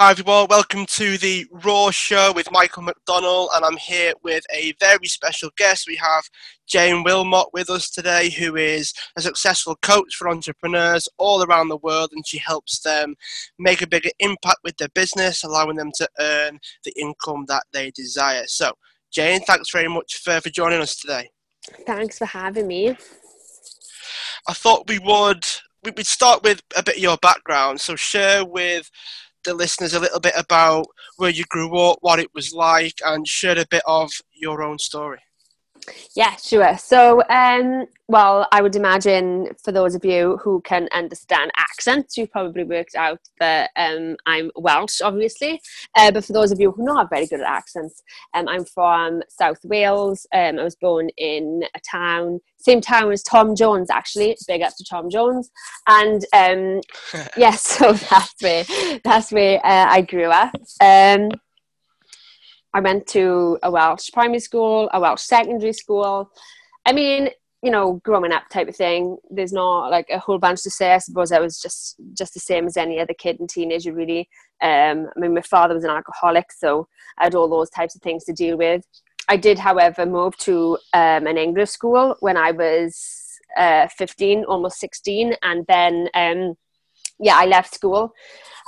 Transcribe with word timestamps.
Hi 0.00 0.10
everyone, 0.10 0.48
welcome 0.50 0.86
to 0.86 1.16
the 1.18 1.46
Raw 1.52 1.92
Show 1.92 2.32
with 2.32 2.50
Michael 2.50 2.82
McDonald, 2.82 3.50
and 3.54 3.64
I'm 3.64 3.76
here 3.76 4.12
with 4.24 4.44
a 4.52 4.74
very 4.80 5.06
special 5.06 5.50
guest. 5.56 5.86
We 5.86 5.94
have 5.94 6.24
Jane 6.66 7.04
Willmott 7.04 7.50
with 7.52 7.70
us 7.70 7.88
today, 7.90 8.28
who 8.28 8.56
is 8.56 8.92
a 9.16 9.20
successful 9.22 9.76
coach 9.82 10.16
for 10.16 10.28
entrepreneurs 10.28 11.08
all 11.16 11.44
around 11.44 11.68
the 11.68 11.76
world, 11.76 12.10
and 12.12 12.26
she 12.26 12.38
helps 12.38 12.80
them 12.80 13.14
make 13.60 13.82
a 13.82 13.86
bigger 13.86 14.10
impact 14.18 14.58
with 14.64 14.76
their 14.78 14.88
business, 14.88 15.44
allowing 15.44 15.76
them 15.76 15.92
to 15.94 16.08
earn 16.18 16.58
the 16.84 16.92
income 16.96 17.44
that 17.46 17.62
they 17.72 17.92
desire. 17.92 18.48
So, 18.48 18.72
Jane, 19.12 19.42
thanks 19.42 19.70
very 19.70 19.86
much 19.86 20.16
for, 20.24 20.40
for 20.40 20.50
joining 20.50 20.80
us 20.80 20.96
today. 20.96 21.30
Thanks 21.86 22.18
for 22.18 22.26
having 22.26 22.66
me. 22.66 22.96
I 24.48 24.54
thought 24.54 24.88
we 24.88 24.98
would 24.98 25.46
we'd 25.84 26.04
start 26.04 26.42
with 26.42 26.62
a 26.76 26.82
bit 26.82 26.96
of 26.96 27.00
your 27.00 27.18
background. 27.18 27.80
So, 27.80 27.94
share 27.94 28.44
with 28.44 28.90
the 29.44 29.54
listeners 29.54 29.94
a 29.94 30.00
little 30.00 30.20
bit 30.20 30.34
about 30.36 30.86
where 31.16 31.30
you 31.30 31.44
grew 31.48 31.78
up, 31.78 31.98
what 32.00 32.18
it 32.18 32.34
was 32.34 32.52
like, 32.52 32.94
and 33.04 33.26
share 33.26 33.58
a 33.58 33.66
bit 33.70 33.82
of 33.86 34.10
your 34.32 34.62
own 34.62 34.78
story. 34.78 35.20
Yeah, 36.14 36.36
sure. 36.36 36.76
So, 36.78 37.22
um, 37.28 37.86
well, 38.08 38.46
I 38.52 38.60
would 38.60 38.76
imagine 38.76 39.48
for 39.62 39.72
those 39.72 39.94
of 39.94 40.04
you 40.04 40.38
who 40.42 40.60
can 40.62 40.88
understand 40.92 41.50
accents, 41.56 42.16
you've 42.16 42.30
probably 42.30 42.64
worked 42.64 42.94
out 42.94 43.20
that 43.40 43.70
um, 43.76 44.16
I'm 44.26 44.50
Welsh, 44.56 45.00
obviously. 45.00 45.60
Uh, 45.96 46.10
but 46.12 46.24
for 46.24 46.32
those 46.32 46.52
of 46.52 46.60
you 46.60 46.70
who 46.70 46.82
are 46.82 46.94
not 46.94 47.10
very 47.10 47.26
good 47.26 47.40
at 47.40 47.46
accents, 47.46 48.02
um, 48.34 48.48
I'm 48.48 48.64
from 48.64 49.22
South 49.28 49.58
Wales. 49.64 50.26
Um, 50.34 50.58
I 50.58 50.64
was 50.64 50.76
born 50.76 51.08
in 51.16 51.64
a 51.74 51.80
town, 51.90 52.40
same 52.58 52.80
town 52.80 53.10
as 53.10 53.22
Tom 53.22 53.56
Jones, 53.56 53.90
actually. 53.90 54.36
Big 54.46 54.62
up 54.62 54.74
to 54.76 54.84
Tom 54.88 55.08
Jones. 55.10 55.50
And 55.88 56.24
um, 56.34 56.80
yes, 57.12 57.30
yeah, 57.36 57.50
so 57.52 57.92
that's 58.10 58.34
where 58.42 59.00
that's 59.02 59.32
where 59.32 59.64
uh, 59.64 59.86
I 59.88 60.02
grew 60.02 60.30
up. 60.30 60.54
I 62.74 62.80
went 62.80 63.06
to 63.08 63.58
a 63.62 63.70
Welsh 63.70 64.10
primary 64.12 64.40
school, 64.40 64.90
a 64.92 65.00
Welsh 65.00 65.22
secondary 65.22 65.72
school. 65.72 66.30
I 66.84 66.92
mean, 66.92 67.30
you 67.62 67.70
know, 67.70 68.00
growing 68.04 68.32
up 68.32 68.42
type 68.50 68.68
of 68.68 68.76
thing. 68.76 69.16
There's 69.30 69.52
not 69.52 69.90
like 69.90 70.10
a 70.10 70.18
whole 70.18 70.38
bunch 70.38 70.62
to 70.64 70.70
say. 70.70 70.92
I 70.92 70.98
suppose 70.98 71.32
I 71.32 71.40
was 71.40 71.58
just 71.58 71.96
just 72.12 72.34
the 72.34 72.40
same 72.40 72.66
as 72.66 72.76
any 72.76 73.00
other 73.00 73.14
kid 73.14 73.40
and 73.40 73.48
teenager, 73.48 73.94
really. 73.94 74.28
Um, 74.60 75.08
I 75.16 75.20
mean, 75.20 75.32
my 75.34 75.40
father 75.40 75.74
was 75.74 75.84
an 75.84 75.90
alcoholic, 75.90 76.52
so 76.52 76.88
I 77.16 77.24
had 77.24 77.34
all 77.34 77.48
those 77.48 77.70
types 77.70 77.94
of 77.94 78.02
things 78.02 78.24
to 78.24 78.34
deal 78.34 78.58
with. 78.58 78.84
I 79.28 79.38
did, 79.38 79.58
however, 79.58 80.04
move 80.04 80.36
to 80.38 80.76
um, 80.92 81.26
an 81.26 81.38
English 81.38 81.70
school 81.70 82.16
when 82.20 82.36
I 82.36 82.50
was 82.50 83.38
uh, 83.56 83.88
15, 83.96 84.44
almost 84.44 84.78
16, 84.80 85.34
and 85.42 85.64
then 85.66 86.08
um, 86.12 86.56
yeah, 87.18 87.36
I 87.36 87.46
left 87.46 87.74
school 87.74 88.12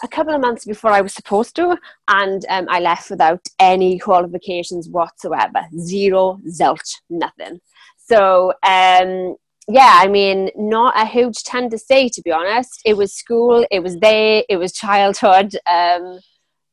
a 0.02 0.08
couple 0.08 0.34
of 0.34 0.40
months 0.40 0.64
before 0.64 0.90
I 0.90 1.00
was 1.00 1.14
supposed 1.14 1.56
to, 1.56 1.76
and 2.08 2.44
um, 2.48 2.66
I 2.68 2.80
left 2.80 3.10
without 3.10 3.40
any 3.58 3.98
qualifications 3.98 4.88
whatsoever. 4.88 5.66
Zero, 5.78 6.38
zilch, 6.48 6.96
nothing. 7.08 7.60
So, 7.96 8.52
um, 8.62 9.36
yeah, 9.68 9.98
I 10.00 10.06
mean, 10.08 10.50
not 10.54 11.00
a 11.00 11.06
huge 11.06 11.42
ton 11.42 11.70
to 11.70 11.78
say, 11.78 12.08
to 12.10 12.22
be 12.22 12.30
honest. 12.30 12.80
It 12.84 12.96
was 12.96 13.12
school, 13.14 13.66
it 13.70 13.80
was 13.82 13.98
there, 13.98 14.44
it 14.48 14.56
was 14.58 14.72
childhood, 14.72 15.56
um, 15.68 16.20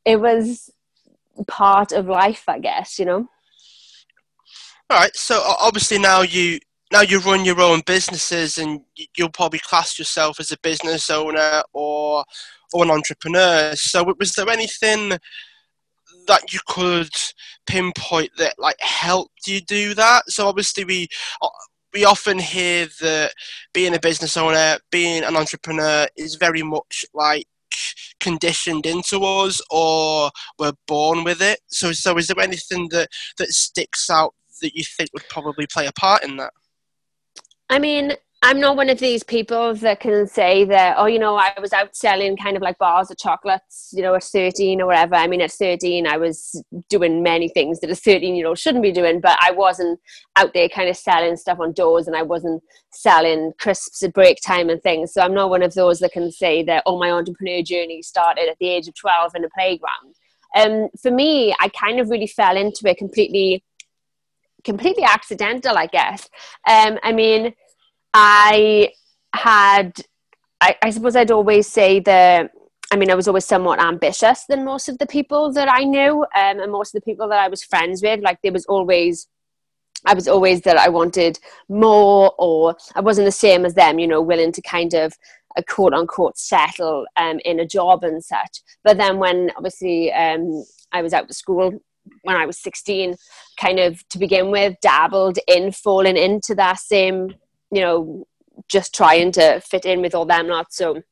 it 0.04 0.20
was 0.20 0.70
part 1.48 1.92
of 1.92 2.06
life, 2.06 2.44
I 2.46 2.58
guess, 2.58 2.98
you 2.98 3.06
know. 3.06 3.28
All 4.90 4.98
right, 4.98 5.16
so 5.16 5.42
obviously 5.60 5.98
now 5.98 6.22
you 6.22 6.60
now 6.94 7.00
you 7.00 7.18
run 7.18 7.44
your 7.44 7.60
own 7.60 7.82
businesses 7.86 8.56
and 8.56 8.80
you'll 9.16 9.28
probably 9.28 9.58
class 9.58 9.98
yourself 9.98 10.38
as 10.38 10.52
a 10.52 10.58
business 10.62 11.10
owner 11.10 11.60
or 11.72 12.24
or 12.72 12.84
an 12.84 12.90
entrepreneur. 12.90 13.74
So 13.74 14.14
was 14.20 14.34
there 14.34 14.48
anything 14.48 15.18
that 16.28 16.52
you 16.52 16.60
could 16.68 17.10
pinpoint 17.66 18.30
that 18.38 18.54
like 18.58 18.80
helped 18.80 19.48
you 19.48 19.60
do 19.60 19.94
that? 19.94 20.30
So 20.30 20.46
obviously 20.46 20.84
we 20.84 21.08
we 21.92 22.04
often 22.04 22.38
hear 22.38 22.86
that 23.00 23.32
being 23.72 23.96
a 23.96 24.00
business 24.00 24.36
owner, 24.36 24.78
being 24.92 25.24
an 25.24 25.36
entrepreneur 25.36 26.06
is 26.16 26.36
very 26.36 26.62
much 26.62 27.04
like 27.12 27.46
conditioned 28.20 28.86
into 28.86 29.24
us 29.24 29.60
or 29.68 30.30
we're 30.60 30.72
born 30.86 31.24
with 31.24 31.42
it. 31.42 31.58
So 31.66 31.90
so 31.90 32.16
is 32.18 32.28
there 32.28 32.40
anything 32.40 32.88
that 32.90 33.08
that 33.38 33.48
sticks 33.48 34.08
out 34.10 34.32
that 34.62 34.76
you 34.76 34.84
think 34.84 35.10
would 35.12 35.28
probably 35.28 35.66
play 35.66 35.86
a 35.88 35.92
part 35.92 36.22
in 36.22 36.36
that? 36.36 36.52
I 37.70 37.78
mean, 37.78 38.12
I'm 38.46 38.60
not 38.60 38.76
one 38.76 38.90
of 38.90 38.98
these 38.98 39.22
people 39.22 39.74
that 39.76 40.00
can 40.00 40.26
say 40.26 40.64
that, 40.66 40.96
oh, 40.98 41.06
you 41.06 41.18
know, 41.18 41.34
I 41.34 41.54
was 41.62 41.72
out 41.72 41.96
selling 41.96 42.36
kind 42.36 42.58
of 42.58 42.62
like 42.62 42.76
bars 42.76 43.10
of 43.10 43.16
chocolates, 43.16 43.88
you 43.94 44.02
know, 44.02 44.14
at 44.14 44.22
13 44.22 44.82
or 44.82 44.86
whatever. 44.86 45.14
I 45.14 45.26
mean, 45.26 45.40
at 45.40 45.50
13, 45.50 46.06
I 46.06 46.18
was 46.18 46.62
doing 46.90 47.22
many 47.22 47.48
things 47.48 47.80
that 47.80 47.88
a 47.88 47.94
13 47.94 48.36
year 48.36 48.46
old 48.46 48.58
shouldn't 48.58 48.82
be 48.82 48.92
doing, 48.92 49.18
but 49.18 49.38
I 49.40 49.50
wasn't 49.50 49.98
out 50.36 50.52
there 50.52 50.68
kind 50.68 50.90
of 50.90 50.96
selling 50.98 51.38
stuff 51.38 51.58
on 51.58 51.72
doors 51.72 52.06
and 52.06 52.14
I 52.14 52.20
wasn't 52.20 52.62
selling 52.92 53.54
crisps 53.58 54.02
at 54.02 54.12
break 54.12 54.40
time 54.44 54.68
and 54.68 54.82
things. 54.82 55.14
So 55.14 55.22
I'm 55.22 55.32
not 55.32 55.48
one 55.48 55.62
of 55.62 55.72
those 55.72 56.00
that 56.00 56.12
can 56.12 56.30
say 56.30 56.62
that, 56.64 56.82
oh, 56.84 56.98
my 56.98 57.12
entrepreneur 57.12 57.62
journey 57.62 58.02
started 58.02 58.50
at 58.50 58.58
the 58.60 58.68
age 58.68 58.88
of 58.88 58.94
12 58.94 59.36
in 59.36 59.44
a 59.44 59.48
playground. 59.56 60.14
Um, 60.54 60.90
for 61.00 61.10
me, 61.10 61.54
I 61.60 61.68
kind 61.68 61.98
of 61.98 62.10
really 62.10 62.26
fell 62.26 62.58
into 62.58 62.86
it 62.90 62.98
completely 62.98 63.64
completely 64.64 65.04
accidental, 65.04 65.76
I 65.76 65.86
guess. 65.86 66.28
Um, 66.68 66.98
I 67.02 67.12
mean, 67.12 67.54
I 68.12 68.92
had, 69.34 69.92
I, 70.60 70.76
I 70.82 70.90
suppose 70.90 71.16
I'd 71.16 71.30
always 71.30 71.66
say 71.68 72.00
that. 72.00 72.50
I 72.92 72.96
mean, 72.96 73.10
I 73.10 73.14
was 73.14 73.26
always 73.26 73.46
somewhat 73.46 73.80
ambitious 73.80 74.44
than 74.46 74.64
most 74.64 74.88
of 74.88 74.98
the 74.98 75.06
people 75.06 75.52
that 75.54 75.68
I 75.68 75.84
knew, 75.84 76.22
um, 76.22 76.60
and 76.60 76.70
most 76.70 76.94
of 76.94 77.00
the 77.00 77.10
people 77.10 77.28
that 77.28 77.38
I 77.38 77.48
was 77.48 77.64
friends 77.64 78.02
with. 78.02 78.20
Like, 78.20 78.38
there 78.42 78.52
was 78.52 78.66
always 78.66 79.26
I 80.06 80.14
was 80.14 80.28
always 80.28 80.60
that 80.62 80.76
I 80.76 80.88
wanted 80.88 81.38
more, 81.68 82.34
or 82.38 82.76
I 82.94 83.00
wasn't 83.00 83.24
the 83.24 83.32
same 83.32 83.64
as 83.64 83.74
them, 83.74 83.98
you 83.98 84.06
know, 84.06 84.20
willing 84.20 84.52
to 84.52 84.62
kind 84.62 84.92
of 84.94 85.14
a 85.56 85.62
quote 85.62 85.94
unquote 85.94 86.36
settle 86.36 87.06
um, 87.16 87.40
in 87.44 87.60
a 87.60 87.66
job 87.66 88.04
and 88.04 88.22
such. 88.22 88.60
But 88.82 88.98
then 88.98 89.18
when 89.18 89.50
obviously 89.56 90.12
um, 90.12 90.64
I 90.92 91.00
was 91.02 91.12
out 91.12 91.24
of 91.24 91.36
school, 91.36 91.72
when 92.22 92.36
I 92.36 92.46
was 92.46 92.58
16, 92.58 93.16
kind 93.58 93.78
of 93.78 94.06
to 94.08 94.18
begin 94.18 94.50
with, 94.50 94.76
dabbled 94.80 95.38
in 95.46 95.72
falling 95.72 96.16
into 96.16 96.54
that 96.54 96.78
same, 96.78 97.34
you 97.70 97.80
know, 97.80 98.26
just 98.68 98.94
trying 98.94 99.32
to 99.32 99.60
fit 99.60 99.84
in 99.84 100.00
with 100.00 100.14
all 100.14 100.26
them 100.26 100.48
lot. 100.48 100.72
So 100.72 101.02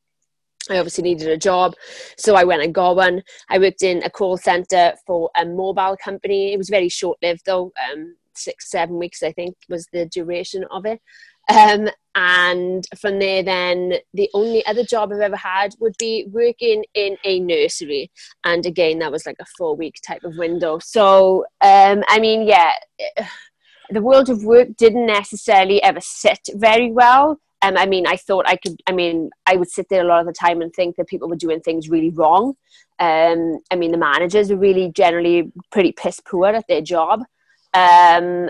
I 0.69 0.77
obviously 0.77 1.03
needed 1.03 1.27
a 1.27 1.37
job. 1.37 1.73
So 2.17 2.35
I 2.35 2.43
went 2.43 2.63
and 2.63 2.73
got 2.73 2.95
one. 2.95 3.21
I 3.49 3.59
worked 3.59 3.83
in 3.83 4.01
a 4.03 4.09
call 4.09 4.37
center 4.37 4.93
for 5.05 5.29
a 5.37 5.45
mobile 5.45 5.97
company. 6.03 6.53
It 6.53 6.57
was 6.57 6.69
very 6.69 6.89
short 6.89 7.17
lived 7.21 7.41
though, 7.45 7.73
um, 7.91 8.15
six, 8.35 8.71
seven 8.71 8.97
weeks, 8.97 9.23
I 9.23 9.31
think 9.31 9.55
was 9.69 9.87
the 9.91 10.05
duration 10.05 10.63
of 10.71 10.85
it. 10.85 11.01
Um, 11.49 11.89
and 12.15 12.85
from 12.99 13.19
there, 13.19 13.43
then 13.43 13.93
the 14.13 14.29
only 14.33 14.65
other 14.65 14.83
job 14.83 15.11
I've 15.11 15.19
ever 15.19 15.35
had 15.35 15.73
would 15.79 15.95
be 15.97 16.27
working 16.31 16.83
in 16.93 17.17
a 17.23 17.39
nursery. 17.39 18.11
And 18.45 18.65
again, 18.65 18.99
that 18.99 19.11
was 19.11 19.25
like 19.25 19.37
a 19.39 19.45
four 19.57 19.75
week 19.75 19.95
type 20.05 20.23
of 20.23 20.37
window. 20.37 20.79
So, 20.79 21.45
um, 21.61 22.03
I 22.07 22.19
mean, 22.19 22.43
yeah, 22.43 22.73
the 23.89 24.01
world 24.01 24.29
of 24.29 24.43
work 24.43 24.69
didn't 24.77 25.07
necessarily 25.07 25.81
ever 25.81 26.01
sit 26.01 26.39
very 26.53 26.91
well. 26.91 27.39
Um, 27.63 27.77
I 27.77 27.85
mean, 27.85 28.05
I 28.05 28.17
thought 28.17 28.47
I 28.47 28.57
could, 28.57 28.75
I 28.87 28.91
mean, 28.91 29.29
I 29.47 29.55
would 29.55 29.69
sit 29.69 29.87
there 29.89 30.03
a 30.03 30.07
lot 30.07 30.19
of 30.19 30.25
the 30.27 30.33
time 30.33 30.61
and 30.61 30.71
think 30.73 30.97
that 30.97 31.07
people 31.07 31.29
were 31.29 31.35
doing 31.35 31.61
things 31.61 31.89
really 31.89 32.09
wrong. 32.09 32.55
Um, 32.99 33.59
I 33.71 33.75
mean, 33.75 33.91
the 33.91 33.97
managers 33.97 34.51
are 34.51 34.57
really 34.57 34.91
generally 34.91 35.51
pretty 35.71 35.93
piss 35.93 36.19
poor 36.19 36.47
at 36.47 36.67
their 36.67 36.81
job. 36.81 37.23
Um, 37.73 38.49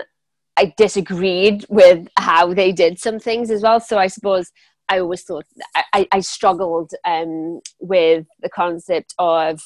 I 0.56 0.72
disagreed 0.76 1.66
with 1.68 2.08
how 2.16 2.54
they 2.54 2.72
did 2.72 2.98
some 2.98 3.18
things 3.18 3.50
as 3.50 3.62
well. 3.62 3.80
So 3.80 3.98
I 3.98 4.06
suppose 4.06 4.50
I 4.88 5.00
always 5.00 5.22
thought 5.22 5.46
I, 5.92 6.06
I 6.12 6.20
struggled 6.20 6.92
um, 7.04 7.60
with 7.80 8.26
the 8.40 8.50
concept 8.50 9.14
of 9.18 9.62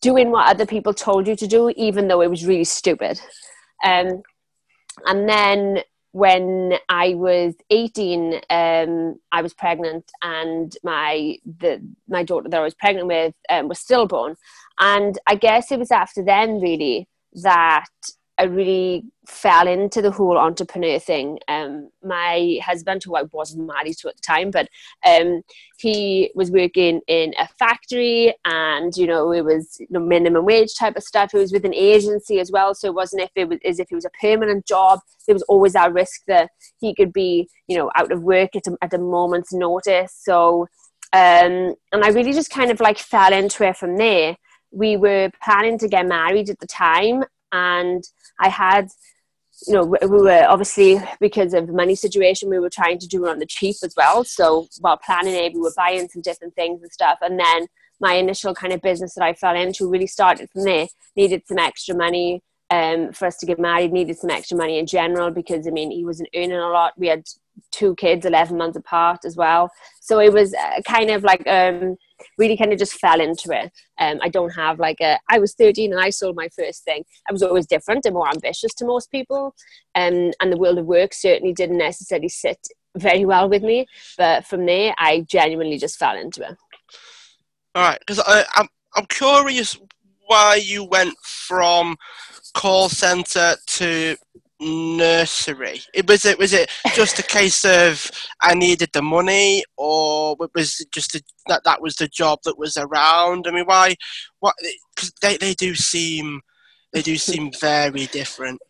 doing 0.00 0.30
what 0.30 0.48
other 0.48 0.66
people 0.66 0.92
told 0.92 1.26
you 1.26 1.34
to 1.36 1.46
do, 1.46 1.70
even 1.76 2.08
though 2.08 2.20
it 2.20 2.30
was 2.30 2.46
really 2.46 2.64
stupid. 2.64 3.20
Um, 3.82 4.22
and 5.06 5.28
then 5.28 5.78
when 6.12 6.74
I 6.88 7.14
was 7.14 7.54
18, 7.70 8.40
um, 8.50 9.18
I 9.32 9.42
was 9.42 9.52
pregnant, 9.52 10.08
and 10.22 10.72
my 10.84 11.36
the 11.58 11.84
my 12.08 12.22
daughter 12.22 12.48
that 12.48 12.60
I 12.60 12.62
was 12.62 12.74
pregnant 12.74 13.08
with 13.08 13.34
um, 13.50 13.66
was 13.66 13.80
stillborn. 13.80 14.36
And 14.78 15.18
I 15.26 15.34
guess 15.34 15.72
it 15.72 15.78
was 15.78 15.90
after 15.90 16.22
then, 16.22 16.60
really, 16.60 17.08
that 17.42 17.88
I 18.36 18.44
really 18.44 19.04
fell 19.26 19.68
into 19.68 20.02
the 20.02 20.10
whole 20.10 20.36
entrepreneur 20.36 20.98
thing. 20.98 21.38
Um, 21.48 21.90
my 22.02 22.58
husband, 22.62 23.02
who 23.04 23.16
I 23.16 23.22
wasn't 23.32 23.66
married 23.66 23.96
to 23.98 24.08
at 24.08 24.16
the 24.16 24.22
time, 24.22 24.50
but 24.50 24.68
um, 25.06 25.42
he 25.78 26.30
was 26.34 26.50
working 26.50 27.00
in 27.06 27.32
a 27.38 27.46
factory, 27.58 28.34
and 28.44 28.96
you 28.96 29.06
know 29.06 29.32
it 29.32 29.44
was 29.44 29.76
you 29.78 29.86
know, 29.90 30.00
minimum 30.00 30.44
wage 30.44 30.74
type 30.74 30.96
of 30.96 31.04
stuff. 31.04 31.32
It 31.32 31.38
was 31.38 31.52
with 31.52 31.64
an 31.64 31.74
agency 31.74 32.40
as 32.40 32.50
well, 32.50 32.74
so 32.74 32.88
it 32.88 32.94
wasn't 32.94 33.22
if 33.22 33.30
it 33.36 33.48
was 33.48 33.58
as 33.64 33.78
if 33.78 33.90
it 33.90 33.94
was 33.94 34.04
a 34.04 34.10
permanent 34.20 34.66
job. 34.66 35.00
There 35.26 35.34
was 35.34 35.42
always 35.44 35.74
that 35.74 35.92
risk 35.92 36.22
that 36.26 36.50
he 36.80 36.94
could 36.94 37.12
be 37.12 37.48
you 37.68 37.76
know 37.78 37.90
out 37.94 38.12
of 38.12 38.22
work 38.22 38.56
at 38.56 38.66
a, 38.66 38.76
at 38.82 38.94
a 38.94 38.98
moment's 38.98 39.52
notice. 39.52 40.12
So 40.22 40.66
Um, 41.12 41.76
and 41.92 42.02
I 42.02 42.08
really 42.08 42.32
just 42.32 42.50
kind 42.50 42.72
of 42.72 42.80
like 42.80 42.98
fell 42.98 43.32
into 43.32 43.62
it 43.64 43.76
from 43.76 43.96
there. 43.98 44.36
We 44.72 44.96
were 44.96 45.30
planning 45.44 45.78
to 45.78 45.88
get 45.88 46.08
married 46.08 46.50
at 46.50 46.58
the 46.58 46.66
time, 46.66 47.22
and 47.54 48.02
I 48.40 48.48
had, 48.48 48.88
you 49.66 49.74
know, 49.74 49.84
we 49.84 50.20
were 50.20 50.44
obviously 50.48 51.00
because 51.20 51.54
of 51.54 51.68
the 51.68 51.72
money 51.72 51.94
situation, 51.94 52.50
we 52.50 52.58
were 52.58 52.68
trying 52.68 52.98
to 52.98 53.06
do 53.06 53.24
it 53.24 53.30
on 53.30 53.38
the 53.38 53.46
cheap 53.46 53.76
as 53.84 53.94
well. 53.96 54.24
So 54.24 54.66
while 54.80 54.98
planning 54.98 55.34
it, 55.34 55.54
we 55.54 55.60
were 55.60 55.72
buying 55.76 56.08
some 56.08 56.20
different 56.20 56.56
things 56.56 56.82
and 56.82 56.92
stuff, 56.92 57.18
and 57.22 57.38
then 57.38 57.68
my 58.00 58.14
initial 58.14 58.54
kind 58.54 58.72
of 58.72 58.82
business 58.82 59.14
that 59.14 59.24
I 59.24 59.34
fell 59.34 59.56
into 59.56 59.88
really 59.88 60.08
started 60.08 60.50
from 60.50 60.64
there. 60.64 60.88
Needed 61.16 61.42
some 61.46 61.58
extra 61.58 61.94
money 61.94 62.42
um, 62.70 63.12
for 63.12 63.26
us 63.26 63.36
to 63.38 63.46
get 63.46 63.60
married, 63.60 63.92
needed 63.92 64.18
some 64.18 64.30
extra 64.30 64.56
money 64.56 64.78
in 64.80 64.86
general 64.86 65.30
because 65.30 65.68
I 65.68 65.70
mean 65.70 65.92
he 65.92 66.04
wasn't 66.04 66.30
earning 66.34 66.52
a 66.52 66.68
lot. 66.68 66.94
We 66.96 67.06
had 67.06 67.22
two 67.70 67.94
kids, 67.94 68.26
eleven 68.26 68.58
months 68.58 68.76
apart 68.76 69.20
as 69.24 69.36
well, 69.36 69.70
so 70.00 70.18
it 70.18 70.32
was 70.32 70.52
uh, 70.54 70.80
kind 70.86 71.10
of 71.10 71.22
like 71.22 71.46
um, 71.46 71.96
really 72.38 72.56
kind 72.56 72.72
of 72.72 72.78
just 72.78 72.94
fell 72.94 73.20
into 73.20 73.50
it. 73.52 73.72
Um, 73.98 74.18
I 74.22 74.28
don't 74.28 74.54
have 74.54 74.78
like 74.78 75.00
a. 75.00 75.18
I 75.30 75.38
was 75.38 75.54
thirteen 75.54 75.92
and 75.92 76.00
I 76.00 76.10
sold 76.10 76.36
my 76.36 76.48
first 76.56 76.84
thing. 76.84 77.04
I 77.28 77.32
was 77.32 77.42
always 77.42 77.66
different 77.66 78.04
and 78.04 78.14
more 78.14 78.28
ambitious 78.28 78.74
to 78.74 78.86
most 78.86 79.10
people, 79.10 79.54
um, 79.94 80.32
and 80.40 80.52
the 80.52 80.58
world 80.58 80.78
of 80.78 80.86
work 80.86 81.14
certainly 81.14 81.52
didn't 81.52 81.78
necessarily 81.78 82.28
sit 82.28 82.58
very 82.96 83.24
well 83.24 83.48
with 83.48 83.62
me. 83.62 83.86
But 84.16 84.46
from 84.46 84.66
there, 84.66 84.94
I 84.98 85.26
genuinely 85.28 85.78
just 85.78 85.98
fell 85.98 86.16
into 86.16 86.42
it. 86.42 86.56
All 87.74 87.82
right, 87.82 87.98
because 87.98 88.22
I'm 88.26 88.68
I'm 88.94 89.06
curious 89.06 89.78
why 90.26 90.56
you 90.56 90.84
went 90.84 91.14
from 91.22 91.96
call 92.54 92.88
center 92.88 93.56
to 93.66 94.16
nursery? 94.60 95.80
It 95.92 96.08
was 96.08 96.24
it 96.24 96.38
was 96.38 96.52
it 96.52 96.70
just 96.94 97.18
a 97.18 97.22
case 97.22 97.64
of 97.64 98.10
I 98.40 98.54
needed 98.54 98.90
the 98.92 99.02
money, 99.02 99.64
or 99.76 100.36
was 100.54 100.80
it 100.80 100.92
just 100.92 101.14
a, 101.14 101.22
that 101.48 101.62
that 101.64 101.82
was 101.82 101.96
the 101.96 102.08
job 102.08 102.40
that 102.44 102.58
was 102.58 102.76
around? 102.76 103.46
I 103.46 103.50
mean, 103.50 103.64
why? 103.64 103.96
What? 104.40 104.54
Because 104.94 105.12
they 105.20 105.36
they 105.36 105.54
do 105.54 105.74
seem 105.74 106.40
they 106.92 107.02
do 107.02 107.16
seem 107.16 107.50
very 107.60 108.06
different. 108.06 108.60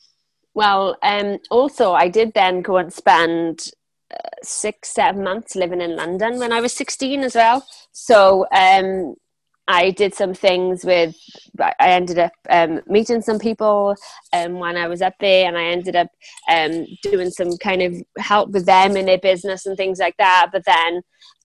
Well, 0.55 0.97
um, 1.03 1.39
also 1.51 1.93
I 1.93 2.09
did 2.09 2.33
then 2.35 2.63
go 2.63 2.77
and 2.77 2.93
spend 2.93 3.71
uh, 4.13 4.29
six 4.43 4.91
seven 4.91 5.25
months 5.25 5.57
living 5.57 5.81
in 5.81 5.97
London 5.97 6.39
when 6.39 6.53
I 6.53 6.61
was 6.61 6.73
sixteen 6.73 7.23
as 7.23 7.35
well. 7.35 7.67
So 7.93 8.47
um, 8.53 9.17
I 9.67 9.91
did 9.91 10.15
some 10.15 10.35
things 10.35 10.85
with, 10.85 11.17
I 11.59 11.75
ended 11.81 12.19
up 12.19 12.33
um, 12.51 12.81
meeting 12.87 13.23
some 13.23 13.39
people 13.39 13.97
um, 14.33 14.59
when 14.59 14.77
I 14.77 14.89
was 14.89 15.01
up 15.01 15.15
there, 15.21 15.49
and 15.49 15.57
I 15.57 15.65
ended 15.65 15.97
up 15.97 16.09
um, 16.51 16.87
doing 17.03 17.31
some 17.31 17.57
kind 17.57 17.83
of 17.83 17.95
help 18.19 18.51
with 18.51 18.67
them 18.67 18.97
in 18.97 19.07
their 19.07 19.19
business 19.19 19.65
and 19.65 19.77
things 19.77 19.99
like 19.99 20.17
that. 20.19 20.51
But 20.53 20.65
then 20.67 20.97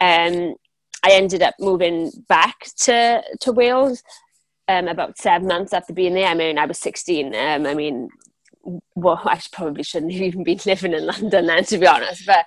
um, 0.01 0.55
I 1.05 1.13
ended 1.13 1.43
up 1.43 1.55
moving 1.61 2.11
back 2.29 2.57
to, 2.79 3.23
to 3.41 3.53
Wales 3.53 4.03
um, 4.67 4.89
about 4.89 5.17
seven 5.17 5.47
months 5.47 5.73
after 5.73 5.93
being 5.93 6.15
there. 6.15 6.29
I 6.29 6.35
mean, 6.35 6.59
I 6.59 6.67
was 6.67 6.79
16. 6.79 7.35
Um, 7.37 7.67
I 7.67 7.75
mean, 7.75 8.09
well, 8.97 9.21
I 9.25 9.41
probably 9.53 9.85
shouldn't 9.85 10.13
have 10.13 10.23
even 10.23 10.43
been 10.43 10.59
living 10.67 10.93
in 10.93 11.07
London 11.07 11.47
then, 11.47 11.65
to 11.65 11.79
be 11.79 11.87
honest. 11.87 12.27
But 12.27 12.47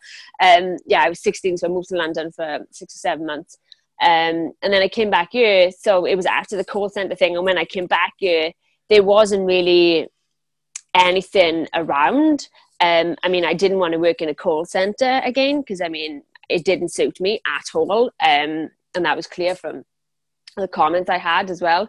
yeah, 0.86 1.04
I 1.04 1.10
was 1.10 1.24
16, 1.24 1.58
so 1.58 1.68
I 1.68 1.70
moved 1.70 1.90
to 1.90 1.96
London 1.96 2.32
for 2.34 2.60
six 2.72 2.96
or 2.96 3.00
seven 3.00 3.26
months. 3.26 3.58
Um, 4.02 4.54
and 4.62 4.74
then 4.74 4.82
I 4.82 4.88
came 4.88 5.10
back 5.10 5.30
here. 5.32 5.72
So 5.72 6.06
it 6.06 6.16
was 6.16 6.26
after 6.26 6.58
the 6.58 6.66
call 6.66 6.90
center 6.90 7.16
thing. 7.16 7.36
And 7.36 7.46
when 7.46 7.58
I 7.58 7.66
came 7.66 7.86
back 7.86 8.14
here, 8.18 8.52
there 8.90 9.04
wasn't 9.04 9.46
really 9.46 10.08
anything 10.94 11.68
around. 11.74 12.50
Um, 12.82 13.16
I 13.24 13.30
mean, 13.30 13.46
I 13.46 13.54
didn't 13.54 13.78
want 13.78 13.94
to 13.94 14.00
work 14.00 14.22
in 14.22 14.30
a 14.30 14.36
call 14.36 14.66
center 14.66 15.22
again 15.24 15.62
because 15.62 15.82
I 15.82 15.88
mean, 15.88 16.24
it 16.50 16.66
didn't 16.66 16.90
suit 16.90 17.22
me 17.22 17.42
at 17.48 17.76
all. 17.76 18.12
Um, 18.20 18.70
and 18.96 19.06
that 19.06 19.16
was 19.16 19.28
clear 19.28 19.56
from 19.56 19.86
the 20.58 20.68
comments 20.68 21.10
I 21.10 21.18
had 21.18 21.50
as 21.50 21.62
well. 21.62 21.84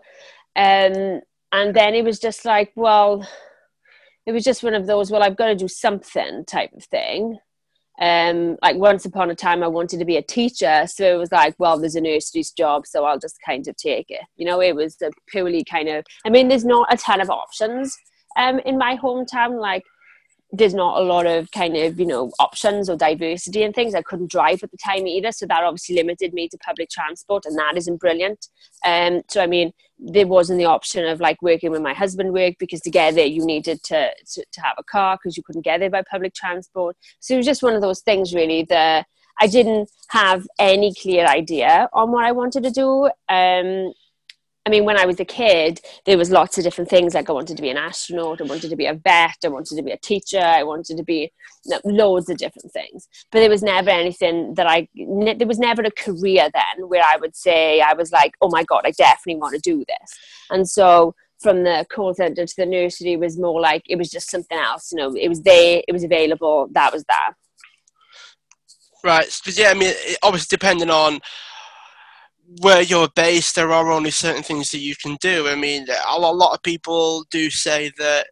Um, 0.55 1.21
and 1.51 1.75
then 1.75 1.95
it 1.95 2.05
was 2.05 2.19
just 2.19 2.45
like, 2.45 2.73
well, 2.77 3.27
it 4.27 4.33
was 4.33 4.45
just 4.45 4.63
one 4.63 4.75
of 4.75 4.87
those, 4.87 5.11
well, 5.11 5.23
I've 5.23 5.37
got 5.37 5.47
to 5.47 5.57
do 5.57 5.69
something 5.69 6.45
type 6.45 6.73
of 6.75 6.85
thing 6.85 7.39
um, 8.03 8.57
like 8.63 8.75
once 8.77 9.05
upon 9.05 9.31
a 9.31 9.35
time 9.35 9.63
I 9.63 9.69
wanted 9.69 10.01
to 10.01 10.05
be 10.05 10.17
a 10.17 10.23
teacher, 10.23 10.87
so 10.89 11.05
it 11.05 11.19
was 11.19 11.31
like, 11.31 11.55
well, 11.59 11.79
there's 11.79 11.95
a 11.95 12.01
nursery's 12.01 12.51
job, 12.51 12.85
so 12.85 13.05
I'll 13.05 13.19
just 13.19 13.37
kind 13.47 13.67
of 13.69 13.77
take 13.77 14.11
it. 14.11 14.23
You 14.37 14.45
know, 14.45 14.61
it 14.61 14.75
was 14.75 14.97
a 15.03 15.13
purely 15.29 15.63
kind 15.63 15.89
of. 15.89 16.05
I 16.27 16.31
mean, 16.31 16.49
there's 16.49 16.65
not 16.65 16.93
a 16.93 16.97
ton 16.97 17.21
of 17.21 17.31
options 17.31 17.97
um, 18.37 18.59
in 18.67 18.77
my 18.77 18.97
hometown. 18.97 19.61
Like, 19.61 19.85
there's 20.55 20.75
not 20.75 21.01
a 21.01 21.05
lot 21.05 21.25
of 21.27 21.51
kind 21.51 21.77
of 21.77 21.99
you 21.99 22.07
know 22.07 22.31
options 22.39 22.91
or 22.91 22.97
diversity 22.97 23.63
and 23.63 23.75
things. 23.75 23.95
I 23.95 24.03
couldn't 24.03 24.31
drive 24.31 24.63
at 24.63 24.71
the 24.71 24.77
time 24.77 25.07
either, 25.07 25.33
so 25.33 25.47
that 25.47 25.65
obviously 25.65 25.97
limited 25.97 26.35
me 26.35 26.49
to 26.49 26.59
public 26.59 26.91
transport, 26.91 27.47
and 27.47 27.59
that 27.59 27.77
isn't 27.77 28.01
brilliant. 28.01 28.49
Um, 28.85 29.23
so 29.29 29.43
I 29.43 29.47
mean, 29.47 29.73
there 29.99 30.27
wasn't 30.27 30.59
the 30.59 30.67
option 30.67 31.07
of 31.07 31.21
like 31.21 31.41
working 31.41 31.71
with 31.71 31.81
my 31.81 31.95
husband 31.95 32.33
work 32.33 32.55
because 32.59 32.81
together 32.81 33.25
you 33.25 33.45
needed 33.45 33.83
to 33.85 34.11
to, 34.35 34.45
to 34.53 34.61
have 34.61 34.77
a 34.79 34.85
car 34.85 35.17
because 35.17 35.37
you 35.37 35.43
couldn't 35.43 35.65
get 35.65 35.81
there 35.81 35.91
by 35.91 36.03
public 36.11 36.35
transport. 36.35 36.97
So 37.21 37.35
it 37.35 37.39
was 37.39 37.47
just 37.47 37.63
one 37.63 37.75
of 37.75 37.81
those 37.81 38.01
things 38.01 38.35
really. 38.35 38.65
The 38.65 39.05
I 39.41 39.47
didn't 39.47 39.91
have 40.09 40.47
any 40.59 40.95
clear 40.95 41.27
idea 41.27 41.89
on 41.95 42.13
what 42.13 42.25
I 42.25 42.33
wanted 42.33 42.63
to 42.65 42.71
do. 42.71 43.07
Um, 43.29 43.93
I 44.65 44.71
mean, 44.71 44.85
when 44.85 44.97
I 44.97 45.07
was 45.07 45.19
a 45.19 45.25
kid, 45.25 45.81
there 46.07 46.17
was 46.17 46.31
lots 46.31 46.57
of 46.57 46.63
different 46.63 46.89
things. 46.89 47.15
Like 47.15 47.29
I 47.29 47.33
wanted 47.33 47.57
to 47.57 47.63
be 47.63 47.71
an 47.71 47.77
astronaut, 47.77 48.41
I 48.41 48.45
wanted 48.45 48.71
to 48.71 48.77
be 48.77 48.87
a 48.87 48.95
vet, 48.95 49.39
I 49.45 49.49
wanted 49.49 49.77
to 49.77 49.83
be 49.83 49.91
a 49.91 49.97
teacher, 49.97 50.41
I 50.41 50.63
wanted 50.63 50.97
to 50.99 51.03
be 51.03 51.33
loads 51.85 52.31
of 52.31 52.37
different 52.37 52.71
things. 52.73 53.09
But 53.33 53.41
there 53.41 53.51
was 53.51 53.63
never 53.63 53.91
anything 53.91 54.55
that 54.55 54.69
I. 54.69 54.89
There 54.95 55.49
was 55.49 55.59
never 55.59 55.83
a 55.83 55.91
career 55.91 56.49
then 56.53 56.89
where 56.89 57.03
I 57.03 57.17
would 57.17 57.35
say 57.35 57.81
I 57.81 57.95
was 57.95 58.13
like, 58.13 58.35
oh 58.41 58.51
my 58.51 58.63
god, 58.63 58.83
I 58.85 58.93
definitely 58.93 59.41
want 59.41 59.55
to 59.55 59.61
do 59.61 59.79
this. 59.79 60.19
And 60.51 60.69
so 60.69 61.15
from 61.41 61.65
the 61.65 61.85
call 61.93 62.15
center 62.15 62.47
to 62.47 62.55
the 62.57 62.67
nursery 62.67 63.17
was 63.17 63.37
more 63.37 63.61
like 63.61 63.83
it 63.89 63.97
was 63.97 64.11
just 64.11 64.31
something 64.31 64.57
else. 64.57 64.93
You 64.93 64.99
know, 64.99 65.15
it 65.15 65.29
was 65.29 65.43
there, 65.43 65.83
it 65.89 65.93
was 65.93 66.05
available, 66.05 66.69
that 66.71 66.93
was 66.93 67.05
that. 67.09 67.33
Right. 69.03 69.27
Yeah, 69.57 69.71
I 69.71 69.75
mean, 69.75 69.93
obviously 70.23 70.57
depending 70.57 70.89
on 70.89 71.21
where 72.61 72.83
you're 72.83 73.09
based, 73.15 73.55
there 73.55 73.73
are 73.73 73.91
only 73.91 74.11
certain 74.11 74.43
things 74.43 74.71
that 74.71 74.79
you 74.79 74.95
can 74.97 75.17
do. 75.21 75.49
I 75.49 75.55
mean, 75.55 75.87
a 76.07 76.19
lot 76.19 76.55
of 76.55 76.63
people 76.63 77.25
do 77.31 77.51
say 77.51 77.91
that 77.99 78.27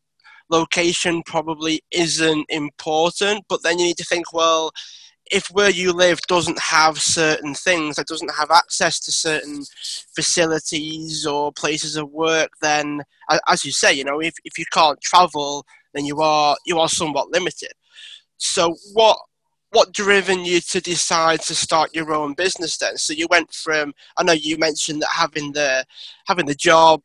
location 0.51 1.23
probably 1.25 1.83
isn't 1.91 2.47
important, 2.49 3.45
but 3.49 3.63
then 3.63 3.79
you 3.79 3.87
need 3.87 3.97
to 3.99 4.05
think, 4.05 4.33
well, 4.33 4.73
if 5.31 5.47
where 5.53 5.71
you 5.71 5.93
live 5.93 6.21
doesn't 6.23 6.59
have 6.59 7.01
certain 7.01 7.55
things, 7.55 7.97
that 7.97 8.09
doesn't 8.09 8.35
have 8.35 8.51
access 8.51 8.99
to 9.01 9.13
certain 9.13 9.65
facilities 10.15 11.25
or 11.25 11.53
places 11.53 11.97
of 11.97 12.11
work, 12.11 12.51
then, 12.61 13.03
as 13.47 13.65
you 13.65 13.71
say, 13.71 13.93
you 13.93 14.05
know, 14.05 14.21
if, 14.21 14.35
if 14.45 14.59
you 14.59 14.65
can't 14.73 15.01
travel, 15.01 15.65
then 15.95 16.05
you 16.05 16.21
are 16.21 16.57
you 16.67 16.79
are 16.79 16.89
somewhat 16.89 17.31
limited. 17.31 17.73
So, 18.39 18.75
what 18.93 19.19
what 19.71 19.93
driven 19.93 20.45
you 20.45 20.61
to 20.61 20.81
decide 20.81 21.41
to 21.43 21.55
start 21.55 21.95
your 21.95 22.13
own 22.13 22.35
business 22.35 22.77
then? 22.77 22.97
So 22.97 23.13
you 23.13 23.27
went 23.31 23.53
from 23.53 23.95
I 24.17 24.23
know 24.23 24.33
you 24.33 24.59
mentioned 24.59 25.03
that 25.03 25.11
having 25.11 25.53
the 25.53 25.85
having 26.27 26.47
the 26.47 26.55
job 26.55 27.03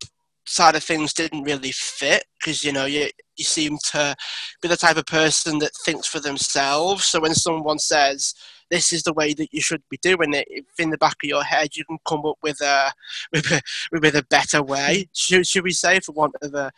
side 0.48 0.76
of 0.76 0.84
things 0.84 1.14
didn't 1.14 1.44
really 1.44 1.72
fit 1.72 2.26
because 2.40 2.64
you 2.64 2.72
know 2.72 2.86
you 2.86 3.10
you 3.36 3.44
seem 3.44 3.78
to 3.92 4.16
be 4.62 4.68
the 4.68 4.78
type 4.78 4.98
of 4.98 5.06
person 5.06 5.60
that 5.60 5.76
thinks 5.84 6.08
for 6.08 6.20
themselves. 6.20 7.06
So 7.06 7.20
when 7.20 7.36
someone 7.36 7.80
says 7.80 8.34
this 8.72 8.92
is 8.92 9.04
the 9.04 9.14
way 9.14 9.34
that 9.34 9.54
you 9.54 9.62
should 9.62 9.84
be 9.90 9.98
doing 10.02 10.34
it, 10.34 10.48
if 10.50 10.66
in 10.80 10.90
the 10.90 10.98
back 10.98 11.18
of 11.24 11.30
your 11.30 11.44
head 11.44 11.76
you 11.76 11.86
can 11.86 12.00
come 12.08 12.26
up 12.26 12.38
with 12.42 12.62
a 12.62 12.92
with 13.32 13.52
a, 13.52 13.62
with 13.92 14.16
a 14.16 14.24
better 14.24 14.64
way, 14.64 15.10
should, 15.14 15.46
should 15.46 15.64
we 15.64 15.72
say, 15.72 16.00
for 16.00 16.14
want 16.14 16.36
of 16.42 16.54
a 16.54 16.72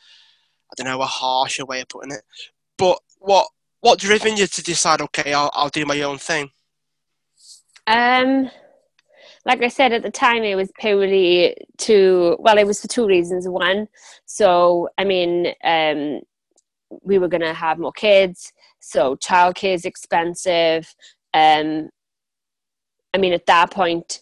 I 0.69 0.73
don't 0.75 0.87
know 0.87 1.01
a 1.01 1.05
harsher 1.05 1.65
way 1.65 1.81
of 1.81 1.89
putting 1.89 2.11
it. 2.11 2.23
But 2.77 2.99
what 3.19 3.47
what 3.81 3.99
driven 3.99 4.37
you 4.37 4.47
to 4.47 4.63
decide? 4.63 5.01
Okay, 5.01 5.33
I'll 5.33 5.51
I'll 5.53 5.69
do 5.69 5.85
my 5.85 6.01
own 6.01 6.17
thing. 6.17 6.49
Um, 7.85 8.49
like 9.45 9.63
I 9.63 9.69
said 9.69 9.93
at 9.93 10.03
the 10.03 10.11
time, 10.11 10.43
it 10.43 10.55
was 10.55 10.71
purely 10.79 11.55
to 11.79 12.35
well, 12.39 12.57
it 12.57 12.67
was 12.67 12.81
for 12.81 12.87
two 12.87 13.07
reasons. 13.07 13.47
One, 13.47 13.87
so 14.25 14.89
I 14.97 15.03
mean, 15.03 15.53
um, 15.63 16.21
we 17.03 17.17
were 17.17 17.27
gonna 17.27 17.53
have 17.53 17.79
more 17.79 17.93
kids, 17.93 18.51
so 18.79 19.15
childcare 19.15 19.73
is 19.73 19.85
expensive. 19.85 20.93
Um, 21.33 21.89
I 23.13 23.19
mean, 23.19 23.33
at 23.33 23.45
that 23.45 23.71
point, 23.71 24.21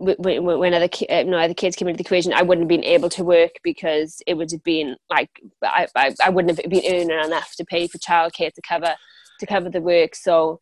when, 0.00 0.44
when 0.44 0.74
other 0.74 0.88
uh, 1.10 1.22
no 1.24 1.38
other 1.38 1.54
kids 1.54 1.76
came 1.76 1.88
into 1.88 1.98
the 1.98 2.06
equation, 2.06 2.32
I 2.32 2.42
wouldn't 2.42 2.64
have 2.64 2.68
been 2.68 2.84
able 2.84 3.10
to 3.10 3.24
work 3.24 3.52
because 3.62 4.22
it 4.26 4.34
would 4.34 4.50
have 4.50 4.64
been 4.64 4.96
like 5.10 5.30
I, 5.62 5.86
I, 5.94 6.14
I 6.24 6.30
wouldn't 6.30 6.58
have 6.58 6.70
been 6.70 6.84
earning 6.86 7.24
enough 7.24 7.54
to 7.56 7.64
pay 7.64 7.86
for 7.86 7.98
childcare 7.98 8.52
to 8.52 8.62
cover 8.66 8.94
to 9.40 9.46
cover 9.46 9.68
the 9.68 9.82
work. 9.82 10.14
So 10.14 10.60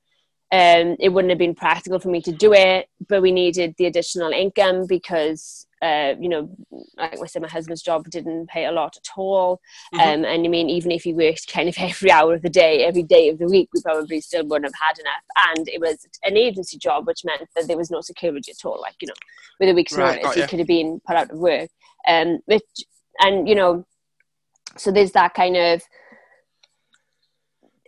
um, 0.50 0.96
it 0.98 1.12
wouldn't 1.12 1.30
have 1.30 1.38
been 1.38 1.54
practical 1.54 2.00
for 2.00 2.08
me 2.08 2.20
to 2.22 2.32
do 2.32 2.52
it. 2.52 2.88
But 3.08 3.22
we 3.22 3.30
needed 3.30 3.74
the 3.78 3.86
additional 3.86 4.32
income 4.32 4.86
because 4.88 5.67
uh, 5.80 6.14
you 6.18 6.28
know, 6.28 6.50
like 6.96 7.18
I 7.22 7.26
said, 7.26 7.42
my 7.42 7.48
husband's 7.48 7.82
job 7.82 8.08
didn't 8.10 8.48
pay 8.48 8.64
a 8.66 8.72
lot 8.72 8.96
at 8.96 9.08
all. 9.16 9.60
Mhm. 9.94 10.00
Um, 10.00 10.24
and 10.24 10.44
I 10.44 10.48
mean, 10.48 10.68
even 10.68 10.90
if 10.90 11.04
he 11.04 11.14
worked 11.14 11.52
kind 11.52 11.68
of 11.68 11.76
every 11.78 12.10
hour 12.10 12.34
of 12.34 12.42
the 12.42 12.50
day, 12.50 12.84
every 12.84 13.02
day 13.02 13.28
of 13.28 13.38
the 13.38 13.46
week, 13.46 13.68
we 13.72 13.80
probably 13.82 14.20
still 14.20 14.44
wouldn't 14.44 14.72
have 14.74 14.88
had 14.88 14.98
enough. 14.98 15.56
And 15.56 15.68
it 15.68 15.80
was 15.80 16.06
an 16.24 16.36
agency 16.36 16.78
job, 16.78 17.06
which 17.06 17.24
meant 17.24 17.48
that 17.54 17.68
there 17.68 17.76
was 17.76 17.90
no 17.90 18.00
security 18.00 18.50
at 18.50 18.64
all. 18.64 18.80
Like, 18.80 18.96
you 19.00 19.08
know, 19.08 19.14
with 19.60 19.68
a 19.68 19.74
week's 19.74 19.96
Right, 19.96 20.22
notice, 20.22 20.42
he 20.42 20.48
could 20.48 20.58
have 20.58 20.68
been 20.68 21.00
put 21.06 21.16
out 21.16 21.30
of 21.30 21.38
work. 21.38 21.70
Um, 22.06 22.40
which, 22.46 22.62
and, 23.20 23.48
you 23.48 23.54
know, 23.54 23.84
so 24.76 24.90
there's 24.90 25.12
that 25.12 25.34
kind 25.34 25.56
of, 25.56 25.82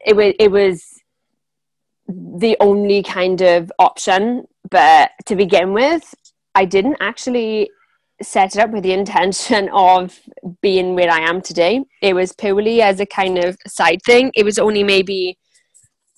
it 0.05 0.17
was, 0.17 0.35
it 0.39 0.51
was 0.51 0.85
the 2.09 2.57
only 2.61 3.03
kind 3.03 3.41
of 3.41 3.73
option. 3.79 4.47
But 4.71 5.11
to 5.27 5.37
begin 5.37 5.73
with, 5.73 6.15
I 6.55 6.65
didn't 6.65 6.97
actually 7.01 7.71
set 8.23 8.55
it 8.55 8.61
up 8.61 8.71
with 8.71 8.83
the 8.83 8.93
intention 8.93 9.69
of 9.73 10.19
being 10.61 10.95
where 10.95 11.11
I 11.11 11.21
am 11.21 11.41
today. 11.41 11.85
It 12.03 12.15
was 12.15 12.33
purely 12.33 12.83
as 12.83 13.01
a 13.01 13.07
kind 13.07 13.39
of 13.39 13.57
side 13.67 14.01
thing. 14.05 14.31
It 14.35 14.45
was 14.45 14.59
only 14.59 14.85
maybe 14.85 15.39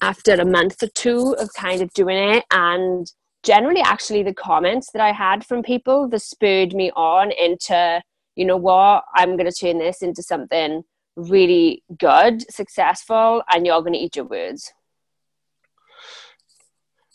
after 0.00 0.34
a 0.34 0.44
month 0.44 0.82
or 0.82 0.88
two 0.88 1.34
of 1.38 1.48
kind 1.54 1.80
of 1.80 1.92
doing 1.92 2.16
it 2.16 2.44
and 2.52 3.06
generally 3.44 3.80
actually 3.80 4.22
the 4.22 4.34
comments 4.34 4.90
that 4.92 5.02
I 5.02 5.12
had 5.12 5.44
from 5.44 5.62
people 5.62 6.08
that 6.08 6.20
spurred 6.20 6.74
me 6.74 6.90
on 6.96 7.30
into, 7.32 8.02
you 8.36 8.44
know 8.44 8.56
what, 8.56 9.04
I'm 9.14 9.36
gonna 9.36 9.52
turn 9.52 9.78
this 9.78 10.02
into 10.02 10.22
something 10.22 10.82
really 11.16 11.82
good, 11.98 12.50
successful, 12.50 13.42
and 13.52 13.66
you're 13.66 13.82
gonna 13.82 13.98
eat 13.98 14.16
your 14.16 14.24
words. 14.24 14.72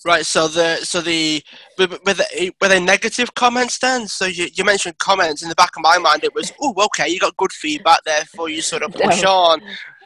Right. 0.06 0.26
So 0.26 0.48
the 0.48 0.78
so 0.78 1.02
the 1.02 1.44
were, 1.78 1.88
were, 2.06 2.14
they, 2.14 2.52
were 2.62 2.68
they 2.68 2.80
negative 2.80 3.34
comments 3.34 3.80
then? 3.80 4.08
So 4.08 4.26
you, 4.26 4.48
you 4.54 4.64
mentioned 4.64 5.00
comments 5.00 5.42
in 5.42 5.50
the 5.50 5.56
back 5.56 5.76
of 5.76 5.82
my 5.82 5.98
mind. 5.98 6.24
It 6.24 6.36
was 6.36 6.54
oh 6.62 6.74
okay, 6.86 7.10
you 7.10 7.20
got 7.20 7.36
good 7.38 7.52
feedback 7.52 8.04
there 8.06 8.24
for 8.26 8.48
you 8.48 8.62
sort 8.62 8.84
of 8.84 8.92
push 8.92 9.24
No. 9.24 9.30
on, 9.30 9.62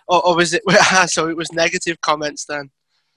or, 0.07 0.25
or 0.25 0.35
was 0.35 0.53
it 0.53 0.63
so 1.09 1.27
it 1.27 1.35
was 1.35 1.51
negative 1.51 1.99
comments 2.01 2.45
then? 2.45 2.69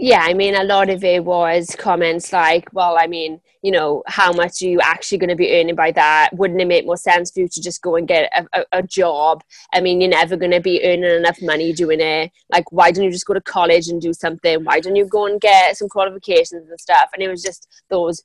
Yeah, 0.04 0.20
I 0.20 0.34
mean, 0.34 0.54
a 0.54 0.64
lot 0.64 0.90
of 0.90 1.02
it 1.02 1.24
was 1.24 1.74
comments 1.78 2.30
like, 2.30 2.70
well, 2.74 2.98
I 3.00 3.06
mean, 3.06 3.40
you 3.62 3.70
know, 3.70 4.02
how 4.06 4.34
much 4.34 4.60
are 4.60 4.66
you 4.66 4.78
actually 4.82 5.16
going 5.16 5.30
to 5.30 5.34
be 5.34 5.58
earning 5.58 5.76
by 5.76 5.92
that? 5.92 6.28
Wouldn't 6.34 6.60
it 6.60 6.66
make 6.66 6.84
more 6.84 6.98
sense 6.98 7.30
for 7.30 7.40
you 7.40 7.48
to 7.48 7.62
just 7.62 7.80
go 7.80 7.96
and 7.96 8.06
get 8.06 8.30
a, 8.36 8.46
a, 8.52 8.64
a 8.80 8.82
job? 8.82 9.42
I 9.72 9.80
mean, 9.80 10.02
you're 10.02 10.10
never 10.10 10.36
going 10.36 10.50
to 10.50 10.60
be 10.60 10.84
earning 10.84 11.04
enough 11.04 11.40
money 11.40 11.72
doing 11.72 12.02
it. 12.02 12.32
Like, 12.50 12.70
why 12.70 12.90
don't 12.90 13.04
you 13.04 13.10
just 13.10 13.24
go 13.24 13.32
to 13.32 13.40
college 13.40 13.88
and 13.88 13.98
do 13.98 14.12
something? 14.12 14.62
Why 14.62 14.78
don't 14.78 14.94
you 14.94 15.06
go 15.06 15.24
and 15.24 15.40
get 15.40 15.74
some 15.78 15.88
qualifications 15.88 16.68
and 16.68 16.78
stuff? 16.78 17.08
And 17.14 17.22
it 17.22 17.28
was 17.28 17.42
just 17.42 17.66
those 17.88 18.22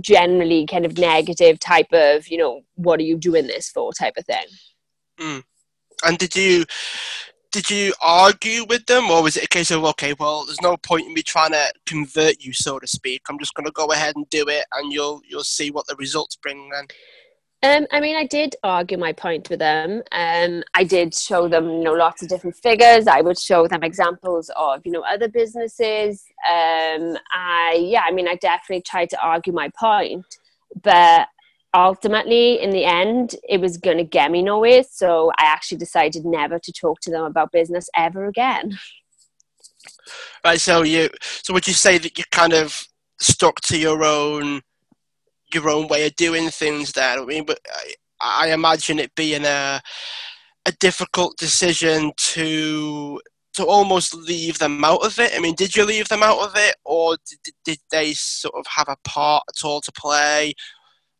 generally 0.00 0.66
kind 0.66 0.84
of 0.84 0.98
negative 0.98 1.60
type 1.60 1.92
of, 1.92 2.26
you 2.26 2.38
know, 2.38 2.62
what 2.74 2.98
are 2.98 3.04
you 3.04 3.16
doing 3.16 3.46
this 3.46 3.70
for 3.70 3.92
type 3.92 4.14
of 4.16 4.26
thing. 4.26 4.46
Mm. 5.20 5.44
And 6.04 6.18
did 6.18 6.34
you 6.34 6.64
did 7.52 7.70
you 7.70 7.92
argue 8.00 8.64
with 8.64 8.86
them, 8.86 9.10
or 9.10 9.22
was 9.22 9.36
it 9.36 9.44
a 9.44 9.48
case 9.48 9.70
of 9.70 9.84
okay, 9.84 10.14
well, 10.18 10.44
there's 10.44 10.62
no 10.62 10.76
point 10.78 11.06
in 11.06 11.14
me 11.14 11.22
trying 11.22 11.52
to 11.52 11.72
convert 11.86 12.42
you, 12.42 12.52
so 12.52 12.78
to 12.78 12.86
speak. 12.86 13.22
I'm 13.28 13.38
just 13.38 13.54
going 13.54 13.66
to 13.66 13.72
go 13.72 13.92
ahead 13.92 14.16
and 14.16 14.28
do 14.30 14.48
it, 14.48 14.64
and 14.74 14.92
you'll 14.92 15.20
you'll 15.28 15.44
see 15.44 15.70
what 15.70 15.86
the 15.86 15.94
results 15.96 16.36
bring 16.36 16.70
then. 16.70 16.86
Um, 17.64 17.86
I 17.92 18.00
mean, 18.00 18.16
I 18.16 18.26
did 18.26 18.56
argue 18.64 18.98
my 18.98 19.12
point 19.12 19.48
with 19.48 19.60
them. 19.60 20.02
Um, 20.10 20.64
I 20.74 20.82
did 20.82 21.14
show 21.14 21.46
them, 21.46 21.70
you 21.70 21.84
know, 21.84 21.92
lots 21.92 22.20
of 22.20 22.28
different 22.28 22.56
figures. 22.56 23.06
I 23.06 23.20
would 23.20 23.38
show 23.38 23.68
them 23.68 23.84
examples 23.84 24.50
of, 24.56 24.80
you 24.84 24.90
know, 24.90 25.04
other 25.08 25.28
businesses. 25.28 26.24
Um, 26.50 27.16
I, 27.32 27.78
yeah, 27.80 28.02
I 28.04 28.10
mean, 28.10 28.26
I 28.26 28.34
definitely 28.34 28.82
tried 28.82 29.10
to 29.10 29.22
argue 29.22 29.52
my 29.52 29.70
point, 29.78 30.26
but 30.82 31.28
ultimately, 31.74 32.60
in 32.60 32.70
the 32.70 32.84
end, 32.84 33.36
it 33.48 33.60
was 33.60 33.76
going 33.76 33.98
to 33.98 34.04
get 34.04 34.30
me 34.30 34.42
nowhere. 34.42 34.82
So 34.82 35.32
I 35.38 35.44
actually 35.44 35.78
decided 35.78 36.24
never 36.24 36.58
to 36.58 36.72
talk 36.72 37.00
to 37.00 37.10
them 37.10 37.24
about 37.24 37.52
business 37.52 37.88
ever 37.96 38.26
again. 38.26 38.78
Right. 40.44 40.60
So 40.60 40.82
you 40.82 41.08
so 41.20 41.52
would 41.54 41.66
you 41.66 41.72
say 41.72 41.98
that 41.98 42.18
you 42.18 42.24
kind 42.32 42.52
of 42.52 42.86
stuck 43.20 43.60
to 43.62 43.78
your 43.78 44.04
own 44.04 44.60
your 45.52 45.68
own 45.68 45.86
way 45.86 46.06
of 46.06 46.16
doing 46.16 46.50
things 46.50 46.92
there? 46.92 47.20
I 47.20 47.24
mean, 47.24 47.44
but 47.44 47.60
I, 48.20 48.46
I 48.48 48.52
imagine 48.52 48.98
it 48.98 49.14
being 49.14 49.44
a 49.44 49.80
a 50.66 50.72
difficult 50.80 51.36
decision 51.36 52.12
to 52.16 53.20
to 53.54 53.66
almost 53.66 54.14
leave 54.14 54.58
them 54.58 54.84
out 54.84 55.04
of 55.04 55.18
it. 55.18 55.32
I 55.34 55.40
mean, 55.40 55.54
did 55.54 55.76
you 55.76 55.84
leave 55.84 56.08
them 56.08 56.22
out 56.22 56.40
of 56.40 56.52
it, 56.56 56.74
or 56.84 57.16
did, 57.28 57.54
did 57.64 57.78
they 57.90 58.12
sort 58.14 58.54
of 58.56 58.66
have 58.66 58.88
a 58.88 58.96
part 59.04 59.44
at 59.48 59.64
all 59.64 59.80
to 59.80 59.92
play 59.92 60.54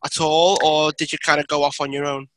at 0.05 0.21
all, 0.21 0.59
or 0.65 0.93
did 0.93 1.13
you 1.13 1.19
kind 1.19 1.41
of 1.41 1.47
go 1.49 1.63
off 1.63 1.81
on 1.81 1.93
your 1.93 2.05
own? 2.05 2.29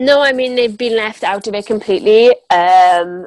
No, 0.00 0.20
I 0.20 0.32
mean 0.32 0.56
they've 0.56 0.76
been 0.76 0.96
left 0.96 1.22
out 1.22 1.46
of 1.46 1.54
it 1.54 1.66
completely. 1.66 2.30
Um, 2.50 3.26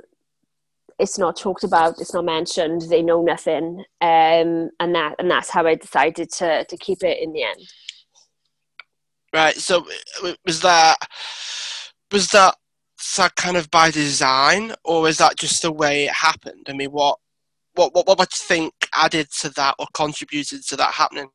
it's 1.00 1.18
not 1.18 1.38
talked 1.38 1.64
about. 1.64 2.02
It's 2.02 2.14
not 2.14 2.26
mentioned. 2.26 2.82
They 2.84 3.02
know 3.02 3.22
nothing, 3.22 3.84
um, 4.02 4.70
and 4.80 4.96
that 4.96 5.16
and 5.20 5.30
that's 5.30 5.50
how 5.50 5.66
I 5.66 5.76
decided 5.76 6.32
to 6.34 6.66
to 6.66 6.78
keep 6.78 7.04
it 7.04 7.22
in 7.22 7.34
the 7.34 7.44
end. 7.44 7.62
Right. 9.34 9.56
So 9.56 9.86
was 10.46 10.62
that 10.62 10.98
was 12.12 12.30
that 12.30 12.56
that 13.18 13.36
kind 13.36 13.58
of 13.58 13.70
by 13.70 13.92
design, 13.92 14.74
or 14.84 15.04
was 15.04 15.18
that 15.18 15.38
just 15.38 15.62
the 15.62 15.72
way 15.72 16.06
it 16.06 16.14
happened? 16.14 16.66
I 16.68 16.74
mean, 16.74 16.92
what 16.92 17.20
what 17.76 17.94
what 17.94 18.08
what 18.08 18.20
would 18.20 18.30
you 18.32 18.46
think 18.46 18.74
added 18.94 19.28
to 19.42 19.50
that 19.50 19.76
or 19.80 19.88
contributed 19.94 20.64
to 20.68 20.76
that 20.78 20.94
happening? 20.94 21.30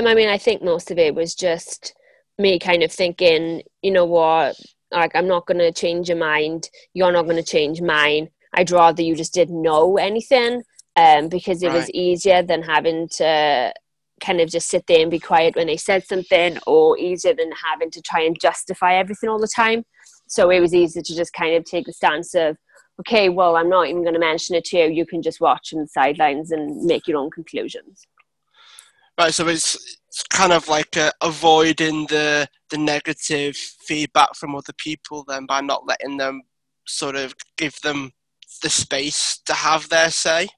Um, 0.00 0.06
I 0.06 0.14
mean, 0.14 0.30
I 0.30 0.38
think 0.38 0.62
most 0.62 0.90
of 0.90 0.96
it 0.96 1.14
was 1.14 1.34
just 1.34 1.94
me 2.38 2.58
kind 2.58 2.82
of 2.82 2.90
thinking, 2.90 3.62
you 3.82 3.90
know 3.90 4.06
what, 4.06 4.56
like 4.90 5.14
I'm 5.14 5.28
not 5.28 5.46
going 5.46 5.58
to 5.58 5.72
change 5.72 6.08
your 6.08 6.16
mind. 6.16 6.70
You're 6.94 7.12
not 7.12 7.24
going 7.24 7.36
to 7.36 7.42
change 7.42 7.82
mine. 7.82 8.30
I'd 8.54 8.70
rather 8.70 9.02
you 9.02 9.14
just 9.14 9.34
didn't 9.34 9.60
know 9.60 9.98
anything, 9.98 10.62
um, 10.96 11.28
because 11.28 11.62
it 11.62 11.70
was 11.70 11.90
easier 11.90 12.42
than 12.42 12.62
having 12.62 13.08
to 13.16 13.74
kind 14.22 14.40
of 14.40 14.48
just 14.48 14.68
sit 14.68 14.86
there 14.86 15.02
and 15.02 15.10
be 15.10 15.18
quiet 15.18 15.54
when 15.54 15.66
they 15.66 15.76
said 15.76 16.06
something, 16.06 16.56
or 16.66 16.96
easier 16.98 17.34
than 17.34 17.52
having 17.52 17.90
to 17.90 18.00
try 18.00 18.22
and 18.22 18.40
justify 18.40 18.94
everything 18.94 19.28
all 19.28 19.38
the 19.38 19.52
time. 19.54 19.84
So 20.28 20.48
it 20.48 20.60
was 20.60 20.74
easier 20.74 21.02
to 21.02 21.14
just 21.14 21.34
kind 21.34 21.54
of 21.54 21.64
take 21.64 21.84
the 21.84 21.92
stance 21.92 22.34
of, 22.34 22.56
okay, 23.00 23.28
well, 23.28 23.54
I'm 23.56 23.68
not 23.68 23.88
even 23.88 24.02
going 24.02 24.14
to 24.14 24.20
mention 24.20 24.56
it 24.56 24.64
to 24.66 24.78
you. 24.78 24.86
You 24.86 25.04
can 25.04 25.20
just 25.20 25.42
watch 25.42 25.68
from 25.68 25.80
the 25.80 25.88
sidelines 25.88 26.52
and 26.52 26.84
make 26.86 27.06
your 27.06 27.18
own 27.18 27.30
conclusions. 27.30 28.06
Right. 29.20 29.34
So 29.34 29.48
it's 29.48 29.98
it's 30.08 30.22
kind 30.22 30.50
of 30.50 30.66
like 30.66 30.96
uh, 30.96 31.10
avoiding 31.20 32.06
the 32.06 32.48
the 32.70 32.78
negative 32.78 33.54
feedback 33.54 34.34
from 34.34 34.54
other 34.54 34.72
people 34.78 35.26
then 35.28 35.44
by 35.44 35.60
not 35.60 35.86
letting 35.86 36.16
them 36.16 36.40
sort 36.86 37.16
of 37.16 37.34
give 37.58 37.78
them 37.82 38.12
the 38.62 38.70
space 38.70 39.38
to 39.44 39.52
have 39.52 39.90
their 39.90 40.10
say. 40.10 40.48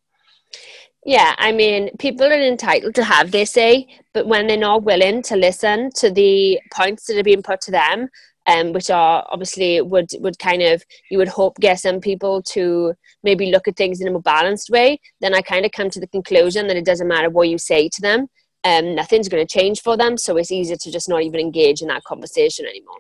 Yeah, 1.05 1.35
I 1.39 1.51
mean, 1.51 1.91
people 1.99 2.25
are 2.25 2.33
entitled 2.33 2.95
to 2.95 3.03
have 3.03 3.33
their 3.33 3.47
say, 3.47 3.89
but 4.15 4.29
when 4.29 4.47
they're 4.47 4.57
not 4.57 4.85
willing 4.85 5.23
to 5.23 5.35
listen 5.35 5.91
to 5.97 6.13
the 6.13 6.61
points 6.73 7.07
that 7.07 7.19
are 7.19 7.25
being 7.25 7.43
put 7.43 7.61
to 7.63 7.73
them, 7.73 8.09
um, 8.47 8.73
which 8.73 8.91
are 8.91 9.27
obviously 9.29 9.81
would 9.81 10.11
would 10.21 10.39
kind 10.39 10.63
of 10.63 10.85
you 11.11 11.19
would 11.19 11.27
hope 11.27 11.57
get 11.59 11.81
some 11.81 12.01
people 12.01 12.41
to 12.55 12.95
maybe 13.25 13.51
look 13.51 13.67
at 13.67 13.77
things 13.77 14.01
in 14.01 14.07
a 14.07 14.13
more 14.13 14.23
balanced 14.23 14.71
way, 14.71 15.01
then 15.21 15.35
I 15.35 15.41
kind 15.41 15.67
of 15.67 15.73
come 15.73 15.91
to 15.91 15.99
the 15.99 16.07
conclusion 16.07 16.69
that 16.69 16.77
it 16.77 16.85
doesn't 16.85 17.09
matter 17.09 17.29
what 17.29 17.49
you 17.49 17.59
say 17.59 17.89
to 17.89 18.01
them, 18.01 18.29
um, 18.65 18.95
nothing's 18.95 19.29
going 19.29 19.47
to 19.47 19.53
change 19.53 19.81
for 19.81 19.97
them. 19.97 20.17
So 20.17 20.37
it's 20.37 20.53
easier 20.53 20.77
to 20.77 20.91
just 20.91 21.09
not 21.09 21.23
even 21.23 21.41
engage 21.41 21.83
in 21.83 21.89
that 21.89 22.05
conversation 22.05 22.67
anymore. 22.67 22.99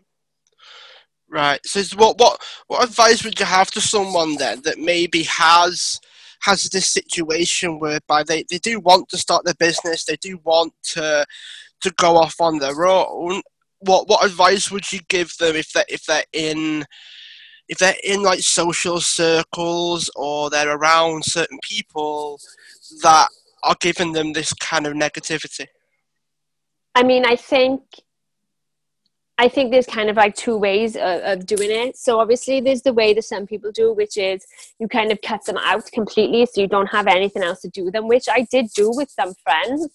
Right. 1.28 1.60
So 1.64 1.82
what 1.96 2.18
what 2.18 2.42
what 2.66 2.84
advice 2.84 3.24
would 3.24 3.40
you 3.40 3.46
have 3.46 3.70
to 3.70 3.80
someone 3.80 4.36
then 4.36 4.60
that 4.62 4.78
maybe 4.78 5.22
has 5.22 5.98
has 6.42 6.64
this 6.64 6.88
situation 6.88 7.78
whereby 7.78 8.22
they, 8.24 8.44
they 8.50 8.58
do 8.58 8.80
want 8.80 9.08
to 9.08 9.16
start 9.16 9.44
their 9.44 9.54
business, 9.54 10.04
they 10.04 10.16
do 10.16 10.38
want 10.44 10.74
to 10.82 11.24
to 11.80 11.90
go 11.92 12.16
off 12.16 12.40
on 12.40 12.58
their 12.58 12.84
own. 12.84 13.40
What 13.80 14.08
what 14.08 14.24
advice 14.24 14.70
would 14.70 14.92
you 14.92 15.00
give 15.08 15.34
them 15.38 15.56
if 15.56 15.72
they 15.72 15.84
if 15.88 16.04
they're 16.04 16.24
in 16.34 16.84
if 17.68 17.78
they're 17.78 17.94
in 18.04 18.22
like 18.22 18.40
social 18.40 19.00
circles 19.00 20.10
or 20.14 20.50
they're 20.50 20.76
around 20.76 21.24
certain 21.24 21.58
people 21.62 22.38
that 23.02 23.28
are 23.62 23.76
giving 23.80 24.12
them 24.12 24.32
this 24.32 24.52
kind 24.54 24.86
of 24.86 24.94
negativity? 24.94 25.66
I 26.94 27.02
mean, 27.02 27.24
I 27.24 27.36
think 27.36 27.82
I 29.38 29.48
think 29.48 29.72
there's 29.72 29.86
kind 29.86 30.10
of 30.10 30.16
like 30.16 30.36
two 30.36 30.56
ways 30.56 30.94
of, 30.94 31.20
of 31.22 31.46
doing 31.46 31.70
it. 31.70 31.96
So 31.96 32.20
obviously, 32.20 32.60
there's 32.60 32.82
the 32.82 32.92
way 32.92 33.14
that 33.14 33.24
some 33.24 33.46
people 33.46 33.72
do, 33.72 33.92
which 33.92 34.16
is 34.16 34.44
you 34.78 34.88
kind 34.88 35.10
of 35.10 35.20
cut 35.22 35.44
them 35.46 35.56
out 35.56 35.90
completely, 35.90 36.46
so 36.46 36.60
you 36.60 36.68
don't 36.68 36.88
have 36.88 37.06
anything 37.06 37.42
else 37.42 37.60
to 37.62 37.68
do 37.68 37.90
them, 37.90 38.08
which 38.08 38.26
I 38.30 38.46
did 38.50 38.66
do 38.76 38.92
with 38.94 39.10
some 39.10 39.34
friends. 39.42 39.88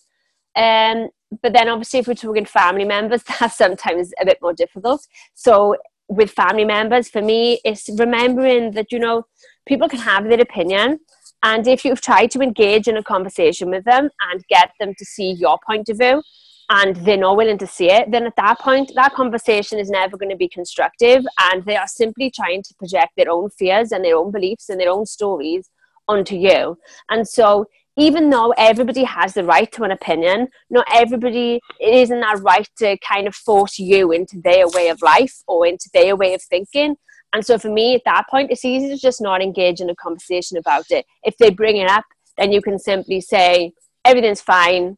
Um, 0.56 1.10
but 1.42 1.54
then 1.54 1.70
obviously, 1.70 2.00
if 2.00 2.08
we're 2.08 2.16
talking 2.16 2.46
family 2.46 2.84
members, 2.86 3.24
that's 3.40 3.58
sometimes 3.58 4.12
a 4.20 4.26
bit 4.26 4.40
more 4.42 4.54
difficult. 4.54 5.06
So 5.34 5.78
with 6.10 6.32
family 6.32 6.66
members, 6.66 7.08
for 7.08 7.22
me, 7.22 7.60
it's 7.64 7.90
remembering 7.98 8.72
that 8.72 8.92
you 8.92 9.00
know 9.00 9.28
people 9.68 9.88
can 9.88 10.00
have 10.00 10.24
their 10.26 10.42
opinion. 10.42 11.00
And 11.44 11.68
if 11.68 11.86
you've 11.86 12.02
tried 12.02 12.32
to 12.32 12.42
engage 12.42 12.88
in 12.88 12.98
a 12.98 13.04
conversation 13.04 13.70
with 13.70 13.84
them 13.86 14.10
and 14.32 14.44
get 14.50 14.72
them 14.80 14.94
to 14.98 15.06
see 15.06 15.32
your 15.34 15.60
point 15.68 15.90
of 15.90 15.98
view, 15.98 16.22
and 16.70 16.98
they're 16.98 17.18
not 17.18 17.38
willing 17.38 17.58
to 17.60 17.68
see 17.68 17.90
it, 17.90 18.12
then 18.12 18.26
at 18.26 18.36
that 18.36 18.60
point, 18.60 18.92
that 18.96 19.14
conversation 19.14 19.80
is 19.80 19.90
never 19.90 20.18
going 20.18 20.30
to 20.30 20.36
be 20.36 20.50
constructive. 20.50 21.24
And 21.40 21.64
they 21.64 21.78
are 21.78 21.88
simply 21.88 22.30
trying 22.30 22.64
to 22.64 22.74
project 22.76 23.14
their 23.16 23.32
own 23.32 23.50
fears 23.52 23.92
and 23.92 24.04
their 24.04 24.18
own 24.18 24.32
beliefs 24.32 24.68
and 24.70 24.80
their 24.80 24.92
own 24.92 25.06
stories 25.06 25.70
onto 26.08 26.36
you. 26.36 26.78
And 27.10 27.28
so, 27.28 27.66
even 28.00 28.30
though 28.30 28.54
everybody 28.58 29.04
has 29.06 29.34
the 29.34 29.44
right 29.44 29.72
to 29.72 29.84
an 29.84 29.90
opinion, 29.92 30.50
not 30.70 30.86
everybody 30.94 31.60
it 31.80 31.94
isn't 31.96 32.20
that 32.20 32.40
right 32.42 32.70
to 32.78 32.96
kind 33.00 33.28
of 33.28 33.34
force 33.34 33.80
you 33.80 34.12
into 34.12 34.40
their 34.44 34.68
way 34.68 34.90
of 34.90 35.02
life 35.02 35.42
or 35.48 35.66
into 35.66 35.90
their 35.94 36.16
way 36.16 36.36
of 36.36 36.42
thinking. 36.44 36.96
And 37.38 37.46
so 37.46 37.60
for 37.60 37.70
me 37.70 37.94
at 37.94 38.02
that 38.06 38.24
point, 38.32 38.50
it's 38.50 38.66
easy 38.66 38.90
to 38.90 38.98
just 38.98 39.22
not 39.22 39.44
engage 39.44 39.80
in 39.80 39.92
a 39.92 39.96
conversation 39.96 40.58
about 40.58 40.90
it. 40.90 41.06
If 41.24 41.38
they 41.38 41.52
bring 41.52 41.78
it 41.78 41.88
up, 41.88 42.04
then 42.36 42.52
you 42.52 42.64
can 42.64 42.80
simply 42.80 43.22
say, 43.22 43.74
everything's 44.04 44.42
fine, 44.42 44.98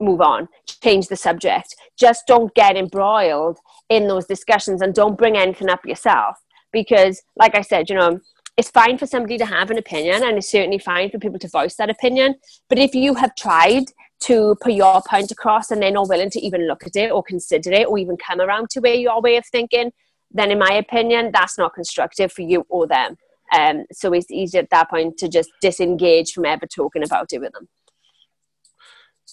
move 0.00 0.20
on, 0.20 0.48
change 0.82 1.06
the 1.06 1.14
subject. 1.14 1.76
Just 1.96 2.26
don't 2.26 2.52
get 2.54 2.76
embroiled 2.76 3.60
in 3.88 4.08
those 4.08 4.26
discussions 4.26 4.82
and 4.82 4.92
don't 4.92 5.16
bring 5.16 5.36
anything 5.36 5.70
up 5.70 5.86
yourself. 5.86 6.36
Because, 6.72 7.22
like 7.36 7.54
I 7.54 7.62
said, 7.62 7.88
you 7.88 7.94
know, 7.94 8.18
it's 8.56 8.70
fine 8.70 8.98
for 8.98 9.06
somebody 9.06 9.38
to 9.38 9.46
have 9.46 9.70
an 9.70 9.78
opinion 9.78 10.24
and 10.24 10.38
it's 10.38 10.50
certainly 10.50 10.80
fine 10.80 11.10
for 11.10 11.20
people 11.20 11.38
to 11.38 11.48
voice 11.48 11.76
that 11.76 11.90
opinion. 11.90 12.34
But 12.68 12.80
if 12.80 12.92
you 12.92 13.14
have 13.14 13.36
tried 13.36 13.84
to 14.22 14.56
put 14.60 14.72
your 14.72 15.00
point 15.08 15.30
across 15.30 15.70
and 15.70 15.80
they're 15.80 15.92
not 15.92 16.08
willing 16.08 16.30
to 16.30 16.40
even 16.40 16.66
look 16.66 16.84
at 16.84 16.96
it 16.96 17.12
or 17.12 17.22
consider 17.22 17.70
it 17.70 17.86
or 17.86 17.98
even 17.98 18.16
come 18.16 18.40
around 18.40 18.68
to 18.70 18.80
where 18.80 18.94
your 18.94 19.20
way 19.20 19.36
of 19.36 19.46
thinking, 19.46 19.92
then 20.32 20.50
in 20.50 20.58
my 20.58 20.72
opinion, 20.72 21.30
that's 21.32 21.58
not 21.58 21.74
constructive 21.74 22.32
for 22.32 22.42
you 22.42 22.64
or 22.68 22.86
them. 22.86 23.16
Um, 23.52 23.84
so 23.92 24.12
it's 24.12 24.30
easy 24.30 24.58
at 24.58 24.70
that 24.70 24.90
point 24.90 25.18
to 25.18 25.28
just 25.28 25.50
disengage 25.60 26.32
from 26.32 26.46
ever 26.46 26.66
talking 26.66 27.02
about 27.02 27.32
it 27.32 27.40
with 27.40 27.52
them. 27.52 27.68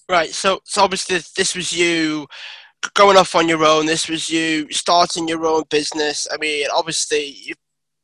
Right. 0.10 0.30
So, 0.30 0.60
so 0.66 0.84
obviously, 0.84 1.20
this 1.38 1.56
was 1.56 1.72
you 1.72 2.28
going 2.94 3.18
off 3.18 3.36
on 3.36 3.48
your 3.48 3.64
own. 3.64 3.86
This 3.86 4.10
was 4.10 4.30
you 4.30 4.68
starting 4.72 5.28
your 5.28 5.46
own 5.46 5.64
business. 5.70 6.28
I 6.32 6.38
mean, 6.38 6.66
obviously, 6.74 7.26
you, 7.26 7.54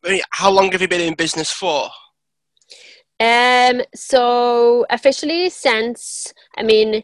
I 0.06 0.10
mean, 0.10 0.22
how 0.32 0.52
long 0.52 0.72
have 0.72 0.82
you 0.82 0.88
been 0.88 1.02
in 1.02 1.16
business 1.16 1.52
for? 1.52 1.90
Um. 3.20 3.82
So 3.94 4.86
officially 4.90 5.50
since 5.50 6.34
I 6.58 6.64
mean, 6.64 7.04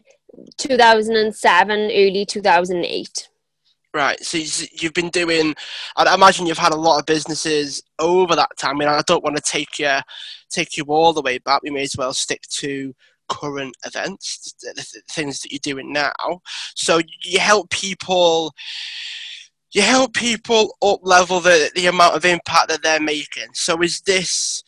2007, 0.58 1.80
early 1.80 2.26
2008. 2.26 3.28
Right. 3.94 4.18
So 4.24 4.38
you've 4.72 4.94
been 4.94 5.10
doing. 5.10 5.54
I 5.96 6.14
imagine 6.14 6.46
you've 6.46 6.56
had 6.56 6.72
a 6.72 6.76
lot 6.76 6.98
of 6.98 7.04
businesses 7.04 7.82
over 7.98 8.34
that 8.34 8.48
time. 8.58 8.76
I 8.76 8.78
mean, 8.78 8.88
I 8.88 9.02
don't 9.06 9.22
want 9.22 9.36
to 9.36 9.42
take 9.42 9.78
you 9.78 9.98
take 10.50 10.78
you 10.78 10.84
all 10.84 11.12
the 11.12 11.20
way 11.20 11.38
back. 11.38 11.62
We 11.62 11.70
may 11.70 11.82
as 11.82 11.96
well 11.96 12.14
stick 12.14 12.40
to 12.58 12.94
current 13.28 13.76
events, 13.84 14.54
the 14.62 15.02
things 15.10 15.40
that 15.40 15.52
you're 15.52 15.60
doing 15.62 15.92
now. 15.92 16.12
So 16.74 17.00
you 17.22 17.38
help 17.38 17.70
people. 17.70 18.54
You 19.74 19.80
help 19.80 20.12
people 20.12 20.76
up 20.82 21.00
level 21.02 21.40
the, 21.40 21.70
the 21.74 21.86
amount 21.86 22.14
of 22.14 22.26
impact 22.26 22.68
that 22.68 22.82
they're 22.82 23.00
making. 23.00 23.48
So 23.54 23.80
is 23.80 24.02
this 24.02 24.62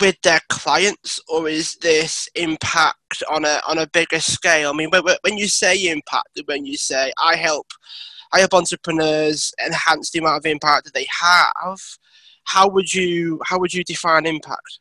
with 0.00 0.16
their 0.22 0.40
clients 0.48 1.20
or 1.28 1.48
is 1.48 1.76
this 1.82 2.28
impact 2.34 3.22
on 3.30 3.44
a 3.44 3.60
on 3.66 3.78
a 3.78 3.86
bigger 3.86 4.20
scale? 4.20 4.70
I 4.70 4.72
mean, 4.72 4.90
when 4.90 5.38
you 5.38 5.46
say 5.46 5.88
impact, 5.88 6.40
when 6.46 6.66
you 6.66 6.76
say 6.76 7.12
I 7.22 7.36
help, 7.36 7.68
I 8.32 8.40
help 8.40 8.54
entrepreneurs 8.54 9.52
enhance 9.64 10.10
the 10.10 10.18
amount 10.18 10.38
of 10.38 10.46
impact 10.46 10.84
that 10.84 10.94
they 10.94 11.06
have. 11.20 11.80
How 12.44 12.68
would 12.68 12.92
you 12.92 13.40
how 13.44 13.58
would 13.58 13.74
you 13.74 13.84
define 13.84 14.26
impact? 14.26 14.80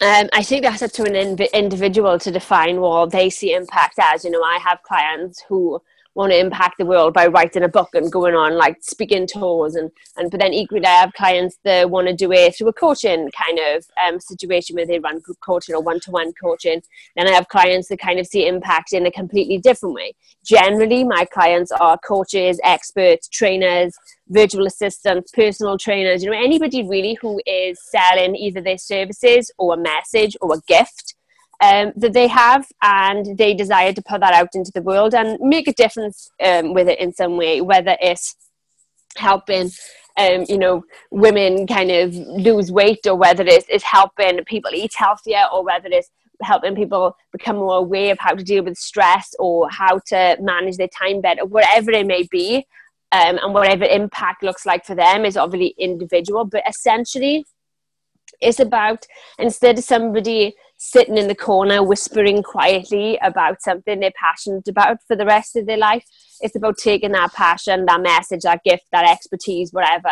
Um, 0.00 0.28
I 0.32 0.42
think 0.42 0.62
that's 0.62 0.82
up 0.82 0.92
to 0.92 1.04
an 1.04 1.14
in- 1.14 1.38
individual 1.54 2.18
to 2.18 2.30
define 2.30 2.80
what 2.80 3.10
they 3.12 3.30
see 3.30 3.54
impact 3.54 3.98
as. 3.98 4.24
You 4.24 4.30
know, 4.30 4.42
I 4.42 4.58
have 4.58 4.82
clients 4.82 5.42
who 5.48 5.80
want 6.16 6.32
to 6.32 6.38
impact 6.38 6.78
the 6.78 6.86
world 6.86 7.12
by 7.12 7.26
writing 7.26 7.62
a 7.62 7.68
book 7.68 7.90
and 7.92 8.10
going 8.10 8.34
on 8.34 8.56
like 8.56 8.78
speaking 8.80 9.26
tours 9.26 9.74
and 9.74 9.90
and 10.16 10.30
but 10.30 10.40
then 10.40 10.54
equally 10.54 10.84
I 10.84 11.00
have 11.00 11.12
clients 11.12 11.58
that 11.64 11.90
want 11.90 12.08
to 12.08 12.14
do 12.14 12.32
it 12.32 12.56
through 12.56 12.68
a 12.68 12.72
coaching 12.72 13.30
kind 13.30 13.58
of 13.58 13.84
um, 14.04 14.18
situation 14.18 14.76
where 14.76 14.86
they 14.86 14.98
run 14.98 15.20
group 15.20 15.36
coaching 15.40 15.74
or 15.74 15.82
one-to-one 15.82 16.32
coaching. 16.42 16.82
Then 17.16 17.28
I 17.28 17.32
have 17.32 17.48
clients 17.48 17.88
that 17.88 17.98
kind 17.98 18.18
of 18.18 18.26
see 18.26 18.48
impact 18.48 18.94
in 18.94 19.04
a 19.04 19.10
completely 19.10 19.58
different 19.58 19.94
way. 19.94 20.14
Generally 20.42 21.04
my 21.04 21.26
clients 21.26 21.70
are 21.70 21.98
coaches 21.98 22.58
experts 22.64 23.28
trainers 23.28 23.94
virtual 24.28 24.66
assistants 24.66 25.30
personal 25.30 25.78
trainers 25.78 26.22
you 26.24 26.30
know 26.30 26.36
anybody 26.36 26.82
really 26.88 27.16
who 27.20 27.40
is 27.46 27.78
selling 27.90 28.34
either 28.34 28.60
their 28.60 28.78
services 28.78 29.52
or 29.56 29.74
a 29.74 29.76
message 29.76 30.36
or 30.40 30.54
a 30.54 30.60
gift 30.66 31.15
um, 31.62 31.92
that 31.96 32.12
they 32.12 32.28
have, 32.28 32.66
and 32.82 33.38
they 33.38 33.54
desire 33.54 33.92
to 33.92 34.02
put 34.02 34.20
that 34.20 34.34
out 34.34 34.48
into 34.54 34.72
the 34.72 34.82
world 34.82 35.14
and 35.14 35.38
make 35.40 35.68
a 35.68 35.72
difference 35.72 36.28
um, 36.44 36.74
with 36.74 36.88
it 36.88 37.00
in 37.00 37.12
some 37.12 37.36
way, 37.36 37.60
whether 37.60 37.96
it's 38.00 38.36
helping. 39.16 39.70
Um, 40.18 40.46
you 40.48 40.56
know, 40.56 40.82
women 41.10 41.66
kind 41.66 41.90
of 41.90 42.14
lose 42.14 42.72
weight, 42.72 43.06
or 43.06 43.16
whether 43.16 43.44
it's, 43.46 43.66
it's 43.68 43.84
helping 43.84 44.42
people 44.44 44.70
eat 44.72 44.94
healthier, 44.94 45.44
or 45.52 45.62
whether 45.62 45.88
it's 45.90 46.10
helping 46.42 46.74
people 46.74 47.14
become 47.32 47.56
more 47.56 47.78
aware 47.78 48.12
of 48.12 48.18
how 48.18 48.34
to 48.34 48.42
deal 48.42 48.64
with 48.64 48.78
stress 48.78 49.34
or 49.38 49.68
how 49.68 49.98
to 50.06 50.36
manage 50.40 50.78
their 50.78 50.88
time 50.88 51.20
better, 51.20 51.44
whatever 51.44 51.90
it 51.90 52.06
may 52.06 52.26
be, 52.30 52.66
um, 53.12 53.38
and 53.42 53.54
whatever 53.54 53.84
impact 53.84 54.42
looks 54.42 54.64
like 54.64 54.84
for 54.84 54.94
them 54.94 55.24
is 55.24 55.36
obviously 55.36 55.74
individual. 55.78 56.46
But 56.46 56.62
essentially, 56.66 57.44
it's 58.40 58.60
about 58.60 59.06
instead 59.38 59.78
of 59.78 59.84
somebody 59.84 60.54
sitting 60.78 61.16
in 61.16 61.28
the 61.28 61.34
corner 61.34 61.82
whispering 61.82 62.42
quietly 62.42 63.18
about 63.22 63.62
something 63.62 64.00
they're 64.00 64.12
passionate 64.14 64.68
about 64.68 64.98
for 65.06 65.16
the 65.16 65.26
rest 65.26 65.56
of 65.56 65.66
their 65.66 65.78
life. 65.78 66.04
It's 66.40 66.56
about 66.56 66.76
taking 66.78 67.12
that 67.12 67.32
passion, 67.32 67.86
that 67.86 68.02
message, 68.02 68.42
that 68.42 68.62
gift, 68.64 68.84
that 68.92 69.08
expertise, 69.08 69.72
whatever, 69.72 70.10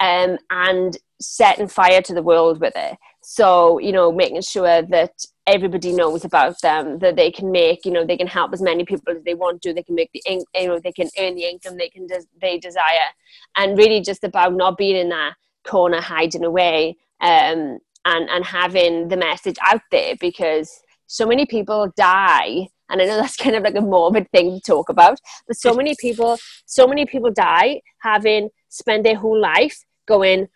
um, 0.00 0.38
and 0.50 0.96
setting 1.20 1.68
fire 1.68 2.02
to 2.02 2.14
the 2.14 2.22
world 2.22 2.60
with 2.60 2.72
it. 2.74 2.96
So, 3.22 3.78
you 3.78 3.92
know, 3.92 4.10
making 4.10 4.42
sure 4.42 4.82
that 4.82 5.12
everybody 5.46 5.92
knows 5.92 6.24
about 6.24 6.60
them, 6.60 6.98
that 7.00 7.16
they 7.16 7.30
can 7.30 7.50
make, 7.50 7.84
you 7.84 7.92
know, 7.92 8.04
they 8.04 8.16
can 8.16 8.26
help 8.26 8.52
as 8.52 8.62
many 8.62 8.84
people 8.84 9.14
as 9.14 9.22
they 9.24 9.34
want 9.34 9.62
to, 9.62 9.74
they 9.74 9.82
can 9.82 9.94
make 9.94 10.10
the, 10.12 10.22
you 10.54 10.68
know, 10.68 10.80
they 10.80 10.92
can 10.92 11.08
earn 11.18 11.34
the 11.34 11.44
income 11.44 11.76
they 11.76 11.88
can, 11.88 12.06
des- 12.06 12.26
they 12.40 12.58
desire. 12.58 13.10
And 13.56 13.76
really 13.76 14.00
just 14.00 14.24
about 14.24 14.54
not 14.54 14.78
being 14.78 14.96
in 14.96 15.10
that 15.10 15.34
corner 15.64 16.00
hiding 16.00 16.44
away 16.44 16.96
um, 17.20 17.78
and 18.04 18.28
and 18.30 18.44
having 18.44 19.08
the 19.08 19.16
message 19.16 19.56
out 19.64 19.82
there 19.90 20.14
because 20.20 20.82
so 21.06 21.26
many 21.26 21.44
people 21.46 21.92
die 21.96 22.68
and 22.88 23.00
i 23.00 23.04
know 23.04 23.16
that's 23.16 23.36
kind 23.36 23.56
of 23.56 23.62
like 23.62 23.74
a 23.74 23.80
morbid 23.80 24.30
thing 24.30 24.52
to 24.52 24.60
talk 24.60 24.88
about 24.88 25.18
but 25.46 25.56
so 25.56 25.74
many 25.74 25.94
people 26.00 26.38
so 26.66 26.86
many 26.86 27.04
people 27.04 27.30
die 27.30 27.80
having 28.00 28.48
spent 28.68 29.04
their 29.04 29.16
whole 29.16 29.38
life 29.40 29.84
going 30.06 30.48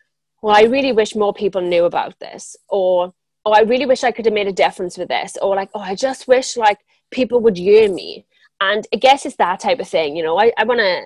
well 0.42 0.56
i 0.56 0.62
really 0.62 0.92
wish 0.92 1.14
more 1.14 1.34
people 1.34 1.60
knew 1.60 1.84
about 1.84 2.18
this 2.20 2.56
or 2.68 3.12
oh 3.44 3.52
i 3.52 3.60
really 3.60 3.86
wish 3.86 4.04
i 4.04 4.10
could 4.10 4.24
have 4.24 4.34
made 4.34 4.48
a 4.48 4.52
difference 4.52 4.96
with 4.96 5.08
this 5.08 5.36
or 5.42 5.54
like 5.54 5.70
oh 5.74 5.80
i 5.80 5.94
just 5.94 6.26
wish 6.28 6.56
like 6.56 6.78
people 7.10 7.40
would 7.40 7.56
hear 7.56 7.92
me. 7.92 8.26
And 8.60 8.86
i 8.92 8.96
guess 8.96 9.26
it's 9.26 9.36
that 9.36 9.60
type 9.60 9.80
of 9.80 9.88
thing 9.88 10.16
you 10.16 10.22
know? 10.22 10.38
I, 10.38 10.52
I 10.56 10.64
want 10.64 10.80
to 10.80 11.02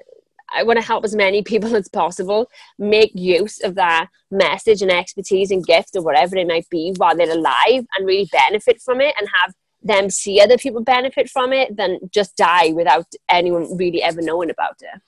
I 0.54 0.62
want 0.62 0.78
to 0.78 0.84
help 0.84 1.04
as 1.04 1.14
many 1.14 1.42
people 1.42 1.74
as 1.76 1.88
possible 1.88 2.50
make 2.78 3.12
use 3.14 3.60
of 3.62 3.74
that 3.76 4.08
message 4.30 4.82
and 4.82 4.90
expertise 4.90 5.50
and 5.50 5.66
gift 5.66 5.96
or 5.96 6.02
whatever 6.02 6.36
it 6.36 6.48
might 6.48 6.68
be 6.70 6.94
while 6.96 7.16
they're 7.16 7.30
alive 7.30 7.86
and 7.96 8.06
really 8.06 8.28
benefit 8.32 8.80
from 8.80 9.00
it 9.00 9.14
and 9.18 9.28
have 9.42 9.54
them 9.82 10.10
see 10.10 10.40
other 10.40 10.58
people 10.58 10.82
benefit 10.82 11.30
from 11.30 11.52
it 11.52 11.76
than 11.76 11.98
just 12.10 12.36
die 12.36 12.72
without 12.72 13.06
anyone 13.28 13.76
really 13.76 14.02
ever 14.02 14.20
knowing 14.20 14.50
about 14.50 14.76
it. 14.80 15.00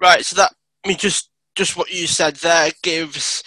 Right. 0.00 0.24
So 0.24 0.36
that 0.36 0.52
I 0.84 0.88
mean 0.88 0.96
just 0.96 1.30
just 1.54 1.76
what 1.76 1.92
you 1.92 2.06
said 2.06 2.36
there 2.36 2.70
gives 2.82 3.42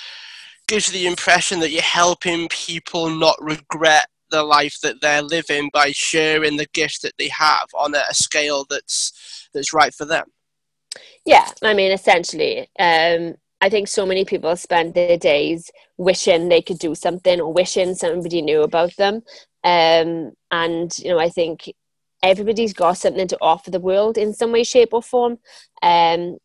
gives 0.68 0.88
the 0.88 1.08
impression 1.08 1.60
that 1.60 1.72
you're 1.72 1.82
helping 1.82 2.48
people 2.50 3.10
not 3.10 3.36
regret 3.42 4.08
the 4.32 4.44
life 4.44 4.80
that 4.82 5.02
they're 5.02 5.22
living 5.22 5.70
by 5.74 5.92
sharing 5.92 6.58
the 6.58 6.68
gift 6.74 7.02
that 7.02 7.14
they 7.18 7.28
have 7.28 7.68
on 7.78 7.94
a 7.94 8.14
scale 8.14 8.66
that's 8.70 9.35
that's 9.56 9.74
right 9.74 9.94
for 9.94 10.06
them. 10.06 10.26
Yeah, 11.26 11.50
I 11.64 11.74
mean, 11.74 11.92
essentially, 11.92 12.70
um, 12.80 13.36
I 13.62 13.70
think 13.70 13.88
so 13.88 14.06
many 14.06 14.26
people 14.26 14.56
spend 14.56 14.94
their 14.94 15.18
days 15.18 15.72
wishing 15.98 16.50
they 16.50 16.62
could 16.62 16.78
do 16.78 16.94
something 16.94 17.42
or 17.42 17.52
wishing 17.52 17.96
somebody 17.96 18.42
knew 18.42 18.62
about 18.62 18.96
them. 18.98 19.24
Um, 19.64 20.34
and, 20.52 20.96
you 21.00 21.10
know, 21.10 21.20
I 21.20 21.30
think 21.30 21.74
everybody's 22.22 22.74
got 22.74 22.98
something 22.98 23.28
to 23.28 23.38
offer 23.42 23.72
the 23.72 23.80
world 23.80 24.18
in 24.18 24.34
some 24.34 24.52
way, 24.52 24.64
shape, 24.64 24.94
or 24.94 25.02
form. 25.02 25.40
Um, 25.82 26.38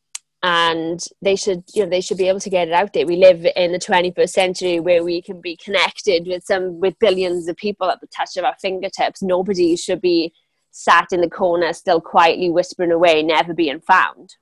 and 0.42 1.00
they 1.20 1.36
should 1.36 1.62
you 1.74 1.82
know 1.82 1.90
they 1.90 2.00
should 2.00 2.16
be 2.16 2.28
able 2.28 2.40
to 2.40 2.48
get 2.48 2.66
it 2.66 2.72
out 2.72 2.92
there 2.94 3.06
we 3.06 3.16
live 3.16 3.46
in 3.56 3.72
the 3.72 3.78
21st 3.78 4.30
century 4.30 4.80
where 4.80 5.04
we 5.04 5.20
can 5.20 5.38
be 5.38 5.54
connected 5.56 6.26
with 6.26 6.42
some 6.44 6.80
with 6.80 6.98
billions 6.98 7.46
of 7.46 7.56
people 7.56 7.90
at 7.90 8.00
the 8.00 8.06
touch 8.06 8.38
of 8.38 8.44
our 8.44 8.56
fingertips 8.60 9.22
nobody 9.22 9.76
should 9.76 10.00
be 10.00 10.32
sat 10.80 11.08
in 11.12 11.20
the 11.20 11.28
corner, 11.28 11.72
still 11.72 12.00
quietly 12.00 12.50
whispering 12.50 12.92
away, 12.92 13.22
never 13.22 13.52
being 13.52 13.80
found. 13.80 14.36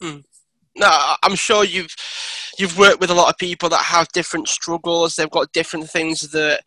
Hmm. 0.00 0.18
No, 0.76 0.90
I'm 1.22 1.36
sure 1.36 1.64
you've 1.64 1.94
you've 2.58 2.78
worked 2.78 3.00
with 3.00 3.10
a 3.10 3.14
lot 3.14 3.30
of 3.30 3.38
people 3.38 3.68
that 3.68 3.82
have 3.82 4.08
different 4.08 4.48
struggles. 4.48 5.14
They've 5.14 5.30
got 5.30 5.52
different 5.52 5.88
things 5.88 6.20
that 6.32 6.62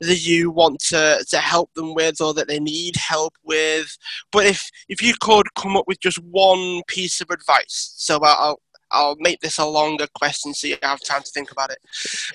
that 0.00 0.26
you 0.26 0.50
want 0.50 0.80
to, 0.80 1.22
to 1.28 1.36
help 1.36 1.74
them 1.74 1.94
with 1.94 2.22
or 2.22 2.32
that 2.32 2.48
they 2.48 2.58
need 2.58 2.96
help 2.96 3.34
with. 3.44 3.98
But 4.32 4.46
if 4.46 4.70
if 4.88 5.02
you 5.02 5.14
could 5.20 5.54
come 5.54 5.76
up 5.76 5.84
with 5.86 6.00
just 6.00 6.18
one 6.18 6.80
piece 6.88 7.20
of 7.20 7.28
advice, 7.30 7.92
so 7.96 8.18
I'll 8.22 8.60
I'll 8.92 9.16
make 9.18 9.40
this 9.40 9.58
a 9.58 9.66
longer 9.66 10.06
question 10.14 10.54
so 10.54 10.66
you 10.66 10.76
have 10.82 11.00
time 11.00 11.22
to 11.22 11.30
think 11.30 11.50
about 11.50 11.70
it. 11.70 11.78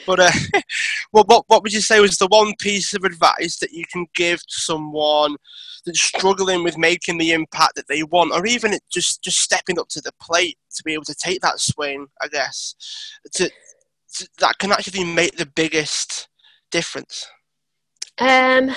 But 0.06 0.20
uh, 0.20 0.32
well, 1.12 1.26
what 1.26 1.46
what 1.48 1.64
would 1.64 1.74
you 1.74 1.82
say 1.82 2.00
was 2.00 2.18
the 2.18 2.28
one 2.28 2.54
piece 2.60 2.94
of 2.94 3.04
advice 3.04 3.58
that 3.60 3.72
you 3.72 3.86
can 3.92 4.08
give 4.16 4.40
to 4.40 4.60
someone 4.60 5.36
that's 5.86 6.02
struggling 6.02 6.64
with 6.64 6.78
making 6.78 7.18
the 7.18 7.32
impact 7.32 7.76
that 7.76 7.88
they 7.88 8.04
want, 8.04 8.34
or 8.34 8.46
even 8.46 8.78
just 8.92 9.24
just 9.24 9.40
stepping 9.40 9.80
up 9.80 9.88
to 9.90 10.02
the 10.02 10.12
plate 10.22 10.58
to 10.76 10.84
be 10.84 10.94
able 10.94 11.06
to 11.06 11.16
take 11.16 11.42
that 11.42 11.60
swing? 11.60 12.08
I 12.22 12.28
guess 12.28 12.76
to, 13.34 13.50
to 14.16 14.30
that 14.40 14.58
can 14.58 14.72
actually 14.72 15.04
make 15.04 15.36
the 15.38 15.46
biggest 15.46 16.28
difference. 16.72 17.28
Um, 18.18 18.72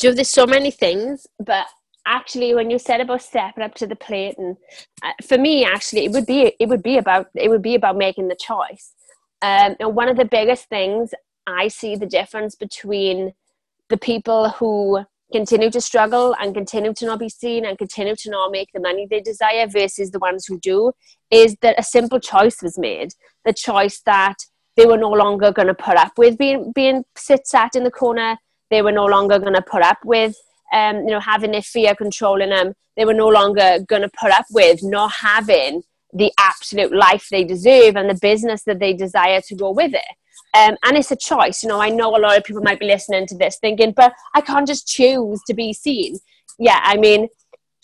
Joe, 0.00 0.12
there's 0.12 0.28
so 0.28 0.46
many 0.46 0.70
things, 0.70 1.26
but 1.38 1.66
actually 2.06 2.54
when 2.54 2.70
you 2.70 2.78
said 2.78 3.00
about 3.00 3.22
stepping 3.22 3.64
up 3.64 3.74
to 3.74 3.86
the 3.86 3.96
plate 3.96 4.36
and 4.38 4.56
uh, 5.02 5.12
for 5.26 5.38
me 5.38 5.64
actually 5.64 6.04
it 6.04 6.12
would 6.12 6.26
be 6.26 6.54
it 6.58 6.68
would 6.68 6.82
be 6.82 6.98
about 6.98 7.28
it 7.34 7.48
would 7.48 7.62
be 7.62 7.74
about 7.74 7.96
making 7.96 8.28
the 8.28 8.36
choice. 8.36 8.92
Um, 9.42 9.76
and 9.80 9.94
one 9.94 10.08
of 10.08 10.16
the 10.16 10.24
biggest 10.24 10.68
things 10.68 11.12
i 11.46 11.68
see 11.68 11.94
the 11.96 12.06
difference 12.06 12.54
between 12.54 13.34
the 13.90 13.98
people 13.98 14.48
who 14.50 15.04
continue 15.32 15.70
to 15.70 15.80
struggle 15.80 16.34
and 16.40 16.54
continue 16.54 16.94
to 16.94 17.06
not 17.06 17.18
be 17.18 17.28
seen 17.28 17.64
and 17.64 17.76
continue 17.76 18.14
to 18.14 18.30
not 18.30 18.52
make 18.52 18.68
the 18.72 18.80
money 18.80 19.06
they 19.08 19.20
desire 19.20 19.66
versus 19.66 20.10
the 20.10 20.18
ones 20.18 20.46
who 20.46 20.58
do 20.60 20.92
is 21.30 21.56
that 21.60 21.78
a 21.78 21.82
simple 21.82 22.20
choice 22.20 22.62
was 22.62 22.78
made. 22.78 23.12
The 23.44 23.52
choice 23.52 24.00
that 24.06 24.36
they 24.76 24.86
were 24.86 24.96
no 24.96 25.10
longer 25.10 25.50
going 25.52 25.68
to 25.68 25.74
put 25.74 25.96
up 25.96 26.12
with 26.18 26.38
being 26.38 26.72
being 26.72 27.04
sit 27.16 27.46
sat 27.46 27.74
in 27.74 27.84
the 27.84 27.90
corner. 27.90 28.36
They 28.70 28.82
were 28.82 28.92
no 28.92 29.06
longer 29.06 29.38
going 29.38 29.54
to 29.54 29.62
put 29.62 29.82
up 29.82 29.98
with 30.04 30.36
um, 30.74 30.96
you 31.04 31.12
know, 31.12 31.20
having 31.20 31.52
their 31.52 31.62
fear 31.62 31.94
controlling 31.94 32.50
them, 32.50 32.74
they 32.96 33.04
were 33.04 33.14
no 33.14 33.28
longer 33.28 33.78
going 33.86 34.02
to 34.02 34.10
put 34.20 34.32
up 34.32 34.44
with 34.50 34.82
not 34.82 35.12
having 35.20 35.82
the 36.12 36.32
absolute 36.38 36.92
life 36.94 37.28
they 37.30 37.44
deserve 37.44 37.96
and 37.96 38.10
the 38.10 38.18
business 38.20 38.64
that 38.64 38.80
they 38.80 38.92
desire 38.92 39.40
to 39.40 39.54
go 39.54 39.70
with 39.70 39.94
it. 39.94 40.16
Um, 40.56 40.76
and 40.84 40.96
it's 40.96 41.10
a 41.10 41.16
choice. 41.16 41.62
You 41.62 41.68
know, 41.68 41.80
I 41.80 41.88
know 41.90 42.16
a 42.16 42.18
lot 42.18 42.36
of 42.36 42.44
people 42.44 42.62
might 42.62 42.80
be 42.80 42.86
listening 42.86 43.26
to 43.28 43.36
this 43.36 43.58
thinking, 43.60 43.92
but 43.92 44.12
I 44.34 44.40
can't 44.40 44.66
just 44.66 44.86
choose 44.86 45.40
to 45.46 45.54
be 45.54 45.72
seen. 45.72 46.18
Yeah, 46.58 46.80
I 46.82 46.96
mean, 46.96 47.28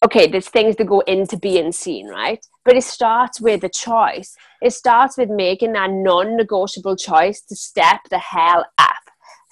okay, 0.05 0.27
there's 0.27 0.49
things 0.49 0.77
that 0.77 0.87
go 0.87 1.01
into 1.01 1.37
being 1.37 1.73
seen, 1.73 2.09
right? 2.09 2.45
But 2.65 2.77
it 2.77 2.85
starts 2.85 3.41
with 3.41 3.65
a 3.65 3.69
choice. 3.69 4.37
It 4.63 4.73
starts 4.73 5.17
with 5.17 5.31
making 5.31 5.73
that 5.73 5.91
non 5.91 6.37
negotiable 6.37 6.97
choice 6.97 7.41
to 7.43 7.57
step 7.57 8.01
the 8.11 8.19
hell 8.19 8.65
up 8.79 9.00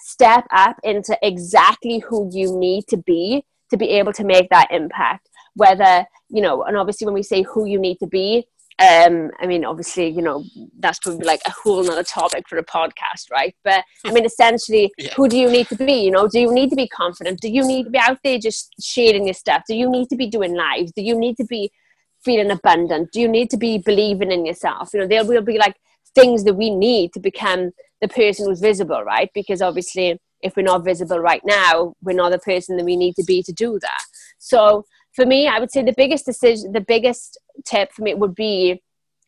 step 0.09 0.45
up 0.51 0.75
into 0.83 1.17
exactly 1.21 1.99
who 1.99 2.29
you 2.31 2.57
need 2.57 2.85
to 2.87 2.97
be 2.97 3.43
to 3.69 3.77
be 3.77 3.89
able 3.89 4.13
to 4.13 4.23
make 4.23 4.49
that 4.49 4.67
impact 4.71 5.29
whether 5.55 6.05
you 6.29 6.41
know 6.41 6.63
and 6.63 6.77
obviously 6.77 7.05
when 7.05 7.13
we 7.13 7.23
say 7.23 7.43
who 7.43 7.65
you 7.65 7.79
need 7.79 7.97
to 7.97 8.07
be 8.07 8.45
um, 8.79 9.29
I 9.41 9.45
mean, 9.45 9.65
obviously, 9.65 10.07
you 10.07 10.21
know, 10.21 10.45
that's 10.79 10.99
probably 10.99 11.25
like 11.25 11.41
a 11.45 11.51
whole 11.51 11.83
nother 11.83 12.03
topic 12.03 12.47
for 12.47 12.57
a 12.57 12.63
podcast, 12.63 13.29
right? 13.29 13.53
But 13.65 13.83
I 14.05 14.13
mean, 14.13 14.23
essentially, 14.23 14.89
yeah. 14.97 15.13
who 15.15 15.27
do 15.27 15.37
you 15.37 15.51
need 15.51 15.67
to 15.67 15.75
be? 15.75 16.05
You 16.05 16.11
know, 16.11 16.29
do 16.29 16.39
you 16.39 16.53
need 16.53 16.69
to 16.69 16.77
be 16.77 16.87
confident? 16.87 17.41
Do 17.41 17.49
you 17.49 17.67
need 17.67 17.83
to 17.83 17.89
be 17.89 17.99
out 17.99 18.19
there 18.23 18.39
just 18.39 18.73
sharing 18.81 19.25
your 19.25 19.33
stuff? 19.33 19.63
Do 19.67 19.75
you 19.75 19.89
need 19.89 20.07
to 20.09 20.15
be 20.15 20.27
doing 20.27 20.55
lives? 20.55 20.93
Do 20.93 21.01
you 21.01 21.19
need 21.19 21.35
to 21.37 21.43
be 21.43 21.71
feeling 22.23 22.51
abundant? 22.51 23.11
Do 23.11 23.19
you 23.19 23.27
need 23.27 23.49
to 23.49 23.57
be 23.57 23.79
believing 23.79 24.31
in 24.31 24.45
yourself? 24.45 24.91
You 24.93 25.01
know, 25.01 25.07
there 25.07 25.25
will 25.25 25.41
be 25.41 25.57
like 25.57 25.75
things 26.15 26.45
that 26.45 26.53
we 26.53 26.69
need 26.69 27.11
to 27.13 27.19
become 27.19 27.71
the 28.01 28.07
person 28.07 28.45
who's 28.45 28.59
visible, 28.59 29.03
right? 29.03 29.29
Because 29.33 29.61
obviously, 29.61 30.19
if 30.41 30.55
we're 30.55 30.63
not 30.63 30.85
visible 30.85 31.19
right 31.19 31.41
now, 31.45 31.93
we're 32.01 32.15
not 32.15 32.31
the 32.31 32.39
person 32.39 32.77
that 32.77 32.85
we 32.85 32.95
need 32.95 33.15
to 33.15 33.23
be 33.23 33.43
to 33.43 33.51
do 33.51 33.77
that. 33.81 34.03
So 34.37 34.85
for 35.13 35.25
me, 35.25 35.47
I 35.47 35.59
would 35.59 35.71
say 35.71 35.83
the 35.83 35.93
biggest 35.95 36.25
decision, 36.25 36.71
the 36.71 36.81
biggest 36.81 37.37
tip 37.65 37.91
for 37.91 38.03
me 38.03 38.13
would 38.13 38.35
be 38.35 38.81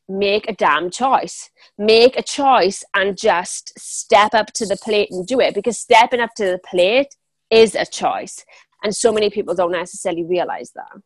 make 0.07 0.47
a 0.49 0.53
damn 0.53 0.89
choice. 0.89 1.49
Make 1.77 2.17
a 2.17 2.23
choice 2.23 2.83
and 2.93 3.17
just 3.17 3.77
step 3.77 4.33
up 4.33 4.53
to 4.53 4.65
the 4.65 4.77
plate 4.77 5.09
and 5.11 5.25
do 5.25 5.39
it 5.39 5.53
because 5.53 5.79
stepping 5.79 6.19
up 6.19 6.31
to 6.37 6.45
the 6.45 6.59
plate 6.65 7.15
is 7.49 7.75
a 7.75 7.85
choice. 7.85 8.45
And 8.83 8.95
so 8.95 9.11
many 9.11 9.29
people 9.29 9.53
don't 9.53 9.71
necessarily 9.71 10.23
realize 10.23 10.71
that. 10.75 11.01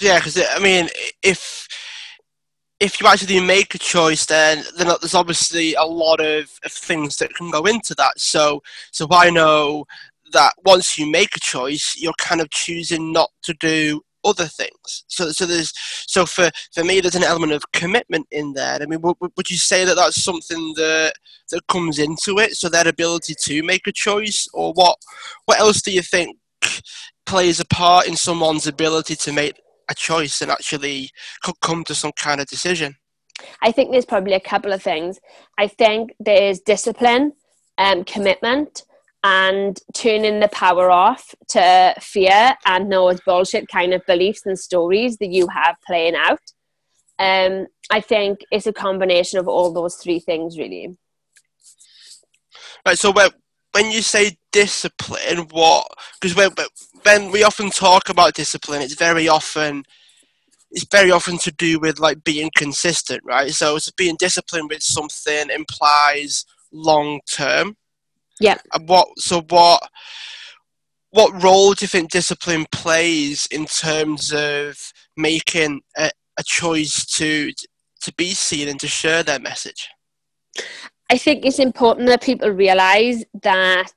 Yeah, 0.00 0.18
because 0.18 0.40
I 0.50 0.58
mean, 0.58 0.88
if 1.22 1.68
if 2.82 3.00
you 3.00 3.06
actually 3.06 3.38
make 3.40 3.76
a 3.76 3.78
choice, 3.78 4.26
then 4.26 4.64
then 4.76 4.88
there's 5.00 5.14
obviously 5.14 5.74
a 5.74 5.84
lot 5.84 6.20
of, 6.20 6.50
of 6.64 6.72
things 6.72 7.16
that 7.18 7.32
can 7.34 7.48
go 7.50 7.62
into 7.62 7.94
that. 7.94 8.18
So 8.18 8.60
so 8.90 9.06
I 9.10 9.30
know 9.30 9.84
that 10.32 10.52
once 10.64 10.98
you 10.98 11.08
make 11.08 11.36
a 11.36 11.40
choice, 11.40 11.94
you're 11.96 12.12
kind 12.18 12.40
of 12.40 12.50
choosing 12.50 13.12
not 13.12 13.30
to 13.44 13.54
do 13.54 14.02
other 14.24 14.46
things. 14.46 15.04
So 15.06 15.30
so 15.30 15.46
there's 15.46 15.72
so 16.08 16.26
for 16.26 16.50
for 16.74 16.82
me, 16.82 17.00
there's 17.00 17.14
an 17.14 17.22
element 17.22 17.52
of 17.52 17.70
commitment 17.72 18.26
in 18.32 18.52
there. 18.54 18.80
I 18.82 18.86
mean, 18.86 19.00
would, 19.02 19.16
would 19.20 19.50
you 19.50 19.58
say 19.58 19.84
that 19.84 19.94
that's 19.94 20.20
something 20.20 20.74
that 20.76 21.12
that 21.52 21.66
comes 21.68 22.00
into 22.00 22.40
it? 22.40 22.54
So 22.56 22.68
that 22.68 22.88
ability 22.88 23.36
to 23.44 23.62
make 23.62 23.86
a 23.86 23.92
choice, 23.92 24.48
or 24.52 24.72
what 24.72 24.98
what 25.44 25.60
else 25.60 25.82
do 25.82 25.92
you 25.92 26.02
think 26.02 26.36
plays 27.26 27.60
a 27.60 27.64
part 27.64 28.08
in 28.08 28.16
someone's 28.16 28.66
ability 28.66 29.14
to 29.14 29.32
make 29.32 29.54
a 29.92 29.94
choice 29.94 30.40
and 30.40 30.50
actually 30.50 31.10
could 31.42 31.60
come 31.60 31.84
to 31.84 31.94
some 31.94 32.12
kind 32.18 32.40
of 32.40 32.46
decision? 32.46 32.96
I 33.62 33.72
think 33.72 33.90
there's 33.90 34.04
probably 34.04 34.34
a 34.34 34.40
couple 34.40 34.72
of 34.72 34.82
things. 34.82 35.20
I 35.58 35.68
think 35.68 36.14
there's 36.20 36.60
discipline, 36.60 37.32
um, 37.78 38.04
commitment, 38.04 38.84
and 39.24 39.78
turning 39.94 40.40
the 40.40 40.48
power 40.48 40.90
off 40.90 41.34
to 41.50 41.94
fear 42.00 42.56
and 42.66 42.90
those 42.90 43.20
bullshit 43.20 43.68
kind 43.68 43.94
of 43.94 44.04
beliefs 44.06 44.44
and 44.46 44.58
stories 44.58 45.18
that 45.18 45.30
you 45.30 45.46
have 45.48 45.76
playing 45.86 46.16
out. 46.16 46.40
Um, 47.18 47.66
I 47.90 48.00
think 48.00 48.40
it's 48.50 48.66
a 48.66 48.72
combination 48.72 49.38
of 49.38 49.46
all 49.46 49.72
those 49.72 49.96
three 49.96 50.18
things, 50.18 50.58
really. 50.58 50.96
Right. 52.84 52.98
So, 52.98 53.12
when 53.72 53.90
you 53.90 54.02
say 54.02 54.36
discipline, 54.50 55.46
what? 55.50 55.86
Because 56.20 56.36
when, 56.36 56.50
when 57.02 57.30
we 57.30 57.42
often 57.44 57.70
talk 57.70 58.08
about 58.08 58.34
discipline, 58.34 58.82
it's 58.82 58.94
very 58.94 59.28
often 59.28 59.84
it's 60.72 60.86
very 60.90 61.10
often 61.10 61.36
to 61.38 61.52
do 61.52 61.78
with 61.78 62.00
like 62.00 62.24
being 62.24 62.50
consistent, 62.56 63.20
right? 63.24 63.50
So, 63.50 63.78
so 63.78 63.90
being 63.96 64.16
disciplined 64.18 64.70
with 64.70 64.82
something 64.82 65.50
implies 65.50 66.46
long 66.72 67.20
term. 67.30 67.76
Yeah. 68.40 68.56
And 68.72 68.88
what? 68.88 69.08
So 69.18 69.42
what? 69.42 69.88
What 71.10 71.42
role 71.42 71.74
do 71.74 71.84
you 71.84 71.88
think 71.88 72.10
discipline 72.10 72.64
plays 72.72 73.46
in 73.50 73.66
terms 73.66 74.32
of 74.32 74.78
making 75.14 75.82
a, 75.96 76.10
a 76.38 76.42
choice 76.42 77.04
to 77.16 77.52
to 78.00 78.14
be 78.14 78.32
seen 78.32 78.68
and 78.68 78.80
to 78.80 78.88
share 78.88 79.22
their 79.22 79.38
message? 79.38 79.88
I 81.10 81.18
think 81.18 81.44
it's 81.44 81.58
important 81.58 82.08
that 82.08 82.22
people 82.22 82.48
realize 82.48 83.24
that 83.42 83.92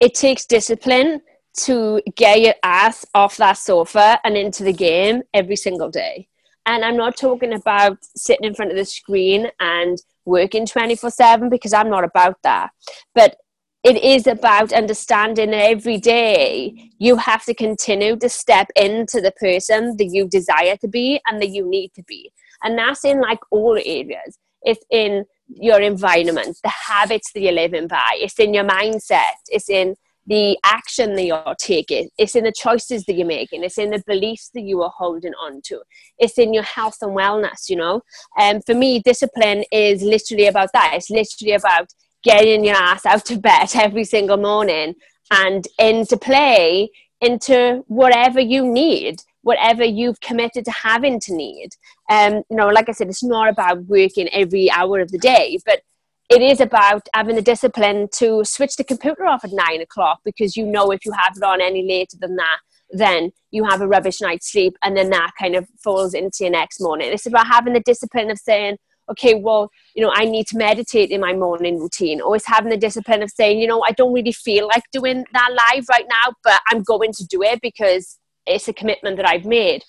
it 0.00 0.14
takes 0.14 0.46
discipline 0.46 1.20
to 1.64 2.00
get 2.16 2.40
your 2.40 2.54
ass 2.62 3.04
off 3.14 3.36
that 3.38 3.58
sofa 3.58 4.20
and 4.24 4.36
into 4.36 4.64
the 4.64 4.72
game 4.72 5.22
every 5.34 5.56
single 5.56 5.90
day. 5.90 6.28
And 6.66 6.84
I'm 6.84 6.96
not 6.96 7.16
talking 7.16 7.54
about 7.54 7.98
sitting 8.16 8.44
in 8.44 8.54
front 8.54 8.70
of 8.70 8.76
the 8.76 8.84
screen 8.84 9.48
and 9.58 9.96
working 10.24 10.66
24 10.66 11.10
7 11.10 11.48
because 11.48 11.72
I'm 11.72 11.90
not 11.90 12.04
about 12.04 12.36
that. 12.42 12.70
But 13.14 13.36
it 13.84 14.02
is 14.02 14.26
about 14.26 14.72
understanding 14.72 15.54
every 15.54 15.98
day 15.98 16.90
you 16.98 17.16
have 17.16 17.44
to 17.44 17.54
continue 17.54 18.16
to 18.16 18.28
step 18.28 18.66
into 18.76 19.20
the 19.20 19.32
person 19.32 19.96
that 19.96 20.06
you 20.06 20.28
desire 20.28 20.76
to 20.78 20.88
be 20.88 21.20
and 21.26 21.40
that 21.40 21.50
you 21.50 21.68
need 21.68 21.92
to 21.94 22.02
be. 22.02 22.32
And 22.62 22.76
that's 22.76 23.04
in 23.04 23.20
like 23.20 23.38
all 23.50 23.76
areas. 23.76 24.38
It's 24.62 24.84
in 24.90 25.24
your 25.46 25.80
environment, 25.80 26.58
the 26.62 26.68
habits 26.68 27.32
that 27.32 27.40
you're 27.40 27.52
living 27.52 27.86
by. 27.86 28.10
It's 28.14 28.38
in 28.38 28.52
your 28.52 28.64
mindset. 28.64 29.38
It's 29.48 29.70
in 29.70 29.94
the 30.28 30.58
action 30.62 31.14
that 31.14 31.24
you're 31.24 31.54
taking. 31.58 32.10
It's 32.18 32.36
in 32.36 32.44
the 32.44 32.52
choices 32.52 33.04
that 33.04 33.14
you're 33.14 33.26
making. 33.26 33.64
It's 33.64 33.78
in 33.78 33.90
the 33.90 34.02
beliefs 34.06 34.50
that 34.54 34.60
you 34.60 34.82
are 34.82 34.92
holding 34.94 35.32
on 35.34 35.62
to. 35.64 35.80
It's 36.18 36.38
in 36.38 36.52
your 36.52 36.62
health 36.62 36.98
and 37.00 37.12
wellness, 37.12 37.68
you 37.68 37.76
know. 37.76 38.02
And 38.36 38.56
um, 38.56 38.62
for 38.66 38.74
me, 38.74 39.00
discipline 39.00 39.64
is 39.72 40.02
literally 40.02 40.46
about 40.46 40.70
that. 40.74 40.92
It's 40.94 41.10
literally 41.10 41.54
about 41.54 41.88
getting 42.22 42.64
your 42.64 42.76
ass 42.76 43.06
out 43.06 43.30
of 43.30 43.40
bed 43.40 43.70
every 43.74 44.04
single 44.04 44.36
morning 44.36 44.94
and 45.30 45.66
into 45.78 46.16
play 46.16 46.90
into 47.20 47.82
whatever 47.88 48.38
you 48.38 48.64
need 48.64 49.20
whatever 49.48 49.82
you've 49.82 50.20
committed 50.20 50.64
to 50.64 50.70
having 50.70 51.18
to 51.18 51.34
need. 51.34 51.70
Um, 52.10 52.42
you 52.50 52.56
know, 52.56 52.68
like 52.68 52.88
I 52.88 52.92
said, 52.92 53.08
it's 53.08 53.24
not 53.24 53.48
about 53.48 53.84
working 53.84 54.28
every 54.30 54.70
hour 54.70 55.00
of 55.00 55.10
the 55.10 55.18
day, 55.18 55.58
but 55.64 55.80
it 56.28 56.42
is 56.42 56.60
about 56.60 57.08
having 57.14 57.36
the 57.36 57.42
discipline 57.42 58.08
to 58.12 58.44
switch 58.44 58.76
the 58.76 58.84
computer 58.84 59.26
off 59.26 59.44
at 59.44 59.50
nine 59.52 59.80
o'clock 59.80 60.20
because 60.24 60.56
you 60.56 60.66
know 60.66 60.90
if 60.90 61.04
you 61.06 61.12
have 61.12 61.36
it 61.36 61.42
on 61.42 61.60
any 61.60 61.86
later 61.86 62.16
than 62.20 62.36
that, 62.36 62.58
then 62.90 63.30
you 63.50 63.64
have 63.64 63.80
a 63.80 63.88
rubbish 63.88 64.20
night's 64.20 64.52
sleep 64.52 64.76
and 64.82 64.96
then 64.96 65.10
that 65.10 65.32
kind 65.38 65.54
of 65.54 65.66
falls 65.82 66.14
into 66.14 66.38
your 66.40 66.50
next 66.50 66.80
morning. 66.80 67.10
It's 67.12 67.26
about 67.26 67.46
having 67.46 67.72
the 67.72 67.80
discipline 67.80 68.30
of 68.30 68.38
saying, 68.38 68.76
okay, 69.10 69.34
well, 69.34 69.70
you 69.94 70.02
know, 70.02 70.12
I 70.14 70.26
need 70.26 70.46
to 70.48 70.58
meditate 70.58 71.10
in 71.10 71.20
my 71.20 71.32
morning 71.32 71.78
routine. 71.78 72.20
Always 72.20 72.44
having 72.44 72.70
the 72.70 72.76
discipline 72.76 73.22
of 73.22 73.30
saying, 73.30 73.58
you 73.58 73.66
know, 73.66 73.82
I 73.82 73.92
don't 73.92 74.12
really 74.12 74.32
feel 74.32 74.66
like 74.66 74.84
doing 74.92 75.24
that 75.32 75.48
live 75.50 75.86
right 75.88 76.04
now, 76.08 76.34
but 76.44 76.60
I'm 76.68 76.82
going 76.82 77.12
to 77.12 77.26
do 77.26 77.42
it 77.42 77.60
because 77.62 78.18
it's 78.46 78.68
a 78.68 78.74
commitment 78.74 79.16
that 79.16 79.28
I've 79.28 79.46
made. 79.46 79.82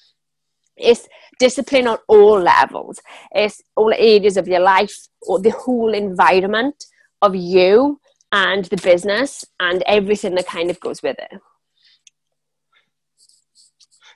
It's 0.80 1.08
discipline 1.40 1.88
on 1.88 1.98
all 2.08 2.40
levels. 2.40 3.00
It's 3.32 3.62
all 3.76 3.94
areas 3.94 4.38
of 4.38 4.48
your 4.48 4.60
life 4.60 4.96
or 5.22 5.40
the 5.40 5.52
whole 5.52 5.94
environment 5.94 6.86
of 7.22 7.36
you 7.36 8.00
and 8.32 8.66
the 8.66 8.78
business 8.78 9.46
and 9.60 9.84
everything 9.88 10.36
that 10.36 10.48
kind 10.48 10.70
of 10.70 10.80
goes 10.80 11.02
with 11.02 11.18
it. 11.18 11.42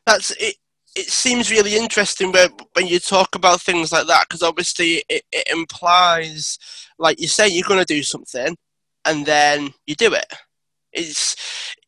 That's 0.05 0.31
it. 0.31 0.55
It 0.95 1.07
seems 1.07 1.49
really 1.49 1.75
interesting 1.75 2.31
when, 2.31 2.49
when 2.73 2.85
you 2.85 2.99
talk 2.99 3.33
about 3.33 3.61
things 3.61 3.91
like 3.91 4.05
that 4.07 4.27
because 4.29 4.43
obviously 4.43 5.03
it, 5.09 5.23
it 5.31 5.47
implies, 5.51 6.59
like 6.99 7.19
you 7.19 7.27
say, 7.27 7.47
you're 7.47 7.67
going 7.67 7.79
to 7.79 7.85
do 7.85 8.03
something 8.03 8.55
and 9.05 9.25
then 9.25 9.73
you 9.87 9.95
do 9.95 10.13
it. 10.13 10.31
It's 10.91 11.35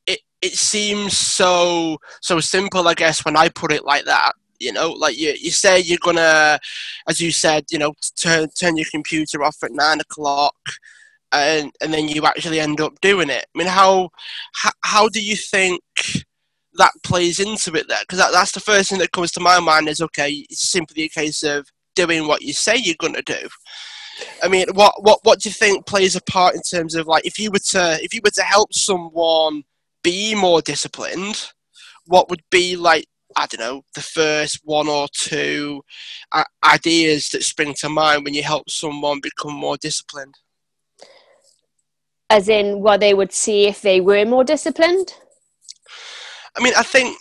it, 0.07 0.21
it 0.41 0.53
seems 0.53 1.15
so 1.15 1.99
so 2.21 2.39
simple, 2.39 2.87
I 2.87 2.95
guess, 2.95 3.23
when 3.23 3.37
I 3.37 3.49
put 3.49 3.71
it 3.71 3.85
like 3.85 4.05
that 4.05 4.33
you 4.59 4.71
know 4.71 4.91
like 4.91 5.17
you, 5.17 5.33
you 5.39 5.51
say 5.51 5.79
you're 5.79 5.97
gonna 6.01 6.59
as 7.07 7.19
you 7.19 7.31
said 7.31 7.65
you 7.71 7.79
know 7.79 7.93
turn 8.17 8.47
turn 8.49 8.77
your 8.77 8.87
computer 8.91 9.43
off 9.43 9.57
at 9.63 9.71
nine 9.71 9.99
o'clock 9.99 10.55
and 11.31 11.71
and 11.81 11.93
then 11.93 12.07
you 12.07 12.25
actually 12.25 12.59
end 12.59 12.81
up 12.81 12.99
doing 13.01 13.29
it. 13.29 13.45
I 13.53 13.57
mean 13.57 13.67
how 13.67 14.09
how, 14.53 14.71
how 14.83 15.09
do 15.09 15.21
you 15.21 15.35
think 15.35 15.81
that 16.73 16.91
plays 17.03 17.39
into 17.39 17.73
it 17.73 17.87
there? 17.87 17.99
Because 18.01 18.19
that, 18.19 18.31
that's 18.31 18.51
the 18.51 18.59
first 18.59 18.89
thing 18.89 18.99
that 18.99 19.11
comes 19.11 19.31
to 19.33 19.39
my 19.39 19.59
mind 19.59 19.87
is 19.87 20.01
okay 20.01 20.45
it's 20.49 20.69
simply 20.69 21.03
a 21.03 21.09
case 21.09 21.43
of 21.43 21.67
doing 21.95 22.27
what 22.27 22.41
you 22.41 22.53
say 22.53 22.75
you're 22.75 22.95
going 22.99 23.13
to 23.13 23.21
do. 23.21 23.47
I 24.41 24.47
mean 24.47 24.67
what 24.73 24.93
what 25.03 25.19
what 25.23 25.39
do 25.39 25.49
you 25.49 25.53
think 25.53 25.85
plays 25.85 26.15
a 26.15 26.21
part 26.21 26.55
in 26.55 26.61
terms 26.61 26.95
of 26.95 27.07
like 27.07 27.25
if 27.25 27.37
you 27.37 27.51
were 27.51 27.59
to 27.71 27.99
if 28.01 28.13
you 28.13 28.21
were 28.23 28.31
to 28.31 28.43
help 28.43 28.73
someone 28.73 29.63
be 30.03 30.35
more 30.35 30.61
disciplined 30.61 31.51
what 32.05 32.29
would 32.29 32.43
be 32.51 32.75
like 32.75 33.05
I 33.35 33.47
don't 33.47 33.59
know, 33.59 33.81
the 33.93 34.01
first 34.01 34.61
one 34.63 34.87
or 34.87 35.07
two 35.13 35.81
uh, 36.31 36.45
ideas 36.63 37.29
that 37.29 37.43
spring 37.43 37.73
to 37.79 37.89
mind 37.89 38.23
when 38.23 38.33
you 38.33 38.43
help 38.43 38.69
someone 38.69 39.19
become 39.21 39.53
more 39.53 39.77
disciplined? 39.77 40.35
As 42.29 42.49
in 42.49 42.79
what 42.81 43.01
they 43.01 43.13
would 43.13 43.33
see 43.33 43.67
if 43.67 43.81
they 43.81 44.01
were 44.01 44.25
more 44.25 44.43
disciplined? 44.43 45.13
I 46.57 46.63
mean, 46.63 46.73
I 46.77 46.83
think. 46.83 47.17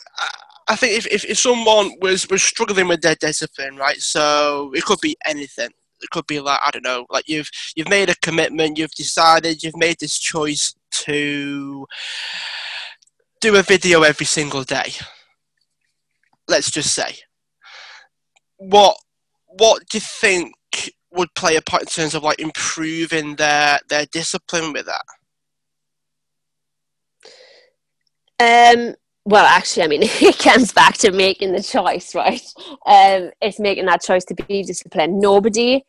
I 0.66 0.77
think 0.77 0.96
if, 0.96 1.07
if, 1.09 1.27
if 1.27 1.38
someone 1.38 1.92
was, 2.00 2.27
was 2.31 2.42
struggling 2.42 2.88
with 2.88 3.03
their 3.03 3.16
discipline, 3.16 3.77
right? 3.77 4.00
So 4.00 4.72
it 4.74 4.83
could 4.87 4.98
be 5.03 5.14
anything. 5.27 5.68
It 6.00 6.09
could 6.11 6.27
be 6.27 6.40
like 6.40 6.59
I 6.64 6.70
don't 6.70 6.85
know, 6.85 7.05
like 7.11 7.29
you've 7.29 7.50
you've 7.77 7.90
made 7.90 8.09
a 8.09 8.14
commitment, 8.22 8.79
you've 8.79 8.90
decided, 8.92 9.62
you've 9.62 9.77
made 9.77 9.96
this 10.00 10.18
choice 10.18 10.74
to 10.92 11.87
do 13.42 13.57
a 13.57 13.62
video 13.62 14.03
every 14.03 14.27
single 14.27 14.64
day 14.64 14.94
let's 16.48 16.70
just 16.70 16.94
say. 16.94 17.16
What 18.57 18.96
what 19.46 19.83
do 19.88 19.98
you 19.98 20.02
think 20.02 20.54
would 21.12 21.33
play 21.35 21.57
a 21.57 21.62
part 21.62 21.83
in 21.83 21.88
terms 21.88 22.14
of 22.14 22.22
like 22.22 22.40
improving 22.40 23.37
their 23.37 23.78
their 23.88 24.07
discipline 24.07 24.72
with 24.72 24.87
that? 24.87 25.04
Um 28.40 28.94
well 29.24 29.44
actually 29.44 29.85
I 29.85 29.88
mean 29.88 30.02
it 30.04 30.38
comes 30.38 30.72
back 30.72 30.96
to 30.98 31.12
making 31.12 31.52
the 31.52 31.62
choice, 31.62 32.14
right? 32.14 32.42
Um 32.87 33.30
it's 33.40 33.61
making 33.61 33.87
that 33.87 34.02
choice 34.02 34.24
to 34.26 34.35
be 34.35 34.62
disciplined. 34.62 35.20
Nobody 35.20 35.85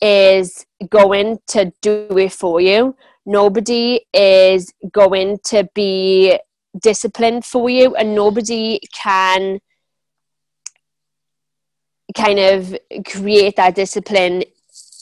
is 0.00 0.64
going 0.88 1.38
to 1.48 1.72
do 1.82 2.06
it 2.16 2.32
for 2.32 2.60
you. 2.60 2.96
Nobody 3.26 4.00
is 4.14 4.72
going 4.90 5.38
to 5.44 5.68
be 5.74 6.38
disciplined 6.80 7.44
for 7.44 7.68
you 7.68 7.94
and 7.96 8.14
nobody 8.14 8.80
can 8.94 9.60
kind 12.12 12.38
of 12.38 12.76
create 13.06 13.56
that 13.56 13.74
discipline 13.74 14.44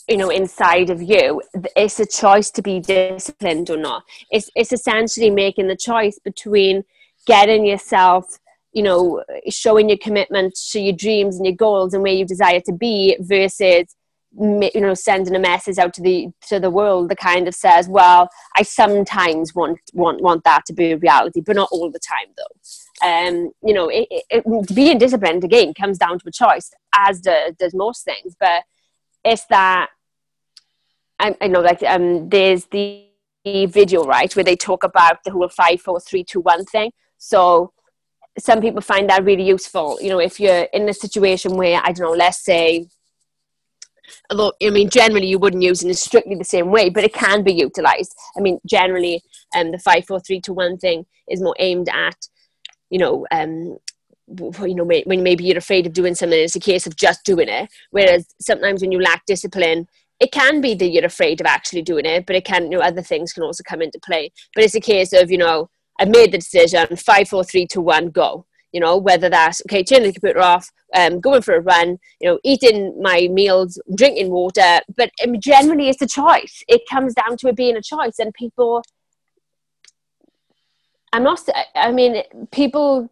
you 0.09 0.17
know 0.17 0.31
inside 0.31 0.91
of 0.91 1.03
you 1.03 1.43
it's 1.77 2.01
a 2.01 2.07
choice 2.07 2.51
to 2.51 2.63
be 2.63 2.81
disciplined 2.81 3.71
or 3.71 3.77
not. 3.77 4.05
It's 4.31 4.51
it's 4.55 4.73
essentially 4.73 5.31
making 5.31 5.69
the 5.69 5.77
choice 5.77 6.19
between 6.19 6.85
getting 7.27 7.67
yourself 7.67 8.39
you 8.73 8.83
know 8.83 9.23
showing 9.49 9.89
your 9.89 9.99
commitment 9.99 10.59
to 10.71 10.81
your 10.81 10.95
dreams 10.95 11.37
and 11.37 11.47
your 11.47 11.55
goals 11.55 11.95
and 11.95 12.03
where 12.03 12.13
you 12.13 12.25
desire 12.25 12.61
to 12.61 12.73
be 12.73 13.17
versus 13.21 13.95
you 14.39 14.81
know 14.81 14.95
sending 14.95 15.35
a 15.35 15.39
message 15.39 15.79
out 15.79 15.95
to 15.95 16.03
the 16.03 16.29
to 16.47 16.61
the 16.61 16.71
world 16.71 17.09
that 17.09 17.19
kind 17.19 17.49
of 17.49 17.55
says 17.55 17.89
well 17.89 18.29
i 18.57 18.63
sometimes 18.63 19.55
want 19.55 19.79
want 19.95 20.21
want 20.21 20.45
that 20.45 20.67
to 20.67 20.75
be 20.75 20.93
a 20.93 20.99
reality 20.99 21.41
but 21.41 21.57
not 21.57 21.69
all 21.73 21.91
the 21.91 21.99
time 21.99 22.29
though 22.37 22.61
um 23.05 23.51
you 23.63 23.75
know 23.75 23.89
it, 23.89 24.07
it, 24.11 24.75
being 24.75 24.99
disciplined 24.99 25.45
again 25.45 25.75
comes 25.75 25.99
down 25.99 26.19
to 26.19 26.29
a 26.29 26.33
choice 26.33 26.71
as 26.97 27.21
does, 27.21 27.55
does 27.59 27.75
most 27.75 28.05
things. 28.05 28.37
But 28.39 28.65
it's 29.25 29.45
that 29.47 29.89
I, 31.19 31.37
I 31.41 31.47
know 31.49 31.61
like 31.61 31.83
um 31.83 32.29
there's 32.29 32.67
the 32.67 33.05
video 33.45 34.05
right 34.05 34.35
where 34.35 34.45
they 34.45 34.57
talk 34.57 34.85
about 34.85 35.25
the 35.25 35.31
whole 35.31 35.49
five 35.49 35.81
four 35.81 36.01
three 36.01 36.25
two 36.25 36.41
one 36.41 36.65
thing. 36.65 36.93
So 37.19 37.73
some 38.39 38.61
people 38.61 38.81
find 38.81 39.09
that 39.11 39.25
really 39.25 39.45
useful. 39.45 39.99
You 40.01 40.11
know 40.11 40.21
if 40.21 40.39
you're 40.41 40.67
in 40.73 40.89
a 40.89 40.95
situation 40.95 41.57
where 41.57 41.81
i 41.83 41.93
don't 41.93 42.07
know 42.11 42.17
let's 42.17 42.45
say 42.45 42.89
although 44.31 44.53
I 44.63 44.71
mean 44.71 44.89
generally 44.89 45.27
you 45.27 45.39
wouldn't 45.39 45.63
use 45.63 45.83
it 45.83 45.89
in 45.89 45.95
strictly 45.95 46.35
the 46.35 46.45
same 46.45 46.71
way, 46.71 46.89
but 46.89 47.05
it 47.05 47.13
can 47.13 47.43
be 47.43 47.53
utilized. 47.53 48.15
I 48.37 48.41
mean 48.41 48.59
generally 48.67 49.23
um, 49.57 49.73
the 49.73 49.79
five 49.79 50.07
four 50.07 50.21
three 50.21 50.41
to 50.43 50.53
one 50.53 50.79
thing 50.79 51.07
is 51.29 51.41
more 51.41 51.57
aimed 51.59 51.89
at 51.89 52.17
you 52.91 52.99
know 52.99 53.27
um, 53.31 53.79
you 54.67 54.75
know 54.75 54.85
when 54.85 55.23
maybe 55.23 55.45
you're 55.45 55.59
afraid 55.59 55.87
of 55.87 55.93
doing 55.93 56.15
something 56.15 56.39
it's 56.39 56.57
a 56.57 56.61
case 56.61 56.87
of 56.87 56.97
just 56.97 57.25
doing 57.25 57.49
it. 57.49 57.71
Whereas 57.91 58.27
sometimes 58.41 58.83
when 58.83 58.93
you 58.93 59.01
lack 59.01 59.25
discipline 59.27 59.87
it 60.21 60.33
can 60.33 60.61
be 60.61 60.75
that 60.75 60.89
you're 60.89 61.05
afraid 61.05 61.41
of 61.41 61.47
actually 61.47 61.83
doing 61.83 62.05
it 62.05 62.27
but 62.27 62.37
it 62.37 62.45
can 62.45 62.65
you 62.65 62.79
know 62.79 62.85
other 62.85 63.03
things 63.03 63.33
can 63.33 63.43
also 63.43 63.63
come 63.63 63.83
into 63.83 63.99
play. 64.05 64.31
But 64.55 64.65
it's 64.65 64.75
a 64.75 64.81
case 64.81 65.13
of 65.13 65.31
you 65.31 65.39
know 65.39 65.71
i've 65.99 66.09
made 66.09 66.33
the 66.33 66.39
decision 66.39 66.97
five 66.97 67.29
four 67.29 67.45
three 67.45 67.67
to 67.69 67.81
one 67.81 68.11
go. 68.11 68.45
You 68.73 68.81
know 68.81 68.99
whether 68.99 69.31
that's 69.31 69.63
okay 69.67 69.83
turning 69.83 70.09
the 70.09 70.13
computer 70.13 70.41
off 70.41 70.71
um, 70.95 71.21
going 71.21 71.43
for 71.43 71.55
a 71.55 71.61
run 71.61 71.99
you 72.21 72.29
know 72.29 72.39
eating 72.45 73.01
my 73.01 73.29
meals 73.31 73.81
drinking 73.95 74.31
water. 74.31 74.81
But 74.95 75.11
um, 75.25 75.41
generally 75.41 75.89
it's 75.89 76.03
a 76.03 76.07
choice. 76.07 76.63
It 76.69 76.83
comes 76.91 77.15
down 77.15 77.39
to 77.39 77.49
it 77.49 77.57
being 77.57 77.77
a 77.77 77.83
choice 77.83 78.19
and 78.19 78.35
people 78.35 78.83
i'm 81.13 81.23
not 81.23 81.41
i 81.75 81.91
mean 81.91 82.23
people 82.53 83.11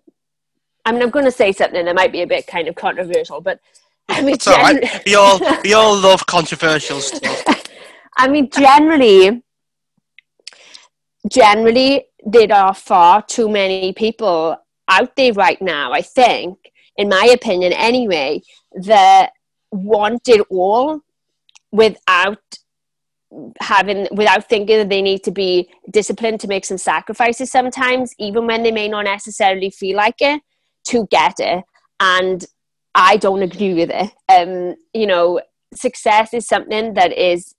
i 0.85 0.93
mean 0.93 1.03
i'm 1.03 1.11
going 1.11 1.25
to 1.25 1.31
say 1.31 1.53
something 1.53 1.85
that 1.85 1.95
might 1.95 2.13
be 2.13 2.23
a 2.23 2.27
bit 2.27 2.47
kind 2.47 2.69
of 2.69 2.75
controversial 2.75 3.41
but 3.41 3.61
i 4.09 4.23
mean 4.23 4.37
gen- 4.39 4.77
right. 4.77 5.03
we 5.07 5.15
all 5.15 5.41
we 5.65 5.73
all 5.73 5.97
love 5.97 6.27
controversial 6.27 7.01
stuff 7.01 7.43
i 8.17 8.29
mean 8.29 8.49
generally 8.51 9.43
generally 11.31 12.07
there 12.25 12.53
are 12.53 12.75
far 12.75 13.23
too 13.23 13.49
many 13.49 13.93
people 13.93 14.57
out 14.89 15.15
there 15.17 15.33
right 15.33 15.61
now, 15.61 15.93
I 15.93 16.03
think, 16.03 16.59
in 16.97 17.09
my 17.09 17.31
opinion 17.33 17.73
anyway, 17.73 18.43
that 18.83 19.31
want 19.71 20.29
it 20.29 20.45
all 20.51 21.01
without 21.73 22.39
having 23.61 24.09
without 24.13 24.49
thinking 24.49 24.79
that 24.79 24.89
they 24.89 25.03
need 25.03 25.23
to 25.25 25.31
be 25.31 25.69
disciplined 25.91 26.41
to 26.41 26.49
make 26.49 26.65
some 26.65 26.79
sacrifices 26.79 27.51
sometimes 27.51 28.15
even 28.19 28.47
when 28.47 28.63
they 28.63 28.73
may 28.73 28.89
not 28.89 29.05
necessarily 29.05 29.71
feel 29.71 29.97
like 29.97 30.17
it 30.21 30.41
to 30.85 31.07
get 31.11 31.35
it 31.39 31.65
and 32.01 32.47
i 32.95 33.17
don't 33.17 33.43
agree 33.43 33.75
with 33.75 33.91
it 33.91 34.11
um 34.29 34.75
you 34.95 35.07
know 35.07 35.41
success 35.75 36.33
is 36.33 36.47
something 36.47 36.95
that 36.95 37.13
is 37.13 37.55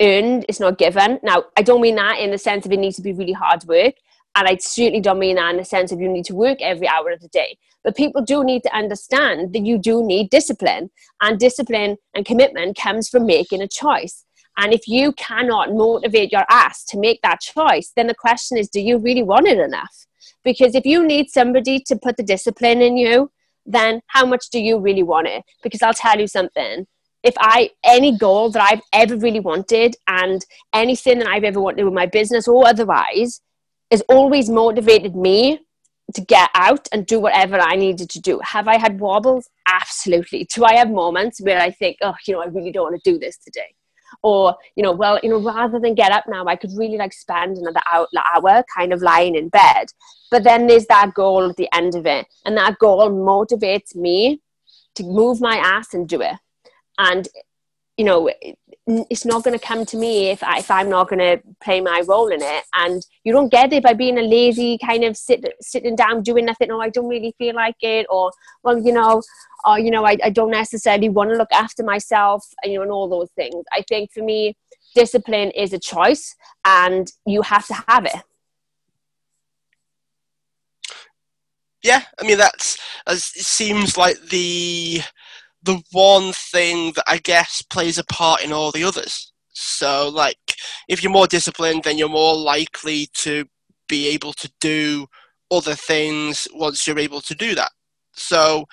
earned 0.00 0.44
it's 0.48 0.60
not 0.60 0.78
given 0.78 1.18
now 1.22 1.42
i 1.56 1.62
don't 1.62 1.80
mean 1.80 1.96
that 1.96 2.18
in 2.18 2.30
the 2.30 2.38
sense 2.38 2.64
of 2.64 2.72
it 2.72 2.78
needs 2.78 2.96
to 2.96 3.02
be 3.02 3.12
really 3.12 3.32
hard 3.32 3.64
work 3.64 3.94
and 4.38 4.46
I 4.46 4.56
certainly 4.56 5.00
don't 5.00 5.18
mean 5.18 5.34
that 5.34 5.50
in 5.50 5.56
the 5.56 5.64
sense 5.64 5.90
of 5.90 6.00
you 6.00 6.08
need 6.08 6.24
to 6.26 6.34
work 6.34 6.58
every 6.60 6.86
hour 6.86 7.10
of 7.10 7.20
the 7.20 7.28
day. 7.28 7.58
But 7.82 7.96
people 7.96 8.22
do 8.22 8.44
need 8.44 8.62
to 8.62 8.76
understand 8.76 9.52
that 9.52 9.66
you 9.66 9.78
do 9.78 10.04
need 10.06 10.30
discipline. 10.30 10.90
And 11.20 11.40
discipline 11.40 11.96
and 12.14 12.24
commitment 12.24 12.76
comes 12.76 13.08
from 13.08 13.26
making 13.26 13.62
a 13.62 13.68
choice. 13.68 14.24
And 14.58 14.74
if 14.74 14.88
you 14.88 15.12
cannot 15.12 15.72
motivate 15.72 16.32
your 16.32 16.44
ass 16.50 16.84
to 16.86 16.98
make 16.98 17.22
that 17.22 17.40
choice, 17.40 17.92
then 17.94 18.08
the 18.08 18.14
question 18.14 18.58
is 18.58 18.68
do 18.68 18.80
you 18.80 18.98
really 18.98 19.22
want 19.22 19.46
it 19.46 19.58
enough? 19.58 20.06
Because 20.44 20.74
if 20.74 20.84
you 20.84 21.06
need 21.06 21.30
somebody 21.30 21.80
to 21.86 21.96
put 21.96 22.16
the 22.16 22.22
discipline 22.22 22.82
in 22.82 22.96
you, 22.96 23.30
then 23.64 24.00
how 24.08 24.26
much 24.26 24.50
do 24.50 24.58
you 24.58 24.78
really 24.78 25.02
want 25.02 25.28
it? 25.28 25.44
Because 25.62 25.80
I'll 25.80 25.94
tell 25.94 26.18
you 26.18 26.26
something. 26.26 26.86
If 27.22 27.34
I, 27.38 27.70
any 27.84 28.16
goal 28.16 28.50
that 28.50 28.62
I've 28.62 28.82
ever 28.92 29.16
really 29.16 29.40
wanted 29.40 29.96
and 30.08 30.44
anything 30.72 31.18
that 31.20 31.28
I've 31.28 31.44
ever 31.44 31.60
wanted 31.60 31.84
with 31.84 31.94
my 31.94 32.06
business 32.06 32.48
or 32.48 32.66
otherwise, 32.66 33.40
has 33.90 34.02
always 34.08 34.50
motivated 34.50 35.14
me 35.14 35.60
to 36.14 36.20
get 36.20 36.50
out 36.54 36.88
and 36.92 37.06
do 37.06 37.20
whatever 37.20 37.58
I 37.58 37.76
needed 37.76 38.08
to 38.10 38.20
do. 38.20 38.40
Have 38.42 38.66
I 38.66 38.78
had 38.78 38.98
wobbles? 38.98 39.48
Absolutely. 39.68 40.48
Do 40.52 40.64
I 40.64 40.74
have 40.76 40.90
moments 40.90 41.40
where 41.40 41.60
I 41.60 41.70
think, 41.70 41.98
oh, 42.02 42.14
you 42.26 42.34
know, 42.34 42.42
I 42.42 42.46
really 42.46 42.72
don't 42.72 42.90
want 42.90 43.02
to 43.02 43.10
do 43.12 43.18
this 43.18 43.36
today? 43.38 43.74
Or, 44.22 44.56
you 44.74 44.82
know, 44.82 44.92
well, 44.92 45.18
you 45.22 45.30
know, 45.30 45.40
rather 45.40 45.78
than 45.78 45.94
get 45.94 46.12
up 46.12 46.24
now, 46.26 46.44
I 46.46 46.56
could 46.56 46.72
really 46.76 46.96
like 46.96 47.12
spend 47.12 47.56
another 47.56 47.80
hour 47.88 48.64
kind 48.76 48.92
of 48.92 49.00
lying 49.00 49.34
in 49.36 49.48
bed. 49.48 49.86
But 50.30 50.44
then 50.44 50.66
there's 50.66 50.86
that 50.86 51.14
goal 51.14 51.48
at 51.48 51.56
the 51.56 51.68
end 51.72 51.94
of 51.94 52.04
it. 52.04 52.26
And 52.44 52.56
that 52.56 52.78
goal 52.78 53.10
motivates 53.10 53.94
me 53.94 54.40
to 54.96 55.04
move 55.04 55.40
my 55.40 55.56
ass 55.56 55.94
and 55.94 56.08
do 56.08 56.20
it. 56.20 56.34
And, 56.98 57.28
you 57.96 58.04
know, 58.04 58.30
it's 58.88 59.26
not 59.26 59.44
going 59.44 59.58
to 59.58 59.64
come 59.64 59.84
to 59.84 59.96
me 59.96 60.30
if, 60.30 60.42
I, 60.42 60.58
if 60.58 60.70
I'm 60.70 60.88
not 60.88 61.08
going 61.08 61.18
to 61.18 61.42
play 61.60 61.80
my 61.80 62.02
role 62.08 62.28
in 62.28 62.40
it. 62.40 62.64
And 62.74 63.06
you 63.22 63.32
don't 63.32 63.50
get 63.50 63.72
it 63.72 63.82
by 63.82 63.92
being 63.92 64.18
a 64.18 64.22
lazy 64.22 64.78
kind 64.78 65.04
of 65.04 65.16
sit, 65.16 65.44
sitting 65.60 65.94
down 65.94 66.22
doing 66.22 66.46
nothing. 66.46 66.70
Oh, 66.70 66.80
I 66.80 66.88
don't 66.88 67.08
really 67.08 67.34
feel 67.36 67.54
like 67.54 67.76
it. 67.82 68.06
Or, 68.08 68.32
well, 68.62 68.78
you 68.78 68.92
know, 68.92 69.22
or, 69.66 69.78
you 69.78 69.90
know, 69.90 70.06
I, 70.06 70.16
I 70.24 70.30
don't 70.30 70.50
necessarily 70.50 71.10
want 71.10 71.30
to 71.30 71.36
look 71.36 71.52
after 71.52 71.82
myself, 71.82 72.46
you 72.64 72.74
know, 72.74 72.82
and 72.82 72.90
all 72.90 73.08
those 73.08 73.30
things. 73.32 73.62
I 73.72 73.82
think 73.88 74.10
for 74.12 74.22
me, 74.22 74.56
discipline 74.94 75.50
is 75.50 75.74
a 75.74 75.78
choice 75.78 76.34
and 76.64 77.12
you 77.26 77.42
have 77.42 77.66
to 77.66 77.74
have 77.88 78.06
it. 78.06 78.22
Yeah, 81.82 82.02
I 82.18 82.26
mean, 82.26 82.38
that's, 82.38 82.78
it 83.06 83.18
seems 83.18 83.96
like 83.96 84.18
the 84.30 85.02
the 85.62 85.82
one 85.92 86.32
thing 86.32 86.92
that 86.92 87.04
I 87.06 87.18
guess 87.18 87.62
plays 87.62 87.98
a 87.98 88.04
part 88.04 88.42
in 88.42 88.52
all 88.52 88.70
the 88.70 88.84
others. 88.84 89.32
So, 89.52 90.08
like, 90.08 90.38
if 90.88 91.02
you're 91.02 91.12
more 91.12 91.26
disciplined, 91.26 91.84
then 91.84 91.98
you're 91.98 92.08
more 92.08 92.36
likely 92.36 93.08
to 93.14 93.44
be 93.88 94.08
able 94.08 94.32
to 94.34 94.50
do 94.60 95.06
other 95.50 95.74
things 95.74 96.46
once 96.52 96.86
you're 96.86 96.98
able 96.98 97.20
to 97.22 97.34
do 97.34 97.54
that. 97.56 97.72
So, 98.12 98.66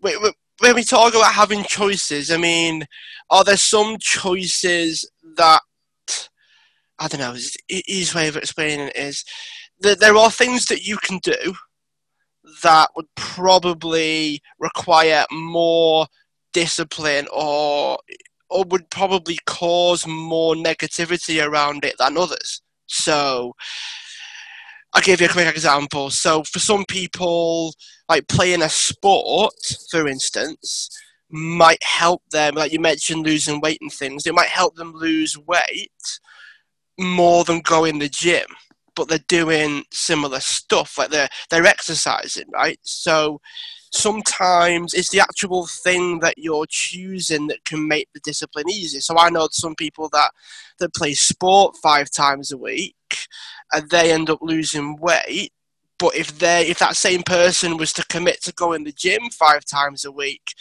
when 0.00 0.74
we 0.74 0.84
talk 0.84 1.14
about 1.14 1.32
having 1.32 1.64
choices, 1.64 2.30
I 2.30 2.36
mean, 2.36 2.84
are 3.30 3.44
there 3.44 3.56
some 3.56 3.96
choices 4.00 5.08
that 5.36 5.62
I 6.98 7.08
don't 7.08 7.20
know? 7.20 7.36
Easy 7.68 8.16
way 8.16 8.28
of 8.28 8.36
explaining 8.36 8.88
it 8.88 8.96
is 8.96 9.24
that 9.80 10.00
there 10.00 10.16
are 10.16 10.30
things 10.30 10.66
that 10.66 10.82
you 10.82 10.98
can 10.98 11.18
do 11.22 11.54
that 12.62 12.90
would 12.96 13.06
probably 13.14 14.40
require 14.58 15.24
more 15.30 16.06
discipline 16.52 17.26
or 17.32 17.98
or 18.50 18.64
would 18.64 18.88
probably 18.90 19.38
cause 19.46 20.06
more 20.06 20.54
negativity 20.54 21.44
around 21.44 21.84
it 21.84 21.96
than 21.98 22.16
others. 22.16 22.62
So 22.86 23.54
I'll 24.94 25.02
give 25.02 25.20
you 25.20 25.26
a 25.26 25.30
quick 25.30 25.48
example. 25.48 26.08
So 26.10 26.42
for 26.44 26.58
some 26.58 26.86
people, 26.86 27.74
like 28.08 28.26
playing 28.28 28.62
a 28.62 28.70
sport, 28.70 29.52
for 29.90 30.08
instance, 30.08 30.88
might 31.30 31.82
help 31.82 32.22
them, 32.30 32.54
like 32.54 32.72
you 32.72 32.80
mentioned 32.80 33.26
losing 33.26 33.60
weight 33.60 33.78
and 33.82 33.92
things, 33.92 34.26
it 34.26 34.34
might 34.34 34.48
help 34.48 34.76
them 34.76 34.94
lose 34.94 35.36
weight 35.36 35.92
more 36.98 37.44
than 37.44 37.60
going 37.60 37.98
to 37.98 38.06
the 38.06 38.08
gym 38.08 38.46
but 38.98 39.08
they're 39.08 39.18
doing 39.28 39.84
similar 39.92 40.40
stuff, 40.40 40.98
like 40.98 41.10
they're 41.10 41.28
they're 41.50 41.64
exercising, 41.66 42.46
right? 42.52 42.80
So 42.82 43.40
sometimes 43.92 44.92
it's 44.92 45.10
the 45.10 45.20
actual 45.20 45.68
thing 45.68 46.18
that 46.18 46.34
you're 46.36 46.66
choosing 46.68 47.46
that 47.46 47.64
can 47.64 47.86
make 47.86 48.08
the 48.12 48.20
discipline 48.20 48.68
easy. 48.68 48.98
So 48.98 49.16
I 49.16 49.30
know 49.30 49.48
some 49.52 49.76
people 49.76 50.08
that 50.12 50.32
that 50.80 50.94
play 50.94 51.14
sport 51.14 51.76
five 51.80 52.10
times 52.10 52.50
a 52.50 52.58
week 52.58 52.96
and 53.72 53.88
they 53.88 54.12
end 54.12 54.30
up 54.30 54.40
losing 54.42 54.96
weight. 54.96 55.52
But 55.96 56.16
if 56.16 56.36
they 56.40 56.66
if 56.66 56.80
that 56.80 56.96
same 56.96 57.22
person 57.22 57.76
was 57.76 57.92
to 57.94 58.04
commit 58.06 58.42
to 58.42 58.52
going 58.52 58.84
to 58.84 58.90
the 58.90 58.96
gym 58.96 59.30
five 59.30 59.64
times 59.64 60.04
a 60.04 60.10
week, 60.10 60.54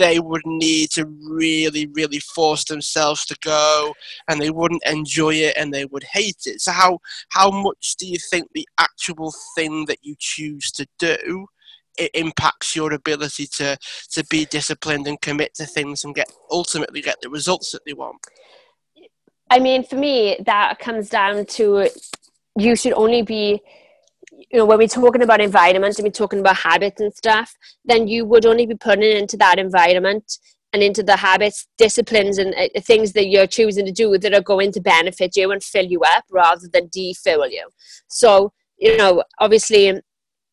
they 0.00 0.18
would 0.18 0.46
need 0.46 0.90
to 0.92 1.04
really, 1.30 1.86
really 1.94 2.18
force 2.18 2.64
themselves 2.64 3.24
to 3.26 3.36
go, 3.42 3.94
and 4.28 4.40
they 4.40 4.50
wouldn't 4.50 4.82
enjoy 4.86 5.34
it, 5.34 5.56
and 5.56 5.72
they 5.72 5.84
would 5.84 6.04
hate 6.04 6.42
it. 6.46 6.60
So, 6.60 6.72
how 6.72 6.98
how 7.28 7.50
much 7.50 7.96
do 7.98 8.06
you 8.06 8.16
think 8.30 8.48
the 8.52 8.66
actual 8.78 9.32
thing 9.54 9.84
that 9.86 9.98
you 10.02 10.16
choose 10.18 10.72
to 10.72 10.86
do 10.98 11.46
it 11.98 12.10
impacts 12.14 12.74
your 12.74 12.92
ability 12.94 13.46
to 13.58 13.76
to 14.12 14.24
be 14.30 14.46
disciplined 14.46 15.06
and 15.06 15.20
commit 15.20 15.54
to 15.54 15.66
things 15.66 16.02
and 16.02 16.14
get 16.14 16.32
ultimately 16.50 17.02
get 17.02 17.20
the 17.20 17.28
results 17.28 17.70
that 17.72 17.84
they 17.86 17.92
want? 17.92 18.18
I 19.50 19.58
mean, 19.58 19.84
for 19.84 19.96
me, 19.96 20.38
that 20.46 20.78
comes 20.78 21.10
down 21.10 21.44
to 21.44 21.88
you 22.56 22.74
should 22.74 22.94
only 22.94 23.22
be 23.22 23.60
you 24.50 24.58
know, 24.58 24.64
when 24.64 24.78
we're 24.78 24.88
talking 24.88 25.22
about 25.22 25.40
environment 25.40 25.98
and 25.98 26.04
we're 26.04 26.10
talking 26.10 26.40
about 26.40 26.56
habits 26.56 27.00
and 27.00 27.14
stuff, 27.14 27.56
then 27.84 28.08
you 28.08 28.24
would 28.24 28.46
only 28.46 28.66
be 28.66 28.74
putting 28.74 29.16
into 29.16 29.36
that 29.36 29.58
environment 29.58 30.38
and 30.72 30.82
into 30.82 31.02
the 31.02 31.16
habits, 31.16 31.66
disciplines, 31.78 32.38
and 32.38 32.54
uh, 32.54 32.68
uh, 32.76 32.80
things 32.80 33.12
that 33.12 33.26
you're 33.26 33.46
choosing 33.46 33.86
to 33.86 33.92
do 33.92 34.16
that 34.18 34.34
are 34.34 34.40
going 34.40 34.72
to 34.72 34.80
benefit 34.80 35.36
you 35.36 35.50
and 35.50 35.62
fill 35.62 35.84
you 35.84 36.00
up 36.02 36.24
rather 36.30 36.68
than 36.72 36.88
defill 36.92 37.48
you. 37.48 37.68
So, 38.08 38.52
you 38.78 38.96
know, 38.96 39.24
obviously, 39.38 39.90
um, 39.90 40.00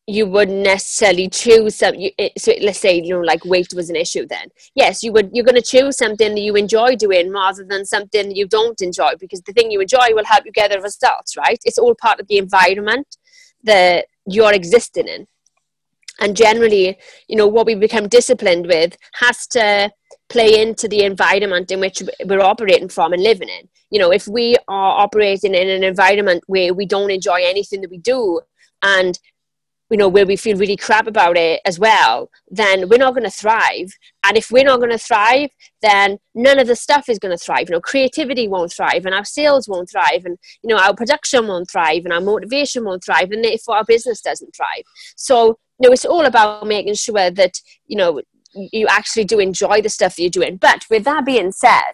you 0.08 0.26
wouldn't 0.26 0.62
necessarily 0.62 1.28
choose 1.28 1.76
some. 1.76 1.94
You, 1.94 2.10
uh, 2.18 2.30
so 2.38 2.54
let's 2.62 2.78
say 2.78 3.00
you 3.00 3.14
know, 3.14 3.20
like 3.20 3.44
weight 3.44 3.74
was 3.74 3.90
an 3.90 3.96
issue. 3.96 4.26
Then 4.26 4.48
yes, 4.74 5.02
you 5.02 5.12
would. 5.12 5.30
You're 5.34 5.44
going 5.44 5.54
to 5.54 5.62
choose 5.62 5.98
something 5.98 6.34
that 6.34 6.40
you 6.40 6.56
enjoy 6.56 6.96
doing 6.96 7.30
rather 7.30 7.62
than 7.62 7.84
something 7.84 8.34
you 8.34 8.48
don't 8.48 8.80
enjoy 8.80 9.10
because 9.20 9.42
the 9.42 9.52
thing 9.52 9.70
you 9.70 9.80
enjoy 9.80 10.08
will 10.14 10.24
help 10.24 10.46
you 10.46 10.52
get 10.52 10.70
the 10.70 10.80
results. 10.80 11.36
Right? 11.36 11.58
It's 11.64 11.78
all 11.78 11.94
part 11.94 12.20
of 12.20 12.26
the 12.26 12.38
environment 12.38 13.17
that 13.68 14.06
you're 14.26 14.52
existing 14.52 15.08
in. 15.08 15.26
And 16.20 16.36
generally 16.36 16.98
you 17.28 17.36
know 17.36 17.46
what 17.46 17.66
we 17.66 17.74
become 17.74 18.08
disciplined 18.08 18.66
with 18.66 18.96
has 19.14 19.46
to 19.48 19.90
play 20.28 20.60
into 20.60 20.88
the 20.88 21.04
environment 21.04 21.70
in 21.70 21.80
which 21.80 22.02
we're 22.24 22.40
operating 22.40 22.88
from 22.88 23.12
and 23.12 23.22
living 23.22 23.48
in. 23.48 23.68
You 23.90 24.00
know 24.00 24.12
if 24.12 24.26
we 24.26 24.56
are 24.66 24.92
operating 25.04 25.54
in 25.54 25.68
an 25.68 25.84
environment 25.84 26.42
where 26.46 26.74
we 26.74 26.86
don't 26.86 27.10
enjoy 27.18 27.40
anything 27.42 27.80
that 27.82 27.90
we 27.90 27.98
do 27.98 28.40
and 28.82 29.18
you 29.90 29.96
know 29.96 30.08
where 30.08 30.26
we 30.26 30.36
feel 30.36 30.56
really 30.56 30.76
crap 30.76 31.06
about 31.06 31.36
it 31.36 31.60
as 31.64 31.78
well 31.78 32.30
then 32.50 32.88
we're 32.88 32.98
not 32.98 33.14
going 33.14 33.24
to 33.24 33.30
thrive. 33.30 33.90
And 34.24 34.36
if 34.36 34.50
we're 34.50 34.64
not 34.64 34.78
going 34.80 34.92
to 34.92 34.98
thrive 34.98 35.50
then 35.82 36.18
none 36.34 36.58
of 36.58 36.66
the 36.66 36.76
stuff 36.76 37.08
is 37.08 37.18
going 37.18 37.36
to 37.36 37.42
thrive. 37.42 37.68
You 37.68 37.74
know 37.74 37.80
creativity 37.80 38.48
won't 38.48 38.72
thrive 38.72 39.06
and 39.06 39.14
our 39.14 39.24
sales 39.24 39.68
won't 39.68 39.90
thrive 39.90 40.24
and 40.24 40.38
you 40.62 40.68
know 40.68 40.78
our 40.78 40.94
production 40.94 41.46
won't 41.46 41.70
thrive 41.70 42.04
and 42.04 42.12
our 42.12 42.20
motivation 42.20 42.84
won't 42.84 43.04
thrive 43.04 43.30
and 43.30 43.44
therefore 43.44 43.76
our 43.76 43.84
business 43.84 44.20
doesn't 44.20 44.54
thrive. 44.54 44.84
So 45.16 45.58
you 45.80 45.88
know 45.88 45.92
it's 45.92 46.04
all 46.04 46.26
about 46.26 46.66
making 46.66 46.94
sure 46.94 47.30
that 47.30 47.60
you 47.86 47.96
know 47.96 48.20
you 48.54 48.86
actually 48.88 49.24
do 49.24 49.38
enjoy 49.38 49.82
the 49.82 49.88
stuff 49.88 50.16
that 50.16 50.22
you're 50.22 50.30
doing. 50.30 50.56
But 50.56 50.84
with 50.90 51.04
that 51.04 51.24
being 51.24 51.52
said 51.52 51.92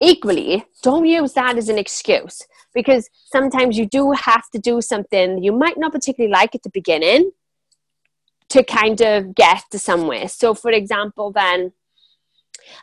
equally 0.00 0.64
don't 0.82 1.06
use 1.06 1.32
that 1.32 1.56
as 1.56 1.70
an 1.70 1.78
excuse 1.78 2.42
because 2.76 3.08
sometimes 3.24 3.76
you 3.76 3.86
do 3.86 4.12
have 4.12 4.48
to 4.50 4.58
do 4.58 4.80
something 4.80 5.42
you 5.42 5.50
might 5.50 5.78
not 5.78 5.92
particularly 5.92 6.30
like 6.30 6.54
at 6.54 6.62
the 6.62 6.70
beginning 6.70 7.32
to 8.48 8.62
kind 8.62 9.00
of 9.00 9.34
get 9.34 9.62
to 9.70 9.78
somewhere. 9.78 10.28
So, 10.28 10.54
for 10.54 10.70
example, 10.70 11.32
then 11.32 11.72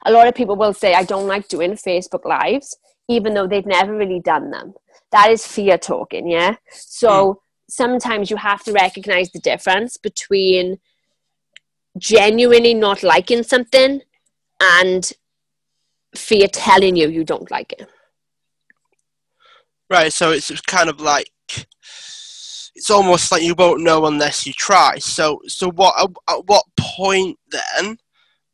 a 0.06 0.12
lot 0.12 0.28
of 0.28 0.36
people 0.36 0.56
will 0.56 0.74
say, 0.74 0.94
I 0.94 1.04
don't 1.04 1.28
like 1.28 1.48
doing 1.48 1.74
Facebook 1.74 2.26
Lives, 2.26 2.78
even 3.08 3.34
though 3.34 3.48
they've 3.48 3.66
never 3.66 3.96
really 3.96 4.20
done 4.20 4.52
them. 4.52 4.74
That 5.12 5.30
is 5.30 5.46
fear 5.46 5.78
talking, 5.78 6.28
yeah? 6.28 6.56
So, 6.72 7.10
mm. 7.10 7.36
sometimes 7.70 8.30
you 8.30 8.38
have 8.38 8.64
to 8.64 8.74
recognize 8.74 9.32
the 9.32 9.40
difference 9.40 9.98
between 9.98 10.80
genuinely 11.98 12.74
not 12.74 13.04
liking 13.04 13.44
something 13.44 14.02
and 14.60 15.12
fear 16.16 16.48
telling 16.48 16.96
you 16.96 17.08
you 17.08 17.24
don't 17.24 17.50
like 17.52 17.74
it. 17.74 17.88
Right, 19.94 20.12
so 20.12 20.32
it's 20.32 20.50
kind 20.62 20.90
of 20.90 21.00
like 21.00 21.30
it's 22.74 22.90
almost 22.90 23.32
like 23.32 23.44
you 23.44 23.54
won't 23.54 23.84
know 23.84 24.08
unless 24.08 24.48
you 24.48 24.52
try. 24.52 24.98
So, 24.98 25.40
so 25.46 25.70
what? 25.70 25.94
At 26.28 26.48
what 26.48 26.64
point 26.80 27.38
then, 27.52 27.98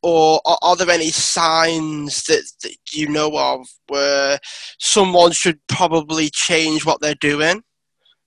or 0.03 0.41
are, 0.45 0.57
are 0.61 0.75
there 0.75 0.89
any 0.89 1.11
signs 1.11 2.23
that, 2.23 2.43
that 2.63 2.75
you 2.91 3.07
know 3.07 3.31
of 3.37 3.65
where 3.87 4.37
someone 4.79 5.31
should 5.31 5.65
probably 5.69 6.29
change 6.29 6.85
what 6.85 6.99
they're 6.99 7.15
doing 7.15 7.63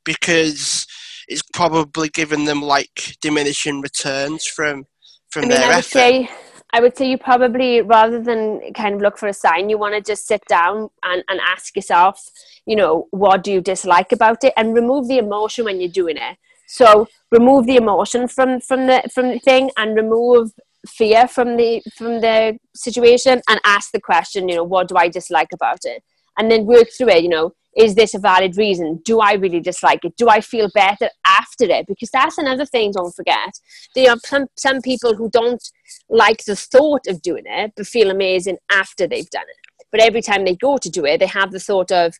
because 0.04 0.86
it's 1.28 1.42
probably 1.52 2.08
giving 2.08 2.46
them 2.46 2.62
like 2.62 3.18
diminishing 3.20 3.82
returns 3.82 4.46
from 4.46 4.86
from 5.28 5.44
I 5.44 5.48
mean, 5.48 5.58
their 5.58 5.64
I 5.64 5.68
would 5.68 5.78
effort? 5.80 5.90
Say- 5.90 6.30
I 6.74 6.80
would 6.80 6.96
say 6.96 7.10
you 7.10 7.18
probably, 7.18 7.82
rather 7.82 8.18
than 8.18 8.72
kind 8.72 8.94
of 8.94 9.02
look 9.02 9.18
for 9.18 9.28
a 9.28 9.34
sign, 9.34 9.68
you 9.68 9.76
want 9.76 9.94
to 9.94 10.00
just 10.00 10.26
sit 10.26 10.42
down 10.48 10.88
and, 11.02 11.22
and 11.28 11.38
ask 11.40 11.76
yourself, 11.76 12.18
you 12.66 12.76
know, 12.76 13.06
what 13.10 13.42
do 13.42 13.52
you 13.52 13.60
dislike 13.60 14.12
about 14.12 14.44
it, 14.44 14.52
and 14.56 14.74
remove 14.74 15.08
the 15.08 15.18
emotion 15.18 15.64
when 15.64 15.80
you're 15.80 15.90
doing 15.90 16.16
it. 16.16 16.36
So 16.68 17.08
remove 17.30 17.66
the 17.66 17.76
emotion 17.76 18.28
from 18.28 18.60
from 18.60 18.86
the 18.86 19.02
from 19.14 19.28
the 19.28 19.38
thing, 19.38 19.70
and 19.76 19.96
remove 19.96 20.52
fear 20.88 21.28
from 21.28 21.56
the 21.56 21.82
from 21.96 22.20
the 22.20 22.58
situation, 22.74 23.42
and 23.48 23.60
ask 23.64 23.92
the 23.92 24.00
question, 24.00 24.48
you 24.48 24.56
know, 24.56 24.64
what 24.64 24.88
do 24.88 24.96
I 24.96 25.08
dislike 25.08 25.52
about 25.52 25.80
it, 25.84 26.02
and 26.38 26.50
then 26.50 26.66
work 26.66 26.88
through 26.96 27.10
it. 27.10 27.22
You 27.22 27.28
know, 27.28 27.52
is 27.76 27.94
this 27.94 28.14
a 28.14 28.18
valid 28.18 28.56
reason? 28.56 29.00
Do 29.04 29.20
I 29.20 29.34
really 29.34 29.60
dislike 29.60 30.04
it? 30.04 30.16
Do 30.16 30.28
I 30.28 30.40
feel 30.40 30.68
better 30.74 31.08
after 31.26 31.64
it? 31.64 31.86
Because 31.86 32.10
that's 32.12 32.38
another 32.38 32.66
thing, 32.66 32.92
don't 32.92 33.14
forget. 33.14 33.52
There 33.94 34.10
are 34.10 34.18
some, 34.24 34.46
some 34.56 34.82
people 34.82 35.14
who 35.14 35.30
don't 35.30 35.62
like 36.10 36.44
the 36.44 36.56
thought 36.56 37.06
of 37.06 37.22
doing 37.22 37.44
it, 37.46 37.72
but 37.76 37.86
feel 37.86 38.10
amazing 38.10 38.58
after 38.70 39.06
they've 39.06 39.30
done 39.30 39.42
it. 39.48 39.84
But 39.90 40.02
every 40.02 40.22
time 40.22 40.44
they 40.44 40.54
go 40.54 40.76
to 40.76 40.90
do 40.90 41.06
it, 41.06 41.18
they 41.18 41.26
have 41.26 41.50
the 41.50 41.60
thought 41.60 41.90
of, 41.90 42.14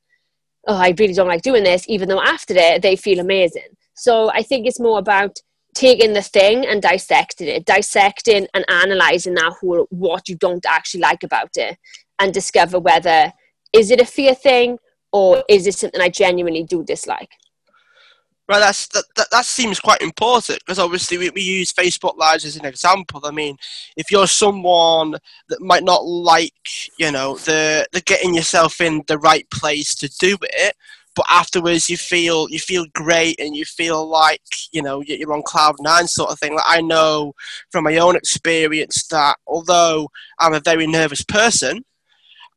oh, 0.67 0.77
I 0.77 0.95
really 0.99 1.15
don't 1.15 1.29
like 1.29 1.43
doing 1.43 1.65
this, 1.65 1.85
even 1.89 2.09
though 2.09 2.23
after 2.23 2.55
it, 2.57 2.83
they 2.83 2.97
feel 2.97 3.21
amazing. 3.21 3.69
So 3.95 4.31
I 4.31 4.43
think 4.43 4.67
it's 4.67 4.81
more 4.81 4.99
about 4.99 5.39
taking 5.75 6.13
the 6.13 6.23
thing 6.23 6.67
and 6.67 6.83
dissecting 6.83 7.49
it, 7.49 7.65
dissecting 7.65 8.47
and 8.55 8.65
analyzing 8.69 9.35
that 9.35 9.55
whole 9.61 9.87
what 9.91 10.29
you 10.29 10.37
don't 10.37 10.65
actually 10.67 11.01
like 11.01 11.23
about 11.23 11.51
it, 11.57 11.77
and 12.19 12.33
discover 12.33 12.79
whether 12.79 13.33
is 13.73 13.91
it 13.91 14.01
a 14.01 14.07
fear 14.07 14.35
thing 14.35 14.79
or 15.13 15.43
is 15.49 15.67
it 15.67 15.75
something 15.75 16.01
I 16.01 16.09
genuinely 16.09 16.65
do 16.65 16.85
dislike? 16.85 17.31
Right, 18.49 18.59
that's 18.59 18.89
that, 18.89 19.05
that, 19.17 19.29
that 19.31 19.45
seems 19.45 19.79
quite 19.79 20.03
important 20.03 20.59
because 20.59 20.81
obviously 20.81 21.17
we, 21.17 21.31
we 21.31 21.43
use 21.43 21.73
Facebook 21.73 22.17
Lives 22.17 22.45
as 22.45 22.57
an 22.57 22.67
example. 22.67 23.21
I 23.25 23.31
mean, 23.31 23.57
if 23.97 24.11
you're 24.11 24.27
someone 24.27 25.13
that 25.49 25.61
might 25.61 25.85
not 25.85 26.05
like, 26.05 26.53
you 26.99 27.13
know, 27.13 27.37
the 27.37 27.87
the 27.93 28.01
getting 28.01 28.35
yourself 28.35 28.81
in 28.81 29.05
the 29.07 29.19
right 29.19 29.49
place 29.51 29.95
to 29.95 30.09
do 30.19 30.37
it, 30.43 30.75
but 31.15 31.25
afterwards 31.29 31.89
you 31.89 31.97
feel 31.97 32.49
you 32.51 32.59
feel 32.59 32.85
great 32.95 33.39
and 33.39 33.57
you 33.57 33.65
feel 33.65 34.09
like 34.09 34.43
you 34.73 34.83
know 34.83 35.03
you're 35.03 35.33
on 35.33 35.43
cloud 35.43 35.77
nine 35.81 36.09
sort 36.09 36.31
of 36.31 36.39
thing. 36.41 36.55
Like 36.55 36.65
I 36.67 36.81
know 36.81 37.35
from 37.71 37.85
my 37.85 37.97
own 37.99 38.17
experience 38.17 39.07
that 39.09 39.37
although 39.47 40.09
I'm 40.41 40.55
a 40.55 40.61
very 40.61 40.89
nervous 40.89 41.23
person, 41.23 41.85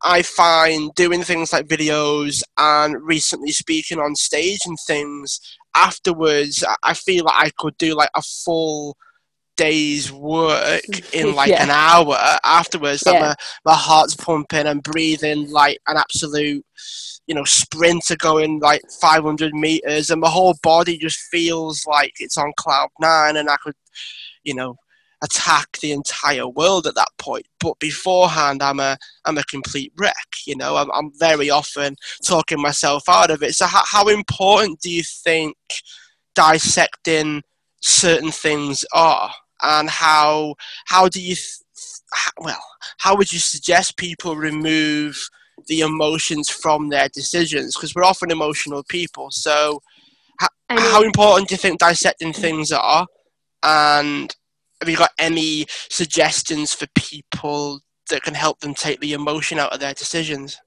I 0.04 0.22
find 0.22 0.94
doing 0.96 1.24
things 1.24 1.54
like 1.54 1.68
videos 1.68 2.44
and 2.58 3.02
recently 3.02 3.52
speaking 3.52 4.00
on 4.00 4.16
stage 4.16 4.60
and 4.66 4.78
things 4.86 5.40
afterwards, 5.76 6.64
I 6.84 6.94
feel 6.94 7.26
like 7.26 7.36
I 7.36 7.52
could 7.58 7.78
do 7.78 7.96
like 7.96 8.10
a 8.16 8.22
full 8.22 8.98
day's 9.58 10.12
work 10.12 10.84
in 11.14 11.36
like 11.36 11.50
yeah. 11.50 11.64
an 11.64 11.70
hour 11.70 12.18
afterwards. 12.44 13.04
Yeah. 13.06 13.20
my, 13.20 13.36
my 13.66 13.74
heart's 13.74 14.16
pumping 14.16 14.68
and 14.68 14.84
breathing 14.84 15.50
like 15.52 15.80
an 15.88 15.98
absolute, 15.98 16.66
you 17.28 17.36
know, 17.36 17.44
sprinter 17.44 18.16
going 18.16 18.60
like 18.60 18.82
500 19.02 19.54
meters, 19.54 20.10
and 20.10 20.22
my 20.22 20.30
whole 20.30 20.56
body 20.62 20.98
just 20.98 21.20
feels 21.32 21.86
like 21.86 22.14
it's 22.20 22.38
on 22.38 22.54
cloud 22.58 22.90
nine, 23.00 23.38
and 23.38 23.50
I 23.50 23.58
could, 23.58 23.76
you 24.44 24.56
know, 24.56 24.78
attack 25.24 25.78
the 25.82 25.92
entire 25.92 26.48
world 26.48 26.88
at 26.88 26.96
that 26.96 27.10
point. 27.18 27.46
But 27.60 27.80
beforehand, 27.80 28.62
I'm 28.62 28.80
a 28.80 28.98
I'm 29.26 29.38
a 29.38 29.44
complete 29.44 29.94
wreck. 29.98 30.28
You 30.46 30.56
know, 30.56 30.76
I'm, 30.76 30.92
I'm 30.92 31.12
very 31.18 31.50
often 31.50 31.96
talking 32.26 32.62
myself 32.62 33.04
out 33.08 33.32
of 33.32 33.44
it. 33.44 33.54
So, 33.56 33.66
how, 33.66 33.84
how 33.86 34.08
important 34.08 34.82
do 34.82 34.92
you 34.92 35.04
think 35.04 35.56
dissecting 36.36 37.44
certain 37.82 38.32
things 38.32 38.84
are, 38.94 39.32
and 39.62 39.90
how 39.90 40.56
how 40.86 41.08
do 41.08 41.22
you 41.22 41.36
th- 41.36 42.34
well 42.40 42.64
how 43.00 43.16
would 43.16 43.32
you 43.32 43.40
suggest 43.40 43.98
people 43.98 44.36
remove 44.36 45.30
the 45.68 45.82
emotions 45.82 46.50
from 46.50 46.90
their 46.90 47.10
decisions? 47.10 47.76
Because 47.76 47.96
we're 47.96 48.04
often 48.04 48.32
emotional 48.32 48.84
people. 48.84 49.28
So, 49.32 49.82
how, 50.40 50.48
I 50.70 50.76
mean, 50.76 50.84
how 50.84 51.02
important 51.04 51.50
do 51.50 51.54
you 51.54 51.58
think 51.58 51.80
dissecting 51.80 52.34
things 52.34 52.72
are? 52.72 53.08
And 53.64 54.36
have 54.82 54.90
you 54.90 54.98
got 54.98 55.12
any 55.20 55.66
suggestions 55.90 56.74
for 56.74 56.88
people 56.96 57.80
that 58.10 58.24
can 58.24 58.34
help 58.34 58.60
them 58.60 58.74
take 58.74 59.00
the 59.00 59.14
emotion 59.14 59.60
out 59.60 59.74
of 59.74 59.80
their 59.80 59.94
decisions? 59.94 60.60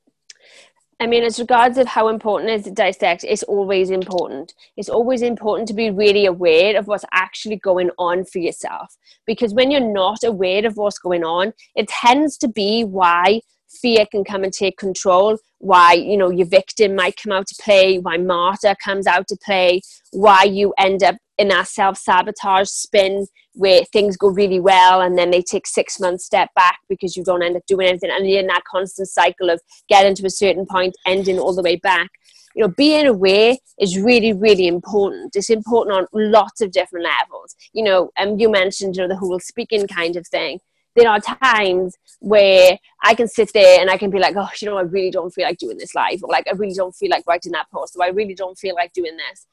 I 1.00 1.06
mean, 1.06 1.22
as 1.22 1.38
regards 1.38 1.78
of 1.78 1.86
how 1.86 2.08
important 2.08 2.50
is 2.50 2.64
to 2.64 2.72
dissect, 2.72 3.22
it's 3.22 3.44
always 3.44 3.90
important. 3.90 4.52
It's 4.76 4.88
always 4.88 5.22
important 5.22 5.68
to 5.68 5.74
be 5.74 5.90
really 5.90 6.26
aware 6.26 6.76
of 6.76 6.88
what's 6.88 7.04
actually 7.12 7.56
going 7.56 7.90
on 7.98 8.24
for 8.24 8.40
yourself. 8.40 8.96
Because 9.24 9.54
when 9.54 9.70
you're 9.70 9.80
not 9.80 10.24
aware 10.24 10.66
of 10.66 10.76
what's 10.76 10.98
going 10.98 11.22
on, 11.22 11.52
it 11.76 11.86
tends 11.86 12.36
to 12.38 12.48
be 12.48 12.82
why 12.82 13.42
fear 13.70 14.06
can 14.10 14.24
come 14.24 14.42
and 14.42 14.52
take 14.52 14.76
control, 14.76 15.38
why, 15.58 15.92
you 15.92 16.16
know, 16.16 16.30
your 16.30 16.48
victim 16.48 16.96
might 16.96 17.16
come 17.22 17.32
out 17.32 17.46
to 17.46 17.62
play, 17.62 17.98
why 17.98 18.16
martyr 18.16 18.74
comes 18.82 19.06
out 19.06 19.28
to 19.28 19.36
play, 19.44 19.80
why 20.10 20.42
you 20.42 20.74
end 20.78 21.04
up 21.04 21.14
in 21.38 21.48
that 21.48 21.68
self-sabotage 21.68 22.68
spin 22.68 23.26
where 23.54 23.84
things 23.86 24.16
go 24.16 24.28
really 24.28 24.60
well 24.60 25.00
and 25.00 25.16
then 25.16 25.30
they 25.30 25.42
take 25.42 25.66
six 25.66 25.98
months 25.98 26.24
step 26.24 26.48
back 26.54 26.78
because 26.88 27.16
you 27.16 27.24
don't 27.24 27.42
end 27.42 27.56
up 27.56 27.66
doing 27.66 27.88
anything. 27.88 28.10
And 28.10 28.28
you're 28.28 28.40
in 28.40 28.46
that 28.48 28.64
constant 28.70 29.08
cycle 29.08 29.50
of 29.50 29.60
getting 29.88 30.14
to 30.16 30.26
a 30.26 30.30
certain 30.30 30.66
point 30.66 30.96
ending 31.06 31.38
all 31.38 31.54
the 31.54 31.62
way 31.62 31.76
back. 31.76 32.10
You 32.54 32.62
know 32.62 32.74
being 32.76 33.06
aware 33.06 33.56
is 33.78 33.98
really 33.98 34.32
really 34.32 34.66
important. 34.66 35.36
It's 35.36 35.50
important 35.50 35.96
on 35.96 36.06
lots 36.12 36.60
of 36.60 36.72
different 36.72 37.06
levels. 37.06 37.54
You 37.72 37.84
know 37.84 38.10
um, 38.18 38.38
you 38.38 38.50
mentioned 38.50 38.96
you 38.96 39.02
know 39.02 39.08
the 39.08 39.16
whole 39.16 39.38
speaking 39.38 39.86
kind 39.86 40.16
of 40.16 40.26
thing. 40.26 40.58
There 40.96 41.08
are 41.08 41.20
times 41.20 41.96
where 42.20 42.78
I 43.04 43.14
can 43.14 43.28
sit 43.28 43.50
there 43.54 43.80
and 43.80 43.88
I 43.88 43.96
can 43.96 44.10
be 44.10 44.18
like, 44.18 44.34
oh, 44.36 44.48
you 44.60 44.66
know, 44.66 44.78
I 44.78 44.82
really 44.82 45.12
don't 45.12 45.30
feel 45.30 45.44
like 45.44 45.58
doing 45.58 45.78
this 45.78 45.94
live, 45.94 46.20
or 46.24 46.28
like, 46.28 46.48
I 46.48 46.56
really 46.56 46.74
don't 46.74 46.96
feel 46.96 47.10
like 47.10 47.24
writing 47.28 47.52
that 47.52 47.70
post, 47.72 47.94
or 47.96 48.04
I 48.04 48.08
really 48.08 48.34
don't 48.34 48.58
feel 48.58 48.74
like 48.74 48.92
doing 48.94 49.16
this. 49.16 49.46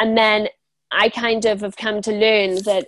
And 0.00 0.16
then 0.16 0.48
I 0.90 1.08
kind 1.08 1.44
of 1.44 1.60
have 1.60 1.76
come 1.76 2.00
to 2.02 2.12
learn 2.12 2.62
that 2.64 2.86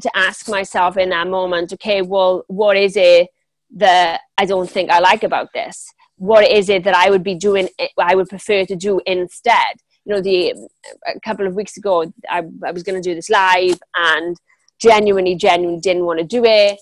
to 0.00 0.10
ask 0.14 0.48
myself 0.48 0.96
in 0.96 1.10
that 1.10 1.28
moment, 1.28 1.72
okay, 1.74 2.02
well, 2.02 2.44
what 2.48 2.76
is 2.76 2.96
it 2.96 3.28
that 3.76 4.20
I 4.38 4.46
don't 4.46 4.70
think 4.70 4.90
I 4.90 4.98
like 4.98 5.22
about 5.22 5.52
this? 5.52 5.92
What 6.16 6.48
is 6.48 6.68
it 6.68 6.84
that 6.84 6.94
I 6.94 7.10
would 7.10 7.22
be 7.22 7.34
doing, 7.34 7.68
eh, 7.78 7.88
I 7.98 8.14
would 8.14 8.28
prefer 8.28 8.64
to 8.64 8.76
do 8.76 9.00
instead? 9.06 9.76
You 10.04 10.14
know, 10.14 10.20
the 10.20 10.54
a 11.06 11.20
couple 11.20 11.46
of 11.46 11.54
weeks 11.54 11.76
ago, 11.76 12.12
I, 12.28 12.42
I 12.64 12.72
was 12.72 12.82
going 12.82 13.00
to 13.00 13.08
do 13.08 13.14
this 13.14 13.30
live 13.30 13.80
and 13.94 14.36
genuinely, 14.80 15.36
genuinely 15.36 15.80
didn't 15.80 16.04
want 16.04 16.18
to 16.18 16.24
do 16.24 16.44
it. 16.44 16.78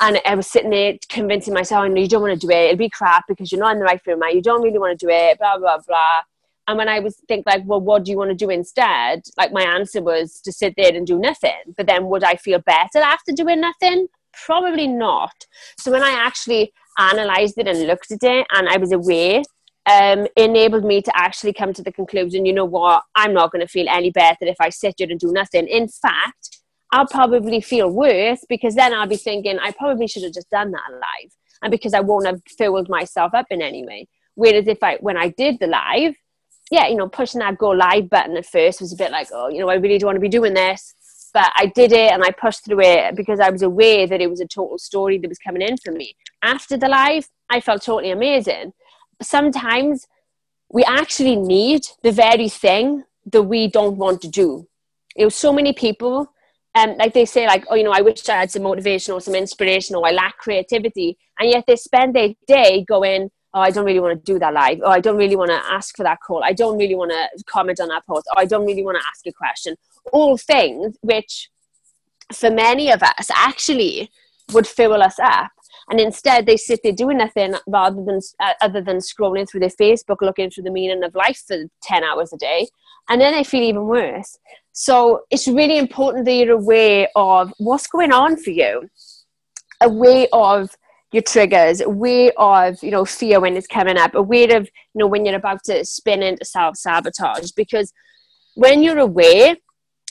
And 0.00 0.20
I 0.26 0.34
was 0.34 0.48
sitting 0.48 0.70
there 0.70 0.94
convincing 1.08 1.54
myself, 1.54 1.88
no, 1.88 2.00
you 2.00 2.08
don't 2.08 2.22
want 2.22 2.40
to 2.40 2.46
do 2.46 2.52
it. 2.52 2.64
It'll 2.64 2.76
be 2.76 2.90
crap 2.90 3.24
because 3.28 3.52
you're 3.52 3.60
not 3.60 3.72
in 3.72 3.78
the 3.78 3.84
right 3.84 4.02
frame 4.02 4.20
You 4.32 4.42
don't 4.42 4.62
really 4.62 4.78
want 4.78 4.98
to 4.98 5.06
do 5.06 5.12
it, 5.12 5.38
blah, 5.38 5.58
blah, 5.58 5.78
blah. 5.86 6.20
And 6.68 6.78
when 6.78 6.88
I 6.88 7.00
was 7.00 7.16
think 7.28 7.46
like, 7.46 7.62
well, 7.64 7.80
what 7.80 8.04
do 8.04 8.10
you 8.10 8.16
want 8.16 8.30
to 8.30 8.36
do 8.36 8.50
instead? 8.50 9.22
Like 9.36 9.52
my 9.52 9.62
answer 9.62 10.02
was 10.02 10.40
to 10.40 10.52
sit 10.52 10.74
there 10.76 10.94
and 10.94 11.06
do 11.06 11.18
nothing. 11.18 11.74
But 11.76 11.86
then 11.86 12.06
would 12.06 12.24
I 12.24 12.34
feel 12.36 12.58
better 12.58 12.98
after 12.98 13.32
doing 13.32 13.60
nothing? 13.60 14.08
Probably 14.32 14.86
not. 14.86 15.46
So 15.78 15.92
when 15.92 16.02
I 16.02 16.10
actually 16.10 16.72
analyzed 16.98 17.58
it 17.58 17.68
and 17.68 17.86
looked 17.86 18.10
at 18.10 18.22
it 18.22 18.46
and 18.52 18.68
I 18.68 18.78
was 18.78 18.92
aware, 18.92 19.42
um, 19.86 20.26
enabled 20.36 20.84
me 20.84 21.00
to 21.02 21.12
actually 21.14 21.52
come 21.52 21.72
to 21.72 21.82
the 21.82 21.92
conclusion, 21.92 22.44
you 22.44 22.52
know 22.52 22.64
what, 22.64 23.04
I'm 23.14 23.32
not 23.32 23.52
going 23.52 23.64
to 23.64 23.68
feel 23.68 23.88
any 23.88 24.10
better 24.10 24.38
if 24.40 24.56
I 24.60 24.70
sit 24.70 24.96
here 24.98 25.08
and 25.08 25.20
do 25.20 25.30
nothing. 25.30 25.68
In 25.68 25.88
fact, 25.88 26.58
I'll 26.92 27.06
probably 27.06 27.60
feel 27.60 27.90
worse 27.90 28.44
because 28.48 28.74
then 28.74 28.92
I'll 28.92 29.06
be 29.06 29.16
thinking 29.16 29.58
I 29.58 29.70
probably 29.72 30.08
should 30.08 30.24
have 30.24 30.32
just 30.32 30.50
done 30.50 30.72
that 30.72 30.90
live. 30.90 31.32
And 31.62 31.70
because 31.70 31.94
I 31.94 32.00
won't 32.00 32.26
have 32.26 32.42
filled 32.58 32.88
myself 32.88 33.32
up 33.34 33.46
in 33.50 33.62
any 33.62 33.84
way. 33.86 34.08
Whereas 34.34 34.68
if 34.68 34.82
I 34.82 34.96
when 34.96 35.16
I 35.16 35.30
did 35.30 35.58
the 35.58 35.66
live, 35.66 36.14
yeah, 36.70 36.88
you 36.88 36.96
know, 36.96 37.08
pushing 37.08 37.40
that 37.40 37.58
go 37.58 37.70
live 37.70 38.10
button 38.10 38.36
at 38.36 38.46
first 38.46 38.80
was 38.80 38.92
a 38.92 38.96
bit 38.96 39.10
like, 39.10 39.28
oh, 39.32 39.48
you 39.48 39.60
know, 39.60 39.68
I 39.68 39.74
really 39.74 39.98
don't 39.98 40.08
want 40.08 40.16
to 40.16 40.20
be 40.20 40.28
doing 40.28 40.54
this. 40.54 40.94
But 41.32 41.52
I 41.54 41.66
did 41.66 41.92
it 41.92 42.12
and 42.12 42.24
I 42.24 42.30
pushed 42.30 42.64
through 42.64 42.80
it 42.80 43.14
because 43.14 43.40
I 43.40 43.50
was 43.50 43.62
aware 43.62 44.06
that 44.06 44.20
it 44.20 44.30
was 44.30 44.40
a 44.40 44.46
total 44.46 44.78
story 44.78 45.18
that 45.18 45.28
was 45.28 45.38
coming 45.38 45.62
in 45.62 45.76
for 45.76 45.92
me. 45.92 46.16
After 46.42 46.76
the 46.76 46.88
live, 46.88 47.28
I 47.50 47.60
felt 47.60 47.82
totally 47.82 48.10
amazing. 48.10 48.72
Sometimes 49.20 50.06
we 50.70 50.82
actually 50.84 51.36
need 51.36 51.82
the 52.02 52.10
very 52.10 52.48
thing 52.48 53.04
that 53.26 53.42
we 53.42 53.68
don't 53.68 53.96
want 53.96 54.22
to 54.22 54.28
do. 54.28 54.66
You 55.14 55.26
know, 55.26 55.28
so 55.28 55.52
many 55.52 55.72
people, 55.72 56.32
um, 56.74 56.96
like 56.96 57.12
they 57.12 57.24
say, 57.24 57.46
like, 57.46 57.64
oh, 57.70 57.74
you 57.74 57.84
know, 57.84 57.92
I 57.92 58.00
wish 58.00 58.28
I 58.28 58.36
had 58.36 58.50
some 58.50 58.62
motivation 58.62 59.14
or 59.14 59.20
some 59.20 59.34
inspiration 59.34 59.94
or 59.94 60.06
I 60.06 60.12
lack 60.12 60.38
creativity. 60.38 61.18
And 61.38 61.50
yet 61.50 61.64
they 61.66 61.76
spend 61.76 62.14
their 62.14 62.30
day 62.46 62.84
going, 62.88 63.30
oh, 63.56 63.60
I 63.60 63.70
don't 63.70 63.86
really 63.86 64.00
want 64.00 64.22
to 64.22 64.32
do 64.32 64.38
that 64.38 64.52
live. 64.52 64.80
Oh, 64.84 64.90
I 64.90 65.00
don't 65.00 65.16
really 65.16 65.34
want 65.34 65.50
to 65.50 65.56
ask 65.56 65.96
for 65.96 66.02
that 66.02 66.20
call. 66.20 66.44
I 66.44 66.52
don't 66.52 66.76
really 66.76 66.94
want 66.94 67.10
to 67.10 67.44
comment 67.44 67.80
on 67.80 67.88
that 67.88 68.06
post. 68.06 68.26
Oh, 68.30 68.34
I 68.36 68.44
don't 68.44 68.66
really 68.66 68.84
want 68.84 68.98
to 68.98 69.04
ask 69.08 69.26
a 69.26 69.32
question. 69.32 69.76
All 70.12 70.36
things 70.36 70.96
which, 71.00 71.48
for 72.34 72.50
many 72.50 72.92
of 72.92 73.02
us, 73.02 73.30
actually 73.34 74.10
would 74.52 74.66
fill 74.66 75.02
us 75.02 75.18
up. 75.18 75.50
And 75.88 75.98
instead, 75.98 76.44
they 76.44 76.58
sit 76.58 76.80
there 76.82 76.92
doing 76.92 77.16
nothing 77.16 77.54
rather 77.66 78.04
than 78.04 78.20
uh, 78.40 78.52
other 78.60 78.82
than 78.82 78.98
scrolling 78.98 79.48
through 79.48 79.60
their 79.60 79.70
Facebook, 79.70 80.20
looking 80.20 80.50
for 80.50 80.60
the 80.60 80.70
meaning 80.70 81.02
of 81.02 81.14
life 81.14 81.42
for 81.46 81.56
ten 81.82 82.04
hours 82.04 82.34
a 82.34 82.36
day, 82.36 82.68
and 83.08 83.20
then 83.20 83.32
they 83.32 83.44
feel 83.44 83.62
even 83.62 83.86
worse. 83.86 84.38
So 84.72 85.22
it's 85.30 85.48
really 85.48 85.78
important 85.78 86.26
that 86.26 86.34
you're 86.34 86.58
aware 86.58 87.08
of 87.16 87.54
what's 87.56 87.86
going 87.86 88.12
on 88.12 88.36
for 88.36 88.50
you, 88.50 88.90
aware 89.80 90.26
of 90.32 90.76
your 91.16 91.22
triggers, 91.22 91.80
aware 91.80 92.30
of, 92.36 92.82
you 92.82 92.90
know, 92.90 93.06
fear 93.06 93.40
when 93.40 93.56
it's 93.56 93.66
coming 93.66 93.96
up, 93.96 94.14
aware 94.14 94.54
of, 94.54 94.64
you 94.64 94.98
know, 94.98 95.06
when 95.06 95.24
you're 95.24 95.34
about 95.34 95.64
to 95.64 95.82
spin 95.82 96.22
into 96.22 96.44
self-sabotage. 96.44 97.52
Because 97.52 97.90
when 98.54 98.82
you're 98.82 98.98
aware, 98.98 99.56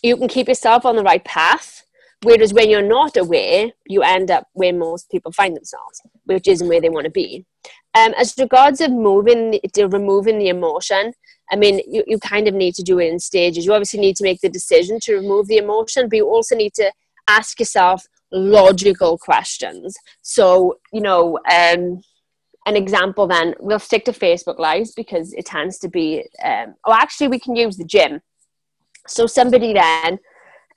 you 0.01 0.18
can 0.18 0.28
keep 0.28 0.47
yourself 0.47 0.84
on 0.84 0.95
the 0.95 1.03
right 1.03 1.24
path. 1.24 1.84
Whereas 2.24 2.56
when 2.56 2.72
you're 2.72 2.82
not 2.82 3.18
aware, 3.18 3.70
you 3.86 4.01
end 4.01 4.32
up 4.32 4.47
where 4.53 4.74
most 4.74 5.12
people 5.12 5.32
find 5.32 5.56
themselves, 5.56 6.01
which 6.24 6.47
isn't 6.47 6.68
where 6.68 6.82
they 6.82 6.89
want 6.89 7.06
to 7.06 7.12
be. 7.12 7.45
Um, 7.93 8.16
as 8.18 8.34
regards 8.39 8.82
of 8.82 8.91
moving, 8.91 9.60
to 9.74 9.86
removing 9.86 10.39
the 10.39 10.49
emotion, 10.49 11.14
I 11.51 11.56
mean, 11.56 11.82
you, 11.88 12.03
you 12.08 12.18
kind 12.18 12.47
of 12.47 12.56
need 12.56 12.74
to 12.76 12.84
do 12.84 12.97
it 12.97 13.12
in 13.12 13.20
stages. 13.20 13.64
You 13.64 13.74
obviously 13.74 13.99
need 13.99 14.16
to 14.16 14.24
make 14.24 14.41
the 14.41 14.49
decision 14.49 14.99
to 15.01 15.14
remove 15.14 15.45
the 15.47 15.58
emotion, 15.58 16.10
but 16.10 16.18
you 16.18 16.28
also 16.28 16.56
need 16.56 16.74
to 16.76 16.91
ask 17.28 17.60
yourself 17.60 18.08
logical 18.36 19.18
questions. 19.18 19.96
So, 20.22 20.80
you 20.92 21.02
know, 21.02 21.40
um, 21.52 22.02
an 22.68 22.76
example 22.76 23.28
then, 23.28 23.56
we'll 23.60 23.80
stick 23.80 24.06
to 24.06 24.12
Facebook 24.12 24.60
Lives 24.60 24.94
because 24.94 25.34
it 25.34 25.46
tends 25.46 25.78
to 25.80 25.88
be, 25.88 26.26
um, 26.44 26.76
oh, 26.86 26.94
actually, 26.94 27.28
we 27.28 27.40
can 27.40 27.56
use 27.56 27.78
the 27.78 27.86
gym. 27.86 28.22
So 29.08 29.28
somebody 29.28 29.74
then, 29.74 30.20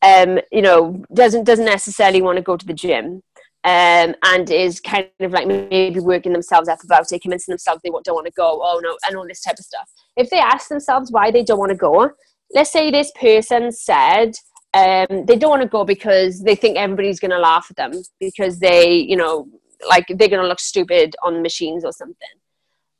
um, 0.03 0.39
you 0.53 0.63
know, 0.63 1.03
doesn't 1.15 1.45
doesn't 1.45 1.65
necessarily 1.65 2.23
want 2.23 2.37
to 2.37 2.43
go 2.43 2.57
to 2.57 2.67
the 2.67 2.75
gym, 2.75 3.23
um, 3.65 4.15
and 4.23 4.51
is 4.51 4.81
kind 4.81 5.09
of 5.21 5.33
like 5.33 5.47
maybe 5.47 5.99
working 5.99 6.33
themselves 6.33 6.69
up 6.69 6.85
about 6.85 7.11
it, 7.11 7.23
convincing 7.23 7.53
themselves 7.53 7.81
they 7.83 7.91
don't 7.91 8.15
want 8.15 8.27
to 8.27 8.33
go. 8.33 8.61
Oh 8.63 8.81
no, 8.83 8.97
and 9.07 9.17
all 9.17 9.27
this 9.27 9.41
type 9.41 9.59
of 9.59 9.65
stuff. 9.65 9.91
If 10.17 10.31
they 10.31 10.39
ask 10.39 10.69
themselves 10.69 11.11
why 11.11 11.31
they 11.31 11.43
don't 11.43 11.59
want 11.59 11.71
to 11.71 11.77
go, 11.77 12.11
let's 12.55 12.71
say 12.71 12.91
this 12.91 13.11
person 13.19 13.73
said 13.73 14.35
um, 14.79 15.27
they 15.27 15.37
don't 15.37 15.51
want 15.51 15.63
to 15.63 15.69
go 15.69 15.85
because 15.85 16.41
they 16.43 16.55
think 16.55 16.77
everybody's 16.77 17.21
going 17.21 17.31
to 17.31 17.39
laugh 17.39 17.67
at 17.71 17.77
them 17.77 17.93
because 18.21 18.59
they, 18.61 18.93
you 18.93 19.17
know, 19.17 19.49
like 19.89 20.07
they're 20.09 20.29
going 20.29 20.43
to 20.43 20.49
look 20.49 20.61
stupid 20.61 21.17
on 21.23 21.43
machines 21.43 21.85
or 21.85 21.93
something. 21.93 22.37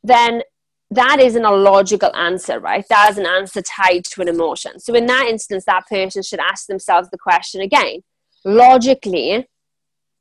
Then 0.03 0.43
that 0.91 1.21
isn't 1.21 1.45
a 1.45 1.53
logical 1.53 2.15
answer, 2.17 2.59
right? 2.59 2.85
That 2.89 3.11
is 3.11 3.19
an 3.19 3.27
answer 3.27 3.63
tied 3.63 4.05
to 4.07 4.23
an 4.23 4.29
emotion. 4.29 4.81
So 4.81 4.95
in 4.95 5.07
that 5.07 5.27
instance, 5.29 5.65
that 5.67 5.87
person 5.87 6.23
should 6.23 6.41
ask 6.41 6.67
themselves 6.67 7.11
the 7.11 7.19
question 7.19 7.61
again. 7.61 8.03
Logically, 8.45 9.47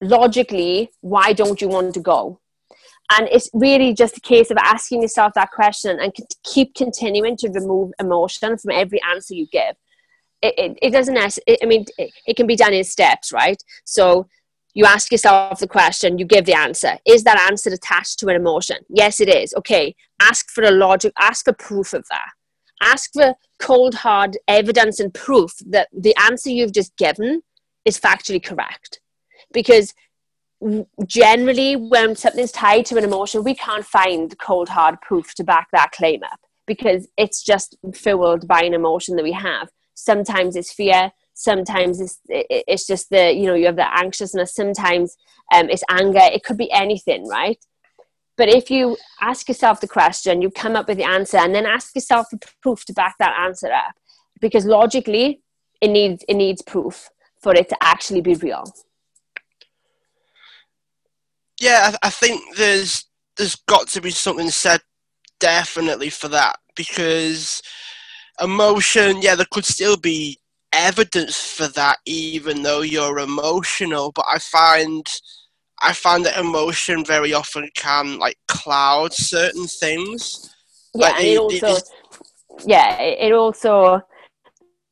logically, 0.02 0.92
why 1.02 1.34
don't 1.34 1.62
you 1.62 1.70
want 1.70 1.94
to 1.94 2.02
go? 2.02 2.40
And 3.10 3.30
it's 3.32 3.50
really 3.54 3.94
just 3.94 4.18
a 4.18 4.22
case 4.22 4.52
of 4.52 4.58
asking 4.58 5.02
yourself 5.02 5.34
that 5.36 5.52
question 5.52 5.98
and 6.00 6.14
keep 6.44 6.76
continuing 6.76 7.38
to 7.38 7.50
remove 7.50 7.94
emotion 8.00 8.58
from 8.58 8.72
every 8.72 9.02
answer 9.04 9.34
you 9.34 9.48
give. 9.50 9.76
It, 10.42 10.54
it, 10.58 10.80
it 10.82 10.90
doesn't, 10.92 11.18
it, 11.48 11.60
I 11.62 11.66
mean, 11.66 11.86
it, 11.98 12.12
it 12.26 12.38
can 12.38 12.48
be 12.48 12.56
done 12.56 12.74
in 12.74 12.84
steps, 12.84 13.32
right? 13.32 13.62
So 13.86 14.28
you 14.74 14.86
ask 14.86 15.12
yourself 15.12 15.60
the 15.60 15.68
question, 15.68 16.20
you 16.20 16.26
give 16.26 16.46
the 16.46 16.54
answer. 16.54 16.98
Is 17.06 17.24
that 17.24 17.48
answer 17.50 17.72
attached 17.72 18.20
to 18.20 18.28
an 18.28 18.36
emotion? 18.36 18.78
Yes, 18.90 19.20
it 19.20 19.28
is. 19.28 19.54
Okay, 19.56 19.96
ask 20.22 20.52
for 20.52 20.64
a 20.64 20.72
logic, 20.72 21.14
ask 21.20 21.46
for 21.46 21.54
proof 21.54 21.94
of 21.94 22.06
that. 22.10 22.30
Ask 22.82 23.12
for 23.14 23.34
cold, 23.60 23.96
hard 23.96 24.38
evidence 24.48 25.00
and 25.00 25.12
proof 25.12 25.52
that 25.66 25.88
the 25.92 26.16
answer 26.30 26.52
you've 26.52 26.74
just 26.74 26.96
given 26.96 27.42
is 27.86 28.00
factually 28.00 28.44
correct. 28.44 29.00
Because 29.52 29.96
generally, 31.08 31.76
when 31.76 32.16
something's 32.16 32.52
tied 32.52 32.86
to 32.88 32.98
an 32.98 33.04
emotion, 33.04 33.44
we 33.44 33.56
can't 33.56 33.86
find 33.86 34.38
cold, 34.38 34.70
hard 34.70 35.02
proof 35.02 35.34
to 35.36 35.44
back 35.44 35.70
that 35.72 35.92
claim 35.92 36.22
up 36.24 36.40
because 36.68 37.08
it's 37.18 37.42
just 37.42 37.78
fueled 37.94 38.48
by 38.48 38.62
an 38.62 38.74
emotion 38.74 39.16
that 39.16 39.24
we 39.24 39.32
have. 39.32 39.70
Sometimes 39.98 40.56
it's 40.56 40.72
fear, 40.72 41.12
sometimes 41.38 42.02
it's 42.02 42.20
it's 42.28 42.88
just 42.88 43.12
the 43.12 43.32
you 43.32 43.46
know 43.46 43.54
you 43.54 43.68
have 43.68 43.76
the 43.76 43.98
anxiousness 43.98 44.56
sometimes 44.56 45.16
um, 45.54 45.70
it's 45.70 45.84
anger 45.88 46.20
it 46.20 46.44
could 46.44 46.58
be 46.58 46.72
anything 46.72 47.28
right? 47.28 47.64
But 48.38 48.50
if 48.50 48.70
you 48.70 48.98
ask 49.22 49.48
yourself 49.48 49.80
the 49.80 49.88
question 49.88 50.42
you 50.42 50.50
come 50.50 50.76
up 50.76 50.88
with 50.88 50.98
the 50.98 51.04
answer 51.04 51.38
and 51.38 51.54
then 51.54 51.66
ask 51.66 51.94
yourself 51.96 52.28
for 52.30 52.40
proof 52.62 52.86
to 52.86 52.94
back 52.94 53.16
that 53.20 53.38
answer 53.40 53.72
up. 53.72 53.94
Because 54.42 54.66
logically 54.66 55.42
it 55.80 55.90
needs 55.90 56.26
it 56.28 56.34
needs 56.34 56.62
proof 56.64 57.10
for 57.42 57.54
it 57.54 57.70
to 57.70 57.78
actually 57.82 58.22
be 58.22 58.34
real. 58.36 58.64
Yeah 61.62 61.92
i, 62.04 62.08
I 62.08 62.10
think 62.10 62.42
there's 62.58 63.06
there's 63.38 63.56
got 63.56 63.88
to 63.90 64.02
be 64.02 64.10
something 64.10 64.50
said 64.50 64.82
definitely 65.40 66.10
for 66.10 66.30
that 66.30 66.58
because 66.76 67.62
emotion 68.42 69.22
yeah 69.22 69.36
there 69.36 69.46
could 69.52 69.66
still 69.66 69.98
be 69.98 70.38
evidence 70.74 71.54
for 71.54 71.68
that 71.70 71.98
even 72.06 72.62
though 72.62 72.82
you're 72.82 73.20
emotional 73.20 74.12
but 74.12 74.26
i 74.32 74.38
find 74.38 75.08
i 75.82 75.94
find 75.94 76.26
that 76.26 76.38
emotion 76.38 77.04
very 77.04 77.34
often 77.34 77.70
can 77.74 78.20
like 78.20 78.38
cloud 78.48 79.14
certain 79.14 79.66
things. 79.66 80.54
Yeah 80.94 81.10
like, 81.10 81.24
it 81.24 81.38
also 81.38 81.78
yeah 82.66 83.00
it 83.00 83.32
also 83.32 84.02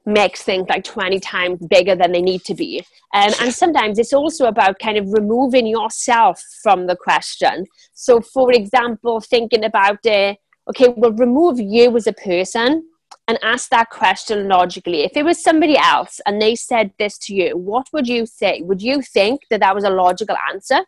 makes 0.05 0.43
things 0.43 0.67
like 0.69 0.83
20 0.83 1.19
times 1.19 1.59
bigger 1.67 1.95
than 1.95 2.11
they 2.11 2.21
need 2.21 2.43
to 2.45 2.53
be. 2.53 2.85
Um, 3.15 3.33
and 3.41 3.51
sometimes 3.51 3.97
it's 3.97 4.13
also 4.13 4.45
about 4.45 4.77
kind 4.77 4.99
of 4.99 5.11
removing 5.11 5.65
yourself 5.65 6.39
from 6.61 6.85
the 6.85 6.95
question. 6.95 7.65
So 7.93 8.21
for 8.21 8.51
example 8.51 9.19
thinking 9.19 9.63
about 9.63 10.05
uh, 10.05 10.35
okay 10.69 10.93
well 10.95 11.11
remove 11.13 11.59
you 11.59 11.95
as 11.95 12.07
a 12.07 12.13
person 12.13 12.83
and 13.27 13.39
ask 13.41 13.69
that 13.69 13.89
question 13.89 14.47
logically. 14.47 15.03
If 15.03 15.17
it 15.17 15.23
was 15.23 15.41
somebody 15.41 15.77
else 15.77 16.21
and 16.25 16.41
they 16.41 16.55
said 16.55 16.91
this 16.99 17.17
to 17.19 17.33
you, 17.33 17.57
what 17.57 17.87
would 17.91 18.07
you 18.07 18.25
say? 18.25 18.61
Would 18.61 18.81
you 18.81 19.01
think 19.01 19.41
that 19.49 19.61
that 19.61 19.73
was 19.73 19.83
a 19.83 19.89
logical 19.89 20.37
answer? 20.51 20.79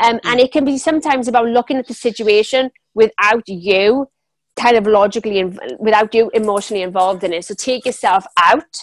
Um, 0.00 0.20
and 0.24 0.40
it 0.40 0.52
can 0.52 0.64
be 0.64 0.78
sometimes 0.78 1.28
about 1.28 1.46
looking 1.46 1.76
at 1.76 1.88
the 1.88 1.94
situation 1.94 2.70
without 2.94 3.48
you 3.48 4.08
kind 4.56 4.76
of 4.76 4.86
logically, 4.86 5.44
without 5.78 6.14
you 6.14 6.30
emotionally 6.32 6.82
involved 6.82 7.24
in 7.24 7.32
it. 7.32 7.44
So 7.44 7.54
take 7.54 7.86
yourself 7.86 8.24
out 8.38 8.76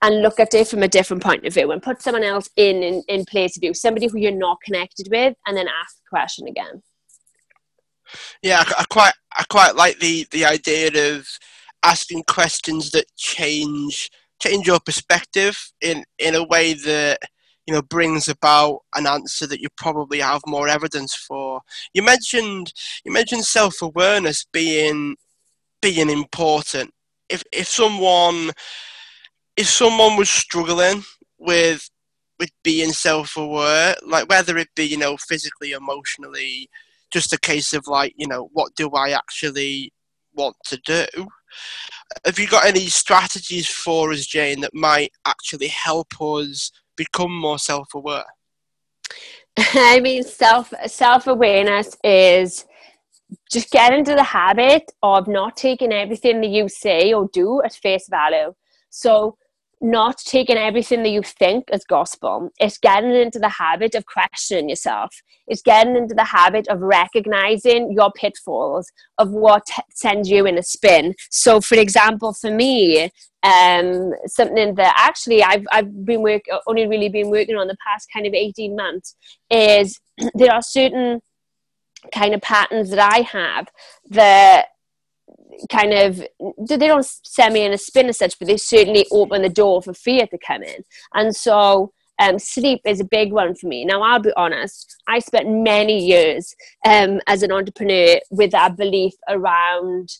and 0.00 0.22
look 0.22 0.38
at 0.38 0.54
it 0.54 0.68
from 0.68 0.82
a 0.82 0.88
different 0.88 1.22
point 1.22 1.46
of 1.46 1.54
view 1.54 1.70
and 1.72 1.82
put 1.82 2.02
someone 2.02 2.24
else 2.24 2.48
in, 2.56 2.82
in, 2.82 3.02
in 3.08 3.24
place 3.24 3.56
of 3.56 3.62
you, 3.62 3.74
somebody 3.74 4.06
who 4.06 4.18
you're 4.18 4.32
not 4.32 4.58
connected 4.64 5.08
with, 5.10 5.34
and 5.46 5.56
then 5.56 5.66
ask 5.66 5.96
the 5.96 6.08
question 6.08 6.46
again. 6.46 6.82
Yeah, 8.42 8.62
I, 8.66 8.74
I 8.80 8.84
quite 8.84 9.14
I 9.32 9.44
quite 9.48 9.74
like 9.76 9.98
the 9.98 10.26
the 10.30 10.44
idea 10.44 10.88
of 10.88 11.26
asking 11.84 12.24
questions 12.26 12.90
that 12.92 13.06
change 13.16 14.10
change 14.40 14.66
your 14.66 14.80
perspective 14.80 15.56
in 15.80 16.04
in 16.18 16.34
a 16.34 16.44
way 16.44 16.74
that 16.74 17.18
you 17.66 17.74
know 17.74 17.82
brings 17.82 18.28
about 18.28 18.80
an 18.94 19.06
answer 19.06 19.46
that 19.46 19.60
you 19.60 19.68
probably 19.76 20.20
have 20.20 20.42
more 20.46 20.68
evidence 20.68 21.14
for. 21.14 21.60
You 21.92 22.02
mentioned 22.02 22.72
you 23.04 23.12
mentioned 23.12 23.44
self-awareness 23.44 24.46
being 24.52 25.16
being 25.80 26.10
important. 26.10 26.90
If 27.28 27.42
if 27.52 27.68
someone 27.68 28.50
if 29.56 29.68
someone 29.68 30.16
was 30.16 30.30
struggling 30.30 31.02
with 31.38 31.88
with 32.38 32.50
being 32.64 32.90
self-aware 32.92 33.94
like 34.06 34.28
whether 34.28 34.56
it 34.56 34.68
be 34.74 34.84
you 34.84 34.96
know 34.96 35.16
physically 35.16 35.72
emotionally 35.72 36.68
just 37.12 37.32
a 37.32 37.38
case 37.38 37.72
of 37.72 37.86
like 37.86 38.12
you 38.16 38.26
know 38.26 38.48
what 38.52 38.74
do 38.74 38.90
i 38.90 39.10
actually 39.10 39.92
want 40.34 40.56
to 40.64 40.76
do 40.84 41.06
have 42.24 42.38
you 42.38 42.46
got 42.46 42.66
any 42.66 42.86
strategies 42.86 43.68
for 43.68 44.12
us, 44.12 44.26
Jane, 44.26 44.60
that 44.60 44.74
might 44.74 45.12
actually 45.24 45.68
help 45.68 46.20
us 46.20 46.70
become 46.96 47.34
more 47.34 47.58
self-aware? 47.58 48.24
I 49.58 50.00
mean, 50.00 50.22
self 50.22 50.72
self 50.86 51.26
awareness 51.26 51.96
is 52.02 52.64
just 53.50 53.70
get 53.70 53.92
into 53.92 54.14
the 54.14 54.22
habit 54.22 54.90
of 55.02 55.28
not 55.28 55.56
taking 55.56 55.92
everything 55.92 56.40
that 56.40 56.50
you 56.50 56.68
say 56.68 57.12
or 57.12 57.28
do 57.32 57.62
at 57.64 57.74
face 57.74 58.08
value. 58.08 58.54
So 58.90 59.36
not 59.80 60.18
taking 60.18 60.56
everything 60.56 61.02
that 61.02 61.10
you 61.10 61.22
think 61.22 61.64
as 61.72 61.84
gospel. 61.84 62.50
It's 62.58 62.78
getting 62.78 63.14
into 63.14 63.38
the 63.38 63.48
habit 63.48 63.94
of 63.94 64.06
questioning 64.06 64.68
yourself. 64.68 65.14
It's 65.46 65.62
getting 65.62 65.96
into 65.96 66.14
the 66.14 66.24
habit 66.24 66.68
of 66.68 66.80
recognizing 66.80 67.92
your 67.92 68.10
pitfalls 68.12 68.90
of 69.18 69.30
what 69.30 69.66
sends 69.90 70.30
you 70.30 70.46
in 70.46 70.58
a 70.58 70.62
spin. 70.62 71.14
So, 71.30 71.60
for 71.60 71.76
example, 71.76 72.32
for 72.32 72.50
me, 72.50 73.10
um, 73.42 74.12
something 74.26 74.74
that 74.76 74.94
actually 74.96 75.42
I've, 75.42 75.64
I've 75.70 76.04
been 76.04 76.22
work, 76.22 76.42
only 76.66 76.86
really 76.86 77.10
been 77.10 77.30
working 77.30 77.56
on 77.56 77.66
the 77.66 77.76
past 77.86 78.08
kind 78.12 78.26
of 78.26 78.32
18 78.32 78.74
months 78.74 79.16
is 79.50 80.00
there 80.34 80.52
are 80.52 80.62
certain 80.62 81.20
kind 82.12 82.34
of 82.34 82.40
patterns 82.40 82.90
that 82.90 82.98
I 82.98 83.20
have 83.20 83.68
that 84.10 84.66
kind 85.70 85.92
of 85.92 86.16
they 86.68 86.76
don't 86.76 87.04
send 87.04 87.54
me 87.54 87.64
in 87.64 87.72
a 87.72 87.78
spin 87.78 88.08
as 88.08 88.18
such, 88.18 88.38
but 88.38 88.48
they 88.48 88.56
certainly 88.56 89.06
open 89.10 89.42
the 89.42 89.48
door 89.48 89.82
for 89.82 89.94
fear 89.94 90.26
to 90.26 90.38
come 90.38 90.62
in. 90.62 90.84
And 91.14 91.34
so 91.34 91.92
um, 92.18 92.38
sleep 92.38 92.80
is 92.84 93.00
a 93.00 93.04
big 93.04 93.32
one 93.32 93.54
for 93.54 93.66
me. 93.66 93.84
Now, 93.84 94.02
I'll 94.02 94.20
be 94.20 94.32
honest, 94.36 94.96
I 95.08 95.18
spent 95.18 95.48
many 95.48 95.98
years 95.98 96.54
um, 96.86 97.20
as 97.26 97.42
an 97.42 97.52
entrepreneur 97.52 98.20
with 98.30 98.52
that 98.52 98.76
belief 98.76 99.14
around 99.28 100.10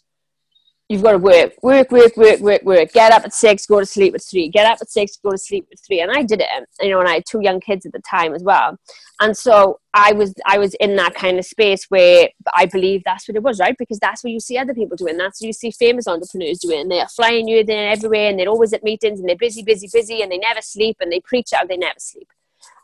you've 0.89 1.03
got 1.03 1.13
to 1.13 1.19
work, 1.19 1.55
work, 1.63 1.91
work, 1.91 2.17
work, 2.17 2.41
work, 2.41 2.63
work. 2.63 2.93
Get 2.93 3.13
up 3.13 3.25
at 3.25 3.33
six, 3.33 3.67
go 3.67 3.81
to 3.81 3.87
sleep 3.87 4.15
at 4.15 4.23
three. 4.23 4.49
Get 4.49 4.67
up 4.67 4.79
at 4.81 4.91
six, 4.91 5.17
go 5.17 5.31
to 5.31 5.39
sleep 5.39 5.67
at 5.73 5.79
three. 5.81 6.01
And 6.01 6.13
I 6.13 6.23
did 6.23 6.41
it, 6.41 6.49
um, 6.57 6.65
you 6.81 6.91
know, 6.91 7.01
and 7.01 7.09
I 7.09 7.15
had 7.15 7.25
two 7.27 7.41
young 7.41 7.59
kids 7.61 7.87
at 7.87 7.93
the 7.93 8.03
time 8.09 8.35
as 8.35 8.43
well. 8.43 8.79
And 9.21 9.37
so 9.37 9.81
I 9.95 10.13
was, 10.13 10.35
I 10.45 10.59
was 10.59 10.75
in 10.75 10.97
that 10.97 11.15
kind 11.15 11.39
of 11.39 11.47
space 11.47 11.87
where 11.89 12.29
I 12.55 12.67
believe 12.67 13.03
that's 13.05 13.27
what 13.27 13.37
it 13.37 13.43
was, 13.43 13.61
right? 13.61 13.77
Because 13.79 13.99
that's 13.99 14.23
what 14.23 14.33
you 14.33 14.41
see 14.41 14.59
other 14.59 14.75
people 14.75 14.97
doing. 14.97 15.17
That's 15.17 15.41
what 15.41 15.47
you 15.47 15.53
see 15.53 15.71
famous 15.71 16.07
entrepreneurs 16.07 16.59
doing. 16.59 16.89
They're 16.89 17.09
flying 17.09 17.49
you 17.49 17.65
there 17.65 17.91
everywhere, 17.91 18.29
and 18.29 18.39
they're 18.39 18.49
always 18.49 18.73
at 18.73 18.85
meetings, 18.85 19.21
and 19.21 19.29
they're 19.29 19.37
busy, 19.37 19.63
busy, 19.63 19.89
busy, 19.91 20.23
and 20.23 20.31
they 20.31 20.39
never 20.39 20.61
sleep, 20.61 20.99
and 21.01 21.11
they 21.11 21.21
preach 21.21 21.53
out, 21.55 21.69
they 21.69 21.77
never 21.77 21.99
sleep. 21.99 22.29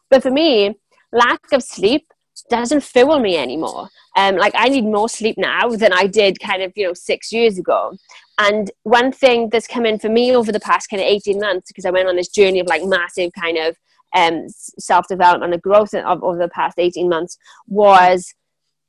But 0.08 0.22
for 0.22 0.30
me, 0.30 0.76
lack 1.12 1.40
of 1.52 1.62
sleep 1.62 2.06
doesn't 2.48 2.82
fuel 2.82 3.18
me 3.18 3.36
anymore. 3.36 3.88
Um, 4.16 4.36
like 4.36 4.52
I 4.56 4.68
need 4.68 4.84
more 4.84 5.08
sleep 5.08 5.36
now 5.38 5.68
than 5.68 5.92
I 5.92 6.06
did 6.06 6.40
kind 6.40 6.62
of, 6.62 6.72
you 6.76 6.86
know, 6.86 6.94
six 6.94 7.32
years 7.32 7.58
ago. 7.58 7.96
And 8.38 8.70
one 8.84 9.12
thing 9.12 9.50
that's 9.50 9.66
come 9.66 9.84
in 9.84 9.98
for 9.98 10.08
me 10.08 10.34
over 10.34 10.50
the 10.50 10.60
past 10.60 10.88
kind 10.88 11.02
of 11.02 11.06
18 11.06 11.38
months, 11.38 11.68
because 11.68 11.84
I 11.84 11.90
went 11.90 12.08
on 12.08 12.16
this 12.16 12.28
journey 12.28 12.60
of 12.60 12.66
like 12.66 12.84
massive 12.84 13.30
kind 13.38 13.58
of 13.58 13.76
um, 14.16 14.46
self 14.48 15.06
development 15.08 15.52
and 15.52 15.62
growth 15.62 15.94
of, 15.94 16.22
over 16.24 16.38
the 16.38 16.48
past 16.48 16.78
18 16.78 17.08
months, 17.08 17.36
was 17.66 18.34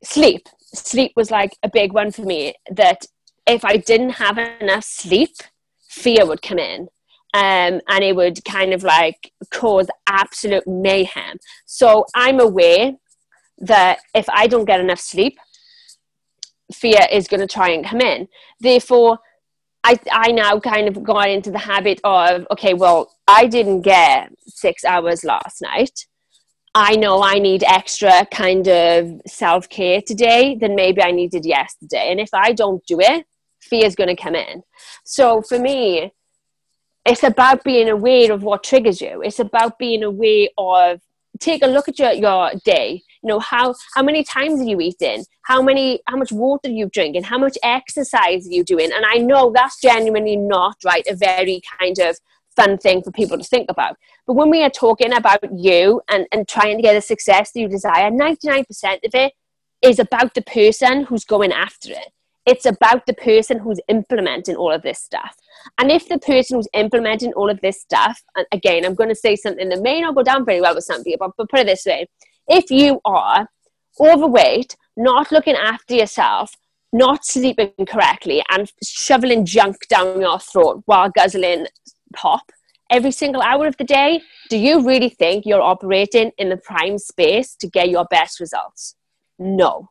sleep. 0.03 0.47
Sleep 0.73 1.11
was 1.15 1.31
like 1.31 1.51
a 1.63 1.69
big 1.69 1.93
one 1.93 2.11
for 2.11 2.23
me 2.23 2.55
that 2.71 3.05
if 3.45 3.65
I 3.65 3.77
didn't 3.77 4.11
have 4.11 4.37
enough 4.37 4.83
sleep, 4.83 5.35
fear 5.89 6.25
would 6.25 6.41
come 6.41 6.59
in. 6.59 6.87
Um, 7.33 7.79
and 7.87 8.03
it 8.03 8.15
would 8.15 8.43
kind 8.43 8.73
of 8.73 8.83
like 8.83 9.31
cause 9.51 9.87
absolute 10.07 10.67
mayhem. 10.67 11.37
So 11.65 12.05
I'm 12.13 12.39
aware 12.39 12.93
that 13.61 13.99
if 14.13 14.27
I 14.29 14.47
don't 14.47 14.65
get 14.65 14.79
enough 14.79 14.99
sleep, 14.99 15.37
fear 16.73 16.99
is 17.11 17.27
going 17.27 17.41
to 17.41 17.47
try 17.47 17.69
and 17.69 17.85
come 17.85 18.01
in. 18.01 18.27
Therefore, 18.59 19.19
I, 19.83 19.99
I 20.11 20.31
now 20.31 20.59
kind 20.59 20.87
of 20.87 21.03
got 21.03 21.29
into 21.29 21.51
the 21.51 21.57
habit 21.57 21.99
of, 22.03 22.45
okay, 22.51 22.73
well, 22.73 23.15
I 23.27 23.47
didn't 23.47 23.81
get 23.81 24.31
six 24.47 24.83
hours 24.85 25.23
last 25.23 25.61
night. 25.61 26.05
I 26.73 26.95
know 26.95 27.21
I 27.21 27.39
need 27.39 27.63
extra 27.63 28.25
kind 28.31 28.67
of 28.67 29.21
self 29.27 29.67
care 29.67 30.01
today 30.01 30.55
than 30.55 30.75
maybe 30.75 31.01
I 31.01 31.11
needed 31.11 31.45
yesterday. 31.45 32.11
And 32.11 32.19
if 32.19 32.29
I 32.33 32.53
don't 32.53 32.85
do 32.85 32.99
it, 32.99 33.25
fear 33.59 33.85
is 33.85 33.95
going 33.95 34.15
to 34.15 34.21
come 34.21 34.35
in. 34.35 34.63
So 35.03 35.41
for 35.41 35.59
me, 35.59 36.13
it's 37.05 37.23
about 37.23 37.63
being 37.63 37.89
aware 37.89 38.31
of 38.31 38.43
what 38.43 38.63
triggers 38.63 39.01
you. 39.01 39.21
It's 39.21 39.39
about 39.39 39.79
being 39.79 40.03
aware 40.03 40.47
of 40.57 41.01
take 41.39 41.63
a 41.63 41.67
look 41.67 41.89
at 41.89 41.97
your, 41.97 42.13
your 42.13 42.51
day 42.63 43.01
you 43.23 43.27
know 43.27 43.39
how 43.39 43.75
how 43.93 44.03
many 44.03 44.23
times 44.23 44.59
are 44.59 44.65
you 44.65 44.79
eating 44.79 45.25
how 45.43 45.61
many 45.61 46.01
how 46.07 46.17
much 46.17 46.31
water 46.31 46.69
are 46.69 46.71
you 46.71 46.87
drinking? 46.87 47.23
How 47.23 47.37
much 47.37 47.57
exercise 47.63 48.47
are 48.47 48.51
you 48.51 48.63
doing? 48.63 48.91
And 48.93 49.05
i 49.05 49.17
know 49.17 49.51
that's 49.53 49.81
genuinely 49.81 50.35
not 50.35 50.77
right 50.85 51.05
a 51.07 51.15
very 51.15 51.61
kind 51.79 51.97
of 51.99 52.17
fun 52.55 52.77
thing 52.77 53.01
for 53.01 53.11
people 53.11 53.37
to 53.37 53.43
think 53.43 53.69
about. 53.69 53.95
But 54.27 54.33
when 54.33 54.49
we 54.49 54.63
are 54.63 54.69
talking 54.69 55.13
about 55.13 55.39
you 55.53 56.01
and, 56.09 56.27
and 56.31 56.47
trying 56.47 56.77
to 56.77 56.83
get 56.83 56.93
the 56.93 57.01
success 57.01 57.51
that 57.51 57.59
you 57.59 57.67
desire 57.69 58.11
99% 58.11 58.65
of 59.05 59.15
it 59.15 59.33
is 59.81 59.99
about 59.99 60.33
the 60.33 60.41
person 60.41 61.03
who's 61.05 61.23
going 61.23 61.53
after 61.53 61.91
it. 61.91 62.09
It's 62.45 62.65
about 62.65 63.05
the 63.05 63.13
person 63.13 63.59
who's 63.59 63.79
implementing 63.87 64.55
all 64.55 64.71
of 64.71 64.81
this 64.81 64.99
stuff. 64.99 65.35
And 65.77 65.91
if 65.91 66.09
the 66.09 66.19
person 66.19 66.57
who's 66.57 66.67
implementing 66.73 67.33
all 67.33 67.49
of 67.49 67.61
this 67.61 67.79
stuff 67.79 68.21
and 68.35 68.45
again 68.51 68.85
i'm 68.85 68.95
going 68.95 69.09
to 69.09 69.15
say 69.15 69.35
something 69.35 69.69
that 69.69 69.81
may 69.81 70.01
not 70.01 70.15
go 70.15 70.23
down 70.23 70.45
very 70.45 70.61
well 70.61 70.75
with 70.75 70.83
some 70.83 71.03
people 71.03 71.33
but 71.37 71.49
put 71.49 71.61
it 71.61 71.67
this 71.67 71.85
way 71.85 72.07
if 72.47 72.69
you 72.69 72.99
are 73.05 73.47
overweight, 73.99 74.75
not 74.97 75.31
looking 75.31 75.55
after 75.55 75.95
yourself, 75.95 76.55
not 76.93 77.25
sleeping 77.25 77.71
correctly, 77.87 78.43
and 78.49 78.71
shoveling 78.83 79.45
junk 79.45 79.87
down 79.89 80.21
your 80.21 80.39
throat 80.39 80.83
while 80.85 81.09
guzzling 81.09 81.67
pop 82.13 82.51
every 82.91 83.11
single 83.11 83.41
hour 83.41 83.65
of 83.65 83.77
the 83.77 83.83
day, 83.83 84.21
do 84.49 84.57
you 84.57 84.85
really 84.85 85.09
think 85.09 85.45
you're 85.45 85.61
operating 85.61 86.31
in 86.37 86.49
the 86.49 86.57
prime 86.57 86.97
space 86.97 87.55
to 87.55 87.67
get 87.67 87.89
your 87.89 88.05
best 88.05 88.39
results? 88.39 88.95
No. 89.39 89.89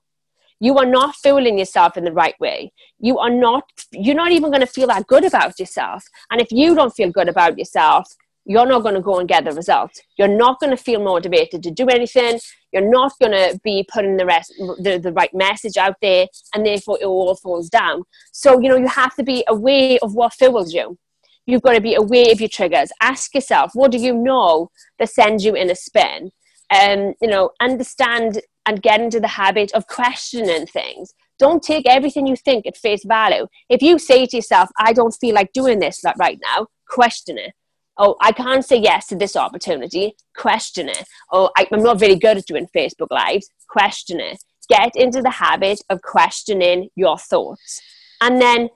You 0.60 0.76
are 0.76 0.86
not 0.86 1.16
fueling 1.16 1.58
yourself 1.58 1.96
in 1.96 2.04
the 2.04 2.12
right 2.12 2.38
way. 2.38 2.72
You 2.98 3.18
are 3.18 3.30
not, 3.30 3.64
you're 3.92 4.14
not 4.14 4.32
even 4.32 4.50
going 4.50 4.60
to 4.60 4.66
feel 4.66 4.86
that 4.88 5.06
good 5.06 5.24
about 5.24 5.58
yourself. 5.58 6.04
And 6.30 6.40
if 6.40 6.52
you 6.52 6.74
don't 6.74 6.94
feel 6.94 7.10
good 7.10 7.28
about 7.30 7.58
yourself, 7.58 8.14
you're 8.50 8.66
not 8.66 8.82
going 8.82 8.96
to 8.96 9.00
go 9.00 9.20
and 9.20 9.28
get 9.28 9.44
the 9.44 9.52
results. 9.52 10.00
You're 10.18 10.26
not 10.26 10.58
going 10.58 10.76
to 10.76 10.82
feel 10.82 11.00
motivated 11.00 11.62
to 11.62 11.70
do 11.70 11.86
anything. 11.86 12.40
You're 12.72 12.90
not 12.90 13.12
going 13.20 13.30
to 13.30 13.60
be 13.62 13.86
putting 13.92 14.16
the 14.16 14.26
rest, 14.26 14.52
the, 14.58 14.98
the 15.00 15.12
right 15.12 15.32
message 15.32 15.76
out 15.76 15.94
there, 16.02 16.26
and 16.52 16.66
therefore 16.66 16.98
it 17.00 17.04
all 17.04 17.36
falls 17.36 17.70
down. 17.70 18.02
So, 18.32 18.58
you 18.58 18.68
know, 18.68 18.74
you 18.74 18.88
have 18.88 19.14
to 19.14 19.22
be 19.22 19.44
aware 19.46 20.00
of 20.02 20.16
what 20.16 20.34
fuels 20.34 20.74
you. 20.74 20.98
You've 21.46 21.62
got 21.62 21.74
to 21.74 21.80
be 21.80 21.94
aware 21.94 22.32
of 22.32 22.40
your 22.40 22.48
triggers. 22.48 22.90
Ask 23.00 23.36
yourself, 23.36 23.70
what 23.74 23.92
do 23.92 23.98
you 23.98 24.12
know 24.12 24.72
that 24.98 25.10
sends 25.10 25.44
you 25.44 25.54
in 25.54 25.70
a 25.70 25.76
spin? 25.76 26.32
And, 26.72 27.00
um, 27.00 27.14
you 27.22 27.28
know, 27.28 27.50
understand 27.60 28.40
and 28.66 28.82
get 28.82 29.00
into 29.00 29.20
the 29.20 29.28
habit 29.28 29.70
of 29.74 29.86
questioning 29.86 30.66
things. 30.66 31.14
Don't 31.38 31.62
take 31.62 31.88
everything 31.88 32.26
you 32.26 32.34
think 32.34 32.66
at 32.66 32.76
face 32.76 33.04
value. 33.04 33.46
If 33.68 33.80
you 33.80 34.00
say 34.00 34.26
to 34.26 34.36
yourself, 34.36 34.70
I 34.76 34.92
don't 34.92 35.14
feel 35.20 35.36
like 35.36 35.52
doing 35.52 35.78
this 35.78 36.02
right 36.18 36.40
now, 36.42 36.66
question 36.88 37.38
it 37.38 37.52
oh, 38.00 38.16
I 38.20 38.32
can't 38.32 38.64
say 38.64 38.78
yes 38.78 39.06
to 39.08 39.16
this 39.16 39.36
opportunity, 39.36 40.16
question 40.36 40.88
it. 40.88 41.04
Oh, 41.30 41.50
I, 41.56 41.68
I'm 41.70 41.82
not 41.82 42.00
very 42.00 42.16
good 42.16 42.38
at 42.38 42.46
doing 42.46 42.66
Facebook 42.74 43.10
Lives, 43.10 43.50
question 43.68 44.18
it. 44.20 44.42
Get 44.68 44.96
into 44.96 45.20
the 45.20 45.30
habit 45.30 45.80
of 45.90 46.00
questioning 46.00 46.88
your 46.96 47.18
thoughts. 47.18 47.80
And 48.22 48.40
then 48.40 48.70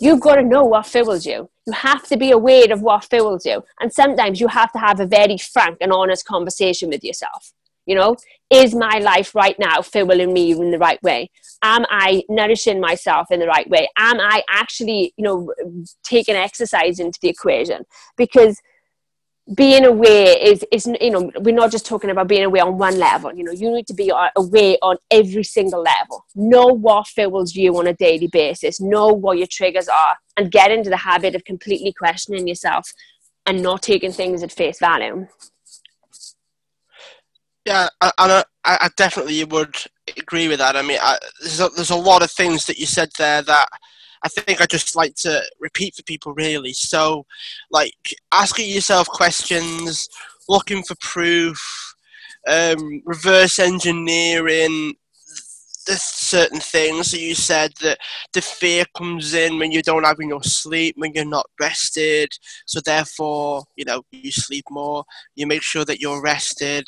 you've 0.00 0.20
got 0.20 0.36
to 0.36 0.42
know 0.42 0.64
what 0.64 0.86
fuels 0.86 1.26
you. 1.26 1.50
You 1.66 1.72
have 1.74 2.06
to 2.08 2.16
be 2.16 2.30
aware 2.30 2.72
of 2.72 2.80
what 2.80 3.04
fuels 3.04 3.44
you. 3.44 3.62
And 3.80 3.92
sometimes 3.92 4.40
you 4.40 4.48
have 4.48 4.72
to 4.72 4.78
have 4.78 5.00
a 5.00 5.06
very 5.06 5.36
frank 5.38 5.78
and 5.80 5.92
honest 5.92 6.24
conversation 6.24 6.88
with 6.88 7.04
yourself. 7.04 7.52
You 7.86 7.96
know, 7.96 8.16
is 8.50 8.74
my 8.74 8.98
life 8.98 9.34
right 9.34 9.58
now 9.58 9.82
fueling 9.82 10.32
me 10.32 10.52
in 10.52 10.70
the 10.70 10.78
right 10.78 11.02
way? 11.02 11.30
Am 11.62 11.84
I 11.90 12.22
nourishing 12.28 12.80
myself 12.80 13.30
in 13.30 13.40
the 13.40 13.46
right 13.46 13.68
way? 13.68 13.88
Am 13.96 14.20
I 14.20 14.42
actually, 14.48 15.12
you 15.16 15.24
know, 15.24 15.52
taking 16.04 16.36
exercise 16.36 17.00
into 17.00 17.18
the 17.20 17.28
equation? 17.28 17.84
Because 18.16 18.60
being 19.54 19.84
aware 19.84 20.36
is 20.38 20.64
is 20.70 20.86
you 21.00 21.10
know 21.10 21.30
we're 21.40 21.54
not 21.54 21.72
just 21.72 21.84
talking 21.84 22.10
about 22.10 22.28
being 22.28 22.44
aware 22.44 22.64
on 22.64 22.78
one 22.78 22.96
level 22.96 23.34
you 23.34 23.42
know 23.42 23.50
you 23.50 23.70
need 23.72 23.86
to 23.88 23.94
be 23.94 24.12
aware 24.36 24.76
on 24.82 24.96
every 25.10 25.42
single 25.42 25.82
level 25.82 26.24
know 26.36 26.66
what 26.66 27.08
fuels 27.08 27.54
you 27.56 27.76
on 27.76 27.88
a 27.88 27.94
daily 27.94 28.28
basis 28.28 28.80
know 28.80 29.08
what 29.08 29.38
your 29.38 29.46
triggers 29.48 29.88
are 29.88 30.16
and 30.36 30.52
get 30.52 30.70
into 30.70 30.88
the 30.88 30.96
habit 30.96 31.34
of 31.34 31.44
completely 31.44 31.92
questioning 31.92 32.46
yourself 32.46 32.92
and 33.44 33.60
not 33.60 33.82
taking 33.82 34.12
things 34.12 34.44
at 34.44 34.52
face 34.52 34.78
value 34.78 35.26
yeah, 37.64 37.88
and 38.00 38.12
I, 38.32 38.44
I 38.64 38.90
definitely 38.96 39.42
would 39.44 39.76
agree 40.18 40.48
with 40.48 40.58
that. 40.58 40.76
I 40.76 40.82
mean, 40.82 40.98
I, 41.00 41.18
there's 41.40 41.60
a, 41.60 41.68
there's 41.70 41.90
a 41.90 41.96
lot 41.96 42.22
of 42.22 42.30
things 42.30 42.66
that 42.66 42.78
you 42.78 42.86
said 42.86 43.10
there 43.18 43.42
that 43.42 43.68
I 44.24 44.28
think 44.28 44.60
I 44.60 44.66
just 44.66 44.96
like 44.96 45.14
to 45.16 45.42
repeat 45.60 45.94
for 45.94 46.02
people 46.02 46.34
really. 46.34 46.72
So, 46.72 47.26
like 47.70 47.94
asking 48.32 48.70
yourself 48.70 49.08
questions, 49.08 50.08
looking 50.48 50.82
for 50.82 50.94
proof, 51.00 51.60
um, 52.48 53.02
reverse 53.04 53.58
engineering 53.58 54.94
there's 55.86 56.02
certain 56.02 56.60
things 56.60 57.10
that 57.10 57.20
you 57.20 57.34
said 57.34 57.72
that 57.80 57.98
the 58.32 58.40
fear 58.40 58.84
comes 58.96 59.34
in 59.34 59.58
when 59.58 59.72
you 59.72 59.82
don't 59.82 60.04
have 60.04 60.20
enough 60.20 60.44
sleep, 60.44 60.94
when 60.98 61.12
you're 61.14 61.24
not 61.24 61.46
rested. 61.60 62.28
So 62.66 62.80
therefore, 62.84 63.64
you 63.76 63.84
know, 63.84 64.02
you 64.10 64.32
sleep 64.32 64.64
more. 64.70 65.04
You 65.34 65.46
make 65.46 65.62
sure 65.62 65.84
that 65.84 66.00
you're 66.00 66.22
rested, 66.22 66.86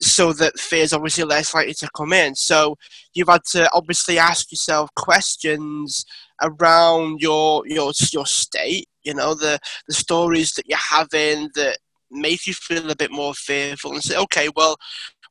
so 0.00 0.32
that 0.34 0.58
fear 0.58 0.82
is 0.82 0.92
obviously 0.92 1.24
less 1.24 1.54
likely 1.54 1.74
to 1.74 1.88
come 1.96 2.12
in. 2.12 2.34
So 2.34 2.76
you've 3.14 3.28
had 3.28 3.44
to 3.52 3.68
obviously 3.72 4.18
ask 4.18 4.50
yourself 4.52 4.90
questions 4.94 6.04
around 6.42 7.20
your 7.20 7.66
your 7.66 7.92
your 8.12 8.26
state. 8.26 8.88
You 9.02 9.14
know, 9.14 9.34
the 9.34 9.58
the 9.86 9.94
stories 9.94 10.52
that 10.54 10.68
you're 10.68 10.78
having 10.78 11.50
that 11.54 11.78
make 12.10 12.46
you 12.46 12.54
feel 12.54 12.90
a 12.90 12.96
bit 12.96 13.10
more 13.10 13.34
fearful, 13.34 13.92
and 13.92 14.02
say, 14.02 14.16
okay, 14.18 14.48
well. 14.54 14.76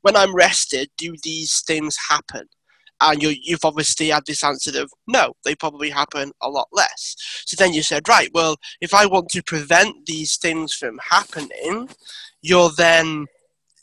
When 0.04 0.16
I'm 0.16 0.34
rested, 0.34 0.90
do 0.96 1.16
these 1.24 1.64
things 1.66 1.98
happen? 2.10 2.48
And 3.02 3.22
you, 3.22 3.36
you've 3.42 3.66
obviously 3.66 4.10
had 4.10 4.26
this 4.26 4.44
answer 4.44 4.82
of 4.82 4.92
no, 5.08 5.34
they 5.46 5.56
probably 5.56 5.90
happen 5.90 6.32
a 6.42 6.50
lot 6.50 6.68
less. 6.72 7.16
So 7.46 7.56
then 7.58 7.74
you 7.74 7.84
said, 7.84 8.08
right, 8.08 8.30
well, 8.34 8.58
if 8.82 8.94
I 8.94 9.06
want 9.06 9.30
to 9.30 9.44
prevent 9.44 10.06
these 10.06 10.38
things 10.38 10.74
from 10.74 11.00
happening, 11.10 11.90
you're 12.42 12.72
then, 12.72 13.28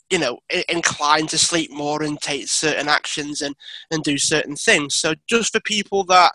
you 0.09 0.19
know, 0.19 0.39
inclined 0.69 1.29
to 1.29 1.37
sleep 1.37 1.71
more 1.71 2.03
and 2.03 2.19
take 2.19 2.47
certain 2.47 2.87
actions 2.87 3.41
and, 3.41 3.55
and 3.91 4.03
do 4.03 4.17
certain 4.17 4.55
things. 4.55 4.95
So 4.95 5.15
just 5.27 5.53
for 5.53 5.61
people 5.61 6.03
that 6.05 6.31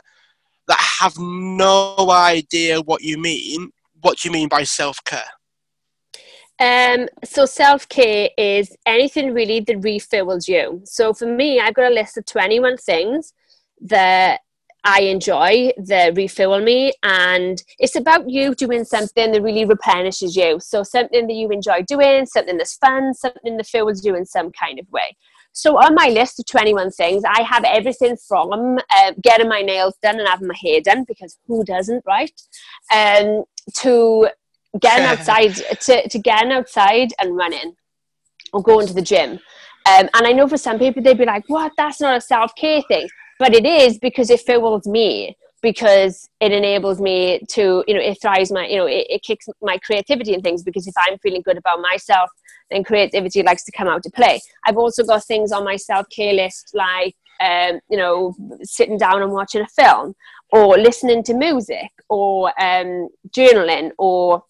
that 0.68 0.78
have 1.01 1.18
no 1.18 1.97
idea 2.11 2.81
what 2.81 3.03
you 3.03 3.18
mean, 3.18 3.70
what 4.03 4.18
do 4.18 4.28
you 4.28 4.33
mean 4.33 4.49
by 4.49 4.62
self 4.62 5.03
care? 5.05 5.31
Um, 6.61 7.08
so 7.24 7.46
self 7.46 7.88
care 7.88 8.28
is 8.36 8.76
anything 8.84 9.32
really 9.32 9.61
that 9.61 9.82
refills 9.82 10.46
you. 10.46 10.82
So 10.84 11.14
for 11.14 11.26
me, 11.26 11.58
I've 11.58 11.74
got 11.74 11.90
a 11.90 11.94
list 11.94 12.18
of 12.18 12.26
21 12.26 12.76
things 12.76 13.32
that 13.80 14.40
I 14.84 15.02
enjoy 15.02 15.72
that 15.86 16.16
refuel 16.16 16.61
me, 16.61 16.92
and 17.02 17.62
it's 17.78 17.96
about 17.96 18.28
you 18.28 18.54
doing 18.54 18.84
something 18.84 19.32
that 19.32 19.42
really 19.42 19.64
replenishes 19.64 20.36
you. 20.36 20.58
So 20.61 20.82
something 20.82 21.26
that 21.26 21.34
you 21.34 21.48
enjoy 21.50 21.82
doing, 21.82 22.26
something 22.26 22.58
that's 22.58 22.76
fun, 22.76 23.14
something 23.14 23.56
that 23.56 23.66
fuels 23.66 24.04
you 24.04 24.14
in 24.14 24.26
some 24.26 24.50
kind 24.52 24.78
of 24.78 24.86
way. 24.90 25.16
So 25.52 25.76
on 25.78 25.94
my 25.94 26.08
list 26.08 26.38
of 26.38 26.46
21 26.46 26.90
things, 26.92 27.22
I 27.26 27.42
have 27.42 27.64
everything 27.64 28.16
from 28.28 28.78
uh, 28.90 29.12
getting 29.22 29.48
my 29.48 29.62
nails 29.62 29.96
done 30.02 30.18
and 30.18 30.28
having 30.28 30.48
my 30.48 30.54
hair 30.62 30.80
done 30.80 31.04
because 31.08 31.38
who 31.46 31.64
doesn't, 31.64 32.04
right? 32.06 32.32
Um, 32.92 33.44
to 33.78 34.28
getting 34.79 35.07
outside, 35.07 35.55
to, 35.55 36.09
to 36.09 36.18
getting 36.18 36.53
outside 36.53 37.12
and 37.18 37.37
running 37.37 37.75
or 38.53 38.62
going 38.62 38.87
to 38.87 38.95
the 38.95 39.03
gym. 39.03 39.33
Um, 39.87 40.09
and 40.14 40.27
I 40.27 40.33
know 40.33 40.47
for 40.47 40.59
some 40.59 40.79
people 40.79 41.03
they'd 41.03 41.16
be 41.16 41.25
like, 41.25 41.45
"What? 41.49 41.73
That's 41.77 42.01
not 42.01 42.16
a 42.16 42.21
self 42.21 42.55
care 42.55 42.83
thing," 42.83 43.09
but 43.39 43.55
it 43.55 43.64
is 43.64 43.99
because 43.99 44.29
it 44.31 44.41
fuels 44.41 44.87
me 44.87 45.37
because 45.62 46.29
it 46.41 46.53
enables 46.53 47.01
me 47.01 47.41
to 47.49 47.85
you 47.87 47.95
know 47.95 48.01
it 48.01 48.18
thrives 48.21 48.51
my 48.51 48.66
you 48.66 48.77
know 48.77 48.87
it, 48.87 49.07
it 49.09 49.23
kicks 49.23 49.47
my 49.61 49.79
creativity 49.79 50.33
and 50.35 50.43
things 50.43 50.62
because 50.62 50.87
if 50.87 50.95
i'm 50.97 51.18
feeling 51.18 51.43
good 51.43 51.59
about 51.59 51.81
myself 51.81 52.31
then 52.71 52.83
creativity 52.83 53.43
likes 53.43 53.64
to 53.64 53.73
come 53.73 53.89
out 53.89 54.03
to 54.03 54.11
play 54.11 54.41
i've 54.66 54.77
also 54.77 55.05
got 55.05 55.25
things 55.25 55.53
on 55.53 55.64
my 55.64 55.77
self-care 55.77 56.33
list 56.33 56.71
like 56.75 57.14
um, 57.41 57.81
you 57.91 57.97
know 57.97 58.35
sitting 58.62 58.99
down 58.99 59.23
and 59.23 59.33
watching 59.33 59.62
a 59.62 59.68
film 59.68 60.14
or 60.53 60.77
listening 60.77 61.23
to 61.23 61.35
music 61.35 61.91
or 62.09 62.49
um, 62.61 63.09
journaling 63.31 63.91
or 63.99 64.43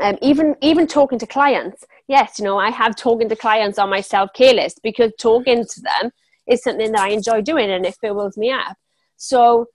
um, 0.00 0.16
even 0.22 0.54
even 0.60 0.86
talking 0.86 1.18
to 1.18 1.26
clients 1.26 1.84
yes 2.08 2.38
you 2.38 2.44
know 2.44 2.58
i 2.58 2.70
have 2.70 2.96
talking 2.96 3.28
to 3.28 3.36
clients 3.36 3.78
on 3.78 3.90
my 3.90 4.00
self-care 4.00 4.54
list 4.54 4.80
because 4.82 5.12
talking 5.18 5.64
to 5.64 5.80
them 5.80 6.10
is 6.46 6.62
something 6.62 6.92
that 6.92 7.00
i 7.00 7.08
enjoy 7.08 7.40
doing 7.40 7.70
and 7.70 7.84
it 7.84 7.96
fills 8.00 8.36
me 8.36 8.50
up 8.50 8.76
so 9.16 9.66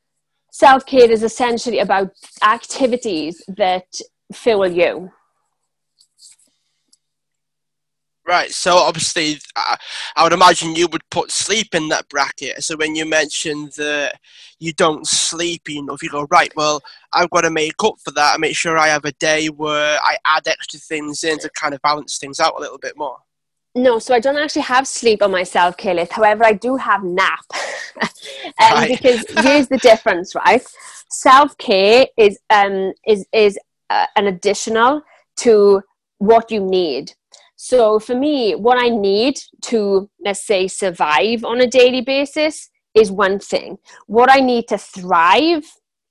self-care 0.51 1.11
is 1.11 1.23
essentially 1.23 1.79
about 1.79 2.11
activities 2.41 3.43
that 3.47 3.85
fuel 4.33 4.67
you 4.67 5.11
Right. 8.27 8.51
So 8.51 8.75
obviously, 8.75 9.39
I, 9.55 9.77
I 10.17 10.23
would 10.23 10.33
imagine 10.33 10.75
you 10.75 10.89
would 10.89 11.09
put 11.09 11.31
sleep 11.31 11.73
in 11.73 11.87
that 11.87 12.09
bracket. 12.09 12.61
So 12.61 12.75
when 12.75 12.93
you 12.93 13.05
mentioned 13.05 13.71
that 13.77 14.19
you 14.59 14.73
don't 14.73 15.07
sleep 15.07 15.69
enough, 15.69 16.03
you 16.03 16.09
go 16.09 16.27
right. 16.29 16.51
Well, 16.53 16.81
I've 17.17 17.29
got 17.31 17.41
to 17.41 17.49
make 17.49 17.83
up 17.83 17.95
for 18.03 18.11
that. 18.11 18.35
I 18.35 18.37
make 18.37 18.55
sure 18.55 18.77
I 18.77 18.87
have 18.87 19.05
a 19.05 19.11
day 19.13 19.47
where 19.47 19.97
I 20.03 20.17
add 20.25 20.47
extra 20.47 20.79
things 20.79 21.23
in 21.23 21.39
to 21.39 21.49
kind 21.49 21.73
of 21.73 21.81
balance 21.81 22.17
things 22.17 22.39
out 22.39 22.53
a 22.57 22.61
little 22.61 22.77
bit 22.77 22.93
more. 22.95 23.17
No, 23.75 23.99
so 23.99 24.13
I 24.13 24.19
don't 24.19 24.37
actually 24.37 24.63
have 24.63 24.87
sleep 24.87 25.21
on 25.21 25.31
my 25.31 25.43
self 25.43 25.77
care 25.77 25.93
list. 25.93 26.13
However, 26.13 26.45
I 26.45 26.53
do 26.53 26.75
have 26.77 27.03
nap. 27.03 27.45
um, 28.01 28.87
because 28.87 29.25
here's 29.43 29.67
the 29.67 29.77
difference, 29.77 30.35
right? 30.35 30.65
Self 31.09 31.57
care 31.57 32.07
is 32.17 32.39
um 32.49 32.93
is 33.05 33.25
is 33.33 33.57
uh, 33.89 34.05
an 34.15 34.27
additional 34.27 35.01
to 35.37 35.81
what 36.17 36.51
you 36.51 36.59
need. 36.59 37.13
So 37.55 37.99
for 37.99 38.15
me, 38.15 38.53
what 38.53 38.77
I 38.77 38.89
need 38.89 39.39
to, 39.63 40.09
let's 40.23 40.45
say, 40.45 40.67
survive 40.67 41.43
on 41.43 41.61
a 41.61 41.67
daily 41.67 42.01
basis 42.01 42.69
is 42.93 43.11
one 43.11 43.39
thing. 43.39 43.77
What 44.05 44.31
I 44.31 44.39
need 44.39 44.67
to 44.69 44.77
thrive 44.77 45.65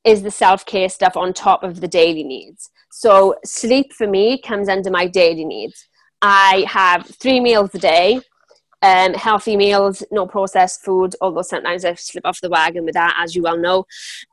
is 0.06 0.22
the 0.22 0.30
self 0.30 0.64
care 0.64 0.88
stuff 0.88 1.16
on 1.16 1.32
top 1.32 1.62
of 1.62 1.80
the 1.80 1.88
daily 1.88 2.24
needs. 2.24 2.70
So 2.90 3.34
sleep 3.44 3.92
for 3.92 4.06
me 4.06 4.40
comes 4.40 4.68
under 4.68 4.90
my 4.90 5.06
daily 5.06 5.44
needs. 5.44 5.88
I 6.22 6.64
have 6.68 7.06
three 7.06 7.40
meals 7.40 7.74
a 7.74 7.78
day, 7.78 8.20
um, 8.80 9.12
healthy 9.12 9.56
meals, 9.56 10.02
no 10.10 10.26
processed 10.26 10.82
food, 10.82 11.14
although 11.20 11.42
sometimes 11.42 11.84
I 11.84 11.94
slip 11.94 12.24
off 12.24 12.40
the 12.40 12.48
wagon 12.48 12.84
with 12.84 12.94
that, 12.94 13.18
as 13.22 13.36
you 13.36 13.42
well 13.42 13.58
know. 13.58 13.84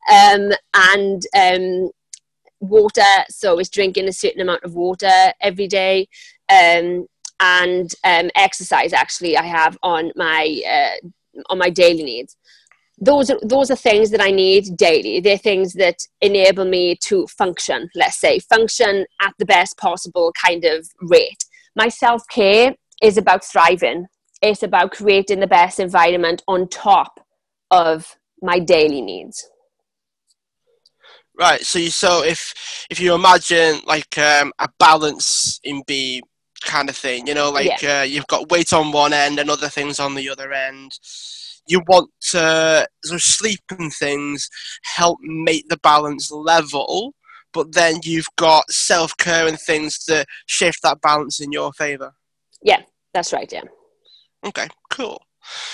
Um, 0.10 0.52
and 0.74 1.22
um, 1.36 1.92
water, 2.62 3.02
so 3.30 3.60
it's 3.60 3.70
drinking 3.70 4.08
a 4.08 4.14
certain 4.14 4.42
amount 4.42 4.64
of 4.64 4.76
water 4.76 5.34
every 5.42 5.68
day 5.68 6.08
um, 6.50 7.08
and 7.40 7.94
um, 8.04 8.30
exercise 8.36 8.94
actually 8.94 9.38
I 9.38 9.44
have 9.44 9.78
on 9.84 10.12
my 10.16 10.62
uh, 10.68 11.08
on 11.50 11.58
my 11.58 11.70
daily 11.70 12.04
needs. 12.04 12.38
Those 13.00 13.30
are 13.30 13.40
those 13.44 13.72
are 13.72 13.76
things 13.76 14.12
that 14.12 14.22
I 14.22 14.32
need 14.32 14.78
daily. 14.78 15.20
They're 15.20 15.38
things 15.38 15.74
that 15.74 15.98
enable 16.22 16.66
me 16.66 16.96
to 17.04 17.28
function. 17.28 17.90
Let's 17.96 18.20
say 18.20 18.40
function 18.40 19.06
at 19.22 19.34
the 19.40 19.46
best 19.46 19.78
possible 19.78 20.32
kind 20.44 20.64
of 20.64 20.88
rate. 21.02 21.44
My 21.76 21.90
self 21.90 22.24
care 22.30 22.76
is 23.02 23.18
about 23.18 23.44
thriving. 23.44 24.08
It's 24.42 24.64
about 24.64 24.92
creating 24.92 25.40
the 25.40 25.48
best 25.48 25.80
environment 25.80 26.44
on 26.48 26.68
top 26.70 27.20
of 27.72 28.18
my 28.42 28.60
daily 28.60 29.02
needs. 29.02 29.50
Right. 31.38 31.62
So 31.62 31.80
you 31.80 31.90
so 31.90 32.24
if 32.24 32.54
if 32.90 33.00
you 33.00 33.16
imagine 33.16 33.82
like 33.86 34.18
um, 34.20 34.54
a 34.60 34.70
balance 34.78 35.60
in 35.64 35.82
B 35.88 36.22
kind 36.64 36.90
of 36.90 36.96
thing. 36.96 37.28
You 37.28 37.34
know, 37.34 37.50
like 37.50 37.82
yeah. 37.82 38.00
uh, 38.00 38.04
you've 38.04 38.28
got 38.28 38.50
weight 38.50 38.74
on 38.74 38.92
one 38.92 39.14
end 39.14 39.40
and 39.40 39.50
other 39.50 39.70
things 39.70 40.00
on 40.00 40.16
the 40.16 40.30
other 40.30 40.52
end. 40.54 40.98
You 41.68 41.82
want 41.88 42.10
to 42.32 42.88
so 43.04 43.18
sleep 43.18 43.62
and 43.70 43.92
things 43.94 44.50
help 44.84 45.20
make 45.22 45.68
the 45.70 45.78
balance 45.78 46.32
level, 46.32 47.14
but 47.54 47.74
then 47.74 48.00
you've 48.04 48.28
got 48.38 48.70
self 48.70 49.16
care 49.18 49.48
and 49.48 49.60
things 49.60 50.04
to 50.06 50.26
shift 50.48 50.80
that 50.84 51.02
balance 51.02 51.40
in 51.40 51.52
your 51.52 51.72
favor. 51.74 52.14
Yeah, 52.62 52.82
that's 53.14 53.34
right. 53.34 53.52
Yeah. 53.52 53.64
Okay, 54.46 54.68
cool. 54.90 55.22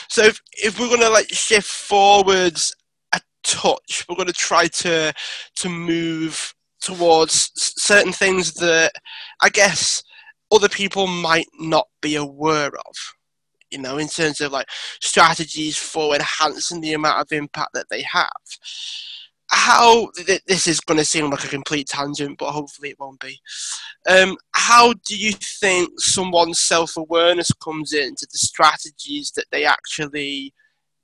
So 0.09 0.23
if 0.23 0.41
if 0.53 0.79
we're 0.79 0.89
gonna 0.89 1.09
like 1.09 1.29
shift 1.29 1.67
forwards 1.67 2.73
a 3.13 3.21
touch, 3.43 4.05
we're 4.07 4.15
gonna 4.15 4.31
try 4.31 4.67
to 4.67 5.13
to 5.55 5.69
move 5.69 6.53
towards 6.81 7.51
certain 7.55 8.13
things 8.13 8.53
that 8.55 8.91
I 9.41 9.49
guess 9.49 10.03
other 10.51 10.69
people 10.69 11.07
might 11.07 11.47
not 11.59 11.87
be 12.01 12.15
aware 12.15 12.67
of 12.67 12.95
you 13.72 13.80
know 13.80 13.97
in 13.97 14.07
terms 14.07 14.41
of 14.41 14.51
like 14.51 14.67
strategies 15.01 15.78
for 15.78 16.15
enhancing 16.15 16.82
the 16.82 16.93
amount 16.93 17.20
of 17.20 17.32
impact 17.32 17.74
that 17.74 17.89
they 17.89 18.01
have. 18.01 18.30
How 19.51 20.09
th- 20.15 20.43
this 20.45 20.67
is 20.67 20.80
going 20.80 20.99
to 20.99 21.05
seem 21.05 21.30
like 21.30 21.43
a 21.43 21.47
complete 21.47 21.88
tangent 21.88 22.38
but 22.38 22.51
hopefully 22.51 22.89
it 22.89 22.99
won't 22.99 23.20
be. 23.20 23.39
Um, 24.07 24.38
how 24.51 24.93
do 25.07 25.17
you 25.17 25.34
think 25.34 25.89
someone's 25.99 26.59
self-awareness 26.59 27.51
comes 27.63 27.93
into 27.93 28.28
the 28.32 28.38
strategies 28.38 29.32
that 29.32 29.45
they 29.51 29.65
actually 29.65 30.53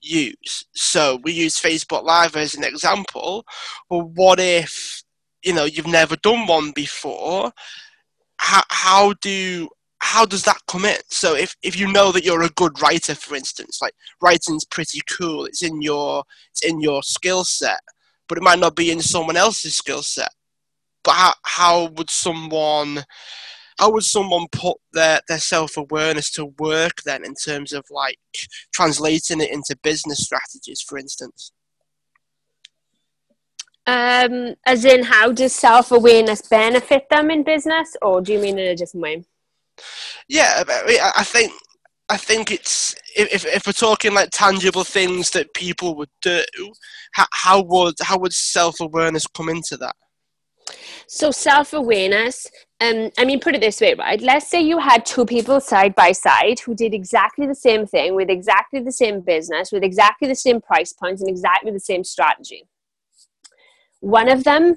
use? 0.01 0.65
So 0.75 1.19
we 1.23 1.31
use 1.31 1.59
facebook 1.59 2.03
live 2.03 2.35
as 2.35 2.53
an 2.53 2.63
example 2.63 3.43
well 3.89 4.11
what 4.13 4.39
if 4.39 5.03
you 5.45 5.53
know 5.53 5.65
you've 5.65 5.87
never 5.87 6.17
done 6.17 6.47
one 6.47 6.71
before? 6.71 7.53
How, 8.37 8.63
how 8.69 9.13
do 9.21 9.69
how 10.05 10.23
does 10.23 10.43
that 10.43 10.61
come 10.67 10.85
in? 10.85 10.97
So 11.09 11.35
if, 11.35 11.55
if 11.63 11.77
you 11.77 11.91
know 11.91 12.11
that 12.11 12.23
you're 12.23 12.43
a 12.43 12.49
good 12.49 12.79
writer, 12.79 13.15
for 13.15 13.35
instance, 13.35 13.79
like 13.81 13.95
writing's 14.21 14.63
pretty 14.63 15.01
cool, 15.09 15.45
it's 15.45 15.63
in 15.63 15.81
your 15.81 16.23
it's 16.51 16.63
in 16.63 16.79
your 16.79 17.01
skill 17.01 17.43
set, 17.43 17.79
but 18.29 18.37
it 18.37 18.43
might 18.43 18.59
not 18.59 18.75
be 18.75 18.91
in 18.91 19.01
someone 19.01 19.35
else's 19.35 19.75
skill 19.75 20.03
set. 20.03 20.29
But 21.03 21.13
how 21.13 21.33
how 21.43 21.85
would 21.95 22.11
someone 22.11 23.03
how 23.79 23.91
would 23.91 24.03
someone 24.03 24.45
put 24.51 24.77
their, 24.93 25.21
their 25.27 25.39
self 25.39 25.75
awareness 25.75 26.29
to 26.33 26.45
work 26.59 27.01
then 27.03 27.25
in 27.25 27.33
terms 27.33 27.73
of 27.73 27.83
like 27.89 28.19
translating 28.73 29.41
it 29.41 29.51
into 29.51 29.75
business 29.81 30.23
strategies, 30.23 30.81
for 30.81 30.99
instance? 30.99 31.51
Um, 33.87 34.53
as 34.67 34.85
in, 34.85 35.03
how 35.03 35.31
does 35.31 35.53
self 35.53 35.91
awareness 35.91 36.43
benefit 36.43 37.09
them 37.09 37.31
in 37.31 37.43
business, 37.43 37.97
or 38.03 38.21
do 38.21 38.33
you 38.33 38.39
mean 38.39 38.59
in 38.59 38.67
a 38.67 38.75
different 38.75 39.01
way? 39.01 39.25
Yeah, 40.27 40.63
I 40.67 41.23
think 41.23 41.51
I 42.09 42.17
think 42.17 42.51
it's 42.51 42.95
if 43.15 43.45
if 43.45 43.65
we're 43.65 43.73
talking 43.73 44.13
like 44.13 44.29
tangible 44.31 44.83
things 44.83 45.31
that 45.31 45.53
people 45.53 45.95
would 45.95 46.09
do, 46.21 46.43
how, 47.11 47.61
would 47.63 47.95
how 48.01 48.19
would 48.19 48.33
self 48.33 48.79
awareness 48.79 49.25
come 49.27 49.49
into 49.49 49.77
that? 49.77 49.95
So 51.07 51.31
self 51.31 51.73
awareness, 51.73 52.47
um, 52.81 53.09
I 53.17 53.25
mean, 53.25 53.39
put 53.39 53.55
it 53.55 53.61
this 53.61 53.81
way, 53.81 53.95
right? 53.95 54.21
Let's 54.21 54.47
say 54.47 54.61
you 54.61 54.79
had 54.79 55.05
two 55.05 55.25
people 55.25 55.59
side 55.59 55.95
by 55.95 56.11
side 56.11 56.59
who 56.59 56.75
did 56.75 56.93
exactly 56.93 57.47
the 57.47 57.55
same 57.55 57.87
thing 57.87 58.15
with 58.15 58.29
exactly 58.29 58.81
the 58.81 58.91
same 58.91 59.21
business, 59.21 59.71
with 59.71 59.83
exactly 59.83 60.27
the 60.27 60.35
same 60.35 60.61
price 60.61 60.93
points, 60.93 61.21
and 61.21 61.29
exactly 61.29 61.71
the 61.71 61.79
same 61.79 62.03
strategy. 62.03 62.65
One 63.99 64.29
of 64.29 64.43
them 64.43 64.75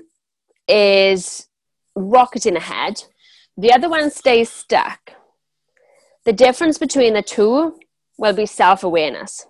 is 0.66 1.46
rocketing 1.94 2.56
ahead, 2.56 3.04
the 3.58 3.72
other 3.72 3.88
one 3.88 4.10
stays 4.10 4.48
stuck. 4.48 5.12
The 6.24 6.32
difference 6.32 6.78
between 6.78 7.14
the 7.14 7.22
two 7.22 7.78
will 8.16 8.32
be 8.32 8.46
self 8.46 8.84
awareness. 8.84 9.46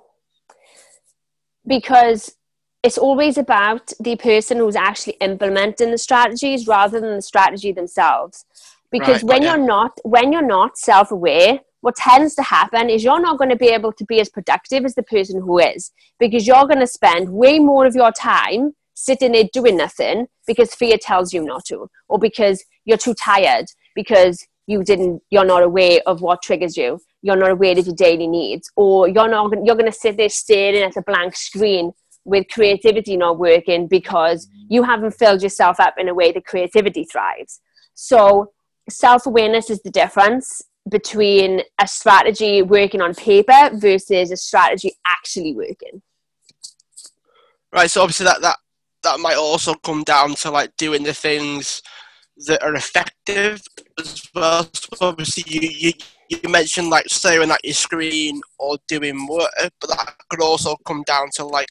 Because 1.66 2.34
it's 2.82 2.96
always 2.96 3.36
about 3.36 3.92
the 4.00 4.16
person 4.16 4.58
who's 4.58 4.76
actually 4.76 5.16
implementing 5.20 5.90
the 5.90 5.98
strategies 5.98 6.66
rather 6.66 7.00
than 7.00 7.16
the 7.16 7.22
strategy 7.22 7.72
themselves 7.72 8.46
because 8.90 9.22
right, 9.22 9.24
when 9.24 9.42
you're 9.42 9.66
not 9.66 9.98
when 10.04 10.32
you're 10.32 10.46
not 10.46 10.78
self-aware 10.78 11.60
what 11.80 11.96
tends 11.96 12.34
to 12.34 12.42
happen 12.42 12.88
is 12.88 13.04
you're 13.04 13.20
not 13.20 13.36
going 13.36 13.50
to 13.50 13.56
be 13.56 13.68
able 13.68 13.92
to 13.92 14.04
be 14.04 14.20
as 14.20 14.28
productive 14.28 14.84
as 14.84 14.94
the 14.94 15.02
person 15.02 15.40
who 15.40 15.58
is 15.58 15.90
because 16.18 16.46
you're 16.46 16.66
going 16.66 16.78
to 16.78 16.86
spend 16.86 17.28
way 17.28 17.58
more 17.58 17.84
of 17.84 17.94
your 17.94 18.12
time 18.12 18.72
sitting 18.94 19.32
there 19.32 19.48
doing 19.52 19.76
nothing 19.76 20.26
because 20.46 20.74
fear 20.74 20.96
tells 21.00 21.32
you 21.32 21.42
not 21.44 21.64
to 21.64 21.88
or 22.08 22.18
because 22.18 22.64
you're 22.84 22.96
too 22.96 23.14
tired 23.14 23.66
because 23.98 24.46
you 24.68 24.84
didn't 24.84 25.20
you're 25.28 25.44
not 25.44 25.64
aware 25.64 25.98
of 26.06 26.20
what 26.20 26.40
triggers 26.40 26.76
you. 26.76 27.00
You're 27.20 27.42
not 27.44 27.50
aware 27.50 27.76
of 27.76 27.84
your 27.84 27.96
daily 27.96 28.28
needs. 28.28 28.70
Or 28.76 29.08
you're 29.08 29.26
not 29.28 29.50
you're 29.64 29.74
going 29.74 29.90
to 29.90 30.00
sit 30.04 30.16
there 30.16 30.28
staring 30.28 30.82
at 30.82 30.96
a 30.96 31.02
blank 31.02 31.34
screen 31.34 31.90
with 32.24 32.46
creativity 32.48 33.16
not 33.16 33.40
working 33.40 33.88
because 33.88 34.46
you 34.68 34.84
haven't 34.84 35.14
filled 35.14 35.42
yourself 35.42 35.80
up 35.80 35.94
in 35.98 36.08
a 36.08 36.14
way 36.14 36.30
that 36.30 36.44
creativity 36.44 37.04
thrives. 37.10 37.60
So 37.94 38.52
self-awareness 38.88 39.68
is 39.68 39.82
the 39.82 39.90
difference 39.90 40.62
between 40.88 41.62
a 41.80 41.88
strategy 41.88 42.62
working 42.62 43.00
on 43.00 43.14
paper 43.14 43.70
versus 43.72 44.30
a 44.30 44.36
strategy 44.36 44.92
actually 45.04 45.54
working. 45.54 46.02
Right 47.72 47.90
so 47.90 48.02
obviously 48.02 48.26
that 48.26 48.42
that 48.42 48.58
that 49.02 49.18
might 49.18 49.36
also 49.36 49.74
come 49.74 50.04
down 50.04 50.36
to 50.36 50.50
like 50.52 50.76
doing 50.76 51.02
the 51.02 51.14
things 51.14 51.82
that 52.46 52.62
are 52.62 52.74
effective 52.74 53.62
as 53.98 54.22
well. 54.34 54.68
So 54.72 55.08
obviously, 55.08 55.44
you, 55.46 55.68
you 55.68 55.92
you 56.28 56.48
mentioned 56.48 56.90
like 56.90 57.06
staring 57.08 57.50
at 57.50 57.64
your 57.64 57.74
screen 57.74 58.40
or 58.58 58.76
doing 58.86 59.26
work, 59.26 59.50
but 59.80 59.88
that 59.88 60.14
could 60.28 60.42
also 60.42 60.76
come 60.86 61.02
down 61.06 61.28
to 61.34 61.44
like, 61.44 61.70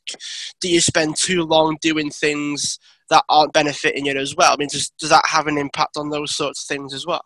do 0.62 0.70
you 0.70 0.82
spend 0.82 1.16
too 1.16 1.44
long 1.44 1.78
doing 1.82 2.10
things 2.10 2.80
that 3.10 3.24
aren't 3.30 3.54
benefiting 3.54 4.08
you 4.08 4.18
as 4.18 4.36
well? 4.36 4.54
I 4.54 4.58
mean, 4.58 4.70
does 4.72 4.90
does 5.00 5.10
that 5.10 5.26
have 5.28 5.48
an 5.48 5.58
impact 5.58 5.98
on 5.98 6.10
those 6.10 6.36
sorts 6.36 6.64
of 6.64 6.68
things 6.68 6.94
as 6.94 7.06
well? 7.06 7.24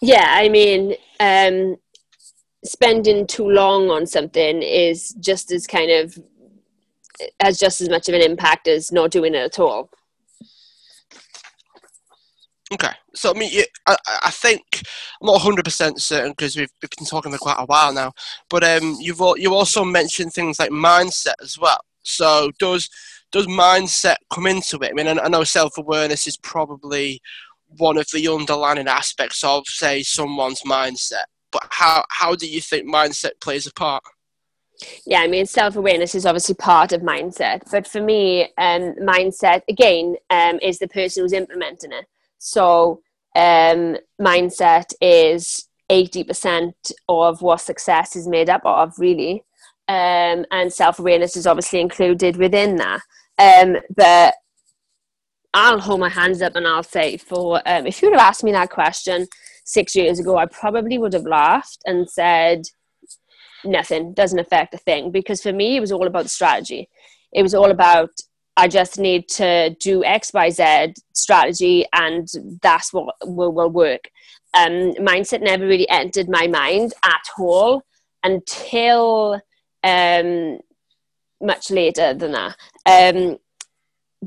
Yeah, 0.00 0.26
I 0.28 0.48
mean, 0.48 0.94
um, 1.20 1.76
spending 2.64 3.26
too 3.26 3.48
long 3.48 3.90
on 3.90 4.06
something 4.06 4.62
is 4.62 5.14
just 5.20 5.52
as 5.52 5.66
kind 5.66 5.90
of 5.90 6.18
has 7.40 7.58
just 7.58 7.80
as 7.80 7.88
much 7.88 8.08
of 8.08 8.14
an 8.14 8.22
impact 8.22 8.66
as 8.66 8.90
not 8.90 9.10
doing 9.10 9.34
it 9.34 9.38
at 9.38 9.58
all. 9.58 9.90
Okay, 12.72 12.92
so 13.14 13.30
I 13.30 13.38
mean, 13.38 13.62
I, 13.86 13.96
I 14.24 14.30
think 14.30 14.62
I'm 15.20 15.26
not 15.26 15.32
100 15.32 15.64
percent 15.64 16.00
certain 16.00 16.30
because 16.30 16.56
we've, 16.56 16.70
we've 16.80 16.90
been 16.96 17.06
talking 17.06 17.30
for 17.30 17.38
quite 17.38 17.60
a 17.60 17.66
while 17.66 17.92
now. 17.92 18.12
But 18.48 18.64
um, 18.64 18.96
you've 19.00 19.20
you 19.36 19.54
also 19.54 19.84
mentioned 19.84 20.32
things 20.32 20.58
like 20.58 20.70
mindset 20.70 21.34
as 21.42 21.58
well. 21.58 21.80
So 22.02 22.50
does 22.58 22.88
does 23.32 23.46
mindset 23.46 24.16
come 24.32 24.46
into 24.46 24.78
it? 24.78 24.90
I 24.90 24.92
mean, 24.94 25.06
I, 25.08 25.24
I 25.24 25.28
know 25.28 25.44
self 25.44 25.76
awareness 25.76 26.26
is 26.26 26.38
probably 26.38 27.20
one 27.76 27.98
of 27.98 28.06
the 28.12 28.28
underlying 28.28 28.88
aspects 28.88 29.42
of, 29.44 29.64
say, 29.66 30.02
someone's 30.02 30.62
mindset. 30.62 31.24
But 31.52 31.64
how 31.70 32.04
how 32.08 32.34
do 32.34 32.48
you 32.48 32.62
think 32.62 32.88
mindset 32.88 33.32
plays 33.40 33.66
a 33.66 33.72
part? 33.74 34.02
yeah 35.06 35.20
i 35.20 35.28
mean 35.28 35.46
self-awareness 35.46 36.16
is 36.16 36.26
obviously 36.26 36.54
part 36.54 36.92
of 36.92 37.00
mindset 37.00 37.62
but 37.70 37.86
for 37.86 38.00
me 38.00 38.42
um, 38.58 38.94
mindset 39.00 39.62
again 39.68 40.16
um, 40.30 40.58
is 40.62 40.78
the 40.78 40.88
person 40.88 41.22
who's 41.22 41.32
implementing 41.32 41.92
it 41.92 42.06
so 42.44 43.00
um, 43.36 43.96
mindset 44.20 44.92
is 45.00 45.68
80% 45.90 46.72
of 47.08 47.42
what 47.42 47.60
success 47.60 48.16
is 48.16 48.28
made 48.28 48.48
up 48.48 48.62
of 48.64 48.98
really. 48.98 49.44
Um, 49.86 50.46
and 50.50 50.72
self-awareness 50.72 51.36
is 51.36 51.46
obviously 51.46 51.80
included 51.80 52.36
within 52.36 52.76
that. 52.76 53.00
Um, 53.38 53.76
but 53.94 54.34
i'll 55.56 55.78
hold 55.78 56.00
my 56.00 56.08
hands 56.08 56.42
up 56.42 56.56
and 56.56 56.66
i'll 56.66 56.82
say 56.82 57.16
for 57.16 57.60
um, 57.66 57.86
if 57.86 58.00
you 58.00 58.08
would 58.08 58.18
have 58.18 58.28
asked 58.28 58.42
me 58.42 58.50
that 58.50 58.70
question 58.70 59.26
six 59.64 59.94
years 59.94 60.18
ago 60.18 60.36
i 60.36 60.46
probably 60.46 60.98
would 60.98 61.12
have 61.12 61.26
laughed 61.26 61.78
and 61.86 62.10
said 62.10 62.62
nothing 63.64 64.12
doesn't 64.12 64.38
affect 64.38 64.74
a 64.74 64.78
thing. 64.78 65.10
Because 65.10 65.42
for 65.42 65.52
me 65.52 65.76
it 65.76 65.80
was 65.80 65.92
all 65.92 66.06
about 66.06 66.24
the 66.24 66.28
strategy. 66.28 66.88
It 67.32 67.42
was 67.42 67.54
all 67.54 67.70
about 67.70 68.10
i 68.56 68.68
just 68.68 68.98
need 68.98 69.28
to 69.28 69.70
do 69.80 70.04
x 70.04 70.32
y 70.32 70.50
z 70.50 70.94
strategy 71.12 71.84
and 71.92 72.28
that's 72.62 72.92
what 72.92 73.14
will, 73.24 73.52
will 73.52 73.70
work. 73.70 74.08
Um, 74.56 74.94
mindset 74.94 75.42
never 75.42 75.66
really 75.66 75.88
entered 75.88 76.28
my 76.28 76.46
mind 76.46 76.92
at 77.04 77.22
all 77.38 77.82
until 78.22 79.40
um, 79.82 80.58
much 81.40 81.70
later 81.70 82.14
than 82.14 82.32
that. 82.32 82.56
Um, 82.86 83.38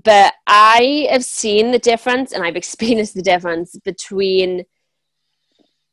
but 0.04 0.34
i 0.46 1.08
have 1.10 1.24
seen 1.24 1.72
the 1.72 1.80
difference 1.80 2.32
and 2.32 2.44
i've 2.44 2.56
experienced 2.64 3.16
the 3.16 3.22
difference 3.22 3.76
between 3.84 4.64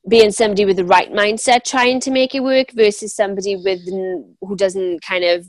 being 0.08 0.30
somebody 0.30 0.64
with 0.64 0.76
the 0.76 0.84
right 0.84 1.12
mindset 1.12 1.64
trying 1.64 1.98
to 1.98 2.10
make 2.10 2.34
it 2.34 2.42
work 2.42 2.70
versus 2.72 3.14
somebody 3.14 3.56
with 3.56 3.80
who 4.40 4.56
doesn't 4.56 5.02
kind 5.02 5.24
of 5.24 5.48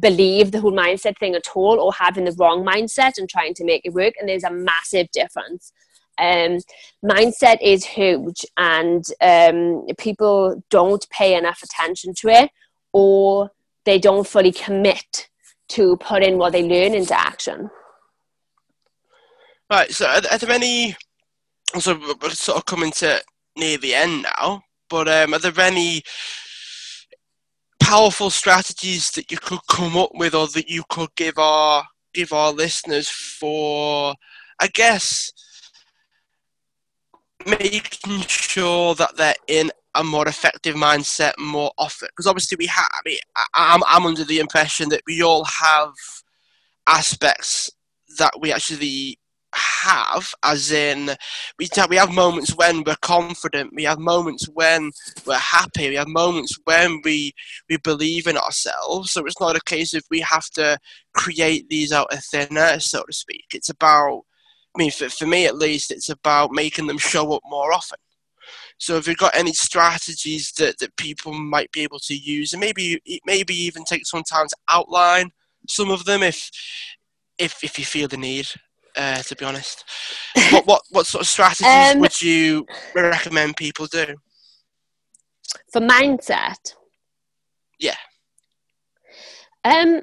believe 0.00 0.50
the 0.50 0.60
whole 0.60 0.72
mindset 0.72 1.18
thing 1.18 1.34
at 1.34 1.48
all 1.54 1.80
or 1.80 1.92
having 1.92 2.24
the 2.24 2.32
wrong 2.38 2.64
mindset 2.64 3.18
and 3.18 3.28
trying 3.28 3.54
to 3.54 3.64
make 3.64 3.82
it 3.84 3.92
work 3.92 4.14
and 4.18 4.28
there's 4.28 4.44
a 4.44 4.50
massive 4.50 5.10
difference. 5.12 5.72
Um, 6.18 6.58
mindset 7.04 7.58
is 7.62 7.84
huge 7.84 8.44
and 8.56 9.04
um, 9.20 9.86
people 9.98 10.62
don't 10.68 11.08
pay 11.10 11.34
enough 11.36 11.62
attention 11.62 12.14
to 12.16 12.28
it 12.28 12.50
or 12.92 13.50
they 13.84 13.98
don't 13.98 14.26
fully 14.26 14.52
commit 14.52 15.28
to 15.68 15.96
putting 15.96 16.36
what 16.36 16.52
they 16.52 16.62
learn 16.62 16.94
into 16.94 17.18
action. 17.18 17.70
Right 19.70 19.90
so 19.90 20.06
are, 20.06 20.20
are 20.30 20.38
there 20.38 20.50
any 20.50 20.96
so 21.78 21.98
we're 22.20 22.30
sort 22.30 22.58
of 22.58 22.66
coming 22.66 22.90
to 22.92 23.22
near 23.56 23.78
the 23.78 23.94
end 23.94 24.22
now, 24.22 24.62
but 24.88 25.08
um, 25.08 25.34
are 25.34 25.38
there 25.38 25.58
any 25.60 26.02
powerful 27.80 28.30
strategies 28.30 29.10
that 29.12 29.30
you 29.30 29.38
could 29.38 29.60
come 29.68 29.96
up 29.96 30.10
with, 30.14 30.34
or 30.34 30.46
that 30.48 30.68
you 30.68 30.84
could 30.88 31.14
give 31.16 31.38
our 31.38 31.84
give 32.12 32.32
our 32.32 32.52
listeners 32.52 33.08
for, 33.08 34.14
I 34.60 34.68
guess, 34.68 35.32
making 37.46 38.22
sure 38.22 38.94
that 38.96 39.16
they're 39.16 39.34
in 39.46 39.70
a 39.94 40.04
more 40.04 40.28
effective 40.28 40.76
mindset 40.76 41.32
more 41.38 41.72
often? 41.78 42.08
Because 42.12 42.26
obviously 42.26 42.56
we 42.58 42.66
have. 42.66 42.88
I 42.92 43.00
mean, 43.04 43.18
I'm 43.54 43.82
I'm 43.86 44.06
under 44.06 44.24
the 44.24 44.40
impression 44.40 44.88
that 44.90 45.02
we 45.06 45.22
all 45.22 45.44
have 45.44 45.92
aspects 46.86 47.70
that 48.18 48.32
we 48.40 48.52
actually 48.52 49.19
have, 49.54 50.32
as 50.42 50.70
in, 50.70 51.10
we 51.58 51.68
we 51.88 51.96
have 51.96 52.12
moments 52.12 52.54
when 52.54 52.84
we're 52.84 52.96
confident, 53.02 53.72
we 53.74 53.84
have 53.84 53.98
moments 53.98 54.48
when 54.52 54.90
we're 55.26 55.36
happy, 55.36 55.88
we 55.88 55.94
have 55.96 56.08
moments 56.08 56.56
when 56.64 57.00
we 57.04 57.32
we 57.68 57.76
believe 57.78 58.26
in 58.26 58.36
ourselves. 58.36 59.12
So 59.12 59.24
it's 59.26 59.40
not 59.40 59.56
a 59.56 59.64
case 59.64 59.94
of 59.94 60.02
we 60.10 60.20
have 60.20 60.48
to 60.50 60.78
create 61.14 61.68
these 61.68 61.92
out 61.92 62.12
of 62.12 62.22
thin 62.24 62.56
air, 62.56 62.80
so 62.80 63.02
to 63.02 63.12
speak. 63.12 63.46
It's 63.54 63.70
about, 63.70 64.22
I 64.74 64.78
mean, 64.78 64.90
for, 64.90 65.08
for 65.08 65.26
me 65.26 65.46
at 65.46 65.56
least, 65.56 65.90
it's 65.90 66.08
about 66.08 66.52
making 66.52 66.86
them 66.86 66.98
show 66.98 67.32
up 67.32 67.42
more 67.48 67.72
often. 67.72 67.98
So 68.78 68.96
if 68.96 69.06
you've 69.06 69.18
got 69.18 69.36
any 69.36 69.52
strategies 69.52 70.52
that, 70.52 70.78
that 70.78 70.96
people 70.96 71.34
might 71.34 71.70
be 71.72 71.82
able 71.82 71.98
to 72.00 72.14
use, 72.14 72.52
and 72.52 72.60
maybe 72.60 73.00
maybe 73.26 73.54
even 73.54 73.84
take 73.84 74.06
some 74.06 74.22
time 74.22 74.48
to 74.48 74.56
outline 74.68 75.30
some 75.68 75.90
of 75.90 76.04
them 76.04 76.22
if 76.22 76.50
if 77.38 77.62
if 77.62 77.78
you 77.78 77.84
feel 77.84 78.08
the 78.08 78.16
need 78.16 78.46
uh, 78.96 79.22
to 79.22 79.36
be 79.36 79.44
honest. 79.44 79.84
what, 80.50 80.66
what 80.66 80.82
what 80.90 81.06
sort 81.06 81.22
of 81.22 81.28
strategies 81.28 81.66
um, 81.94 82.00
would 82.00 82.20
you 82.20 82.66
recommend 82.94 83.56
people 83.56 83.86
do? 83.86 84.14
For 85.72 85.80
mindset? 85.80 86.74
Yeah. 87.78 87.96
Um 89.64 90.02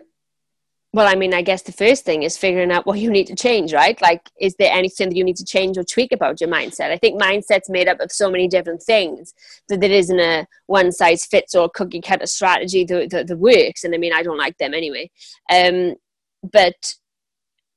well, 0.93 1.07
I 1.07 1.15
mean, 1.15 1.33
I 1.33 1.43
guess 1.43 1.61
the 1.61 1.71
first 1.71 2.05
thing 2.05 2.23
is 2.23 2.37
figuring 2.37 2.71
out 2.71 2.87
what 2.87 2.97
you 2.97 3.11
need 3.11 3.27
to 3.27 3.35
change, 3.35 3.71
right? 3.71 4.01
Like, 4.01 4.31
is 4.39 4.55
there 4.57 4.71
anything 4.71 5.09
that 5.09 5.15
you 5.15 5.23
need 5.23 5.35
to 5.35 5.45
change 5.45 5.77
or 5.77 5.83
tweak 5.83 6.11
about 6.11 6.41
your 6.41 6.49
mindset? 6.49 6.91
I 6.91 6.97
think 6.97 7.21
mindset's 7.21 7.69
made 7.69 7.87
up 7.87 7.99
of 7.99 8.11
so 8.11 8.31
many 8.31 8.47
different 8.47 8.81
things 8.81 9.33
that 9.67 9.79
there 9.79 9.91
isn't 9.91 10.19
a 10.19 10.47
one 10.65 10.91
size 10.91 11.25
fits 11.25 11.53
all 11.53 11.69
cookie 11.69 12.01
cutter 12.01 12.25
strategy 12.25 12.85
that, 12.85 13.11
that, 13.11 13.27
that 13.27 13.37
works. 13.37 13.83
And 13.83 13.93
I 13.93 13.99
mean, 13.99 14.13
I 14.13 14.23
don't 14.23 14.39
like 14.39 14.57
them 14.57 14.73
anyway. 14.73 15.11
Um, 15.53 15.95
but 16.41 16.95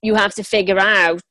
you 0.03 0.15
have 0.15 0.35
to 0.35 0.45
figure 0.45 0.79
out 0.79 1.23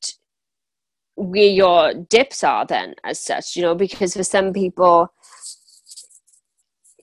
where 1.16 1.50
your 1.50 1.94
dips 1.94 2.44
are 2.44 2.66
then 2.66 2.96
as 3.04 3.20
such 3.20 3.56
you 3.56 3.62
know 3.62 3.76
because 3.76 4.14
for 4.14 4.24
some 4.24 4.54
people 4.54 5.12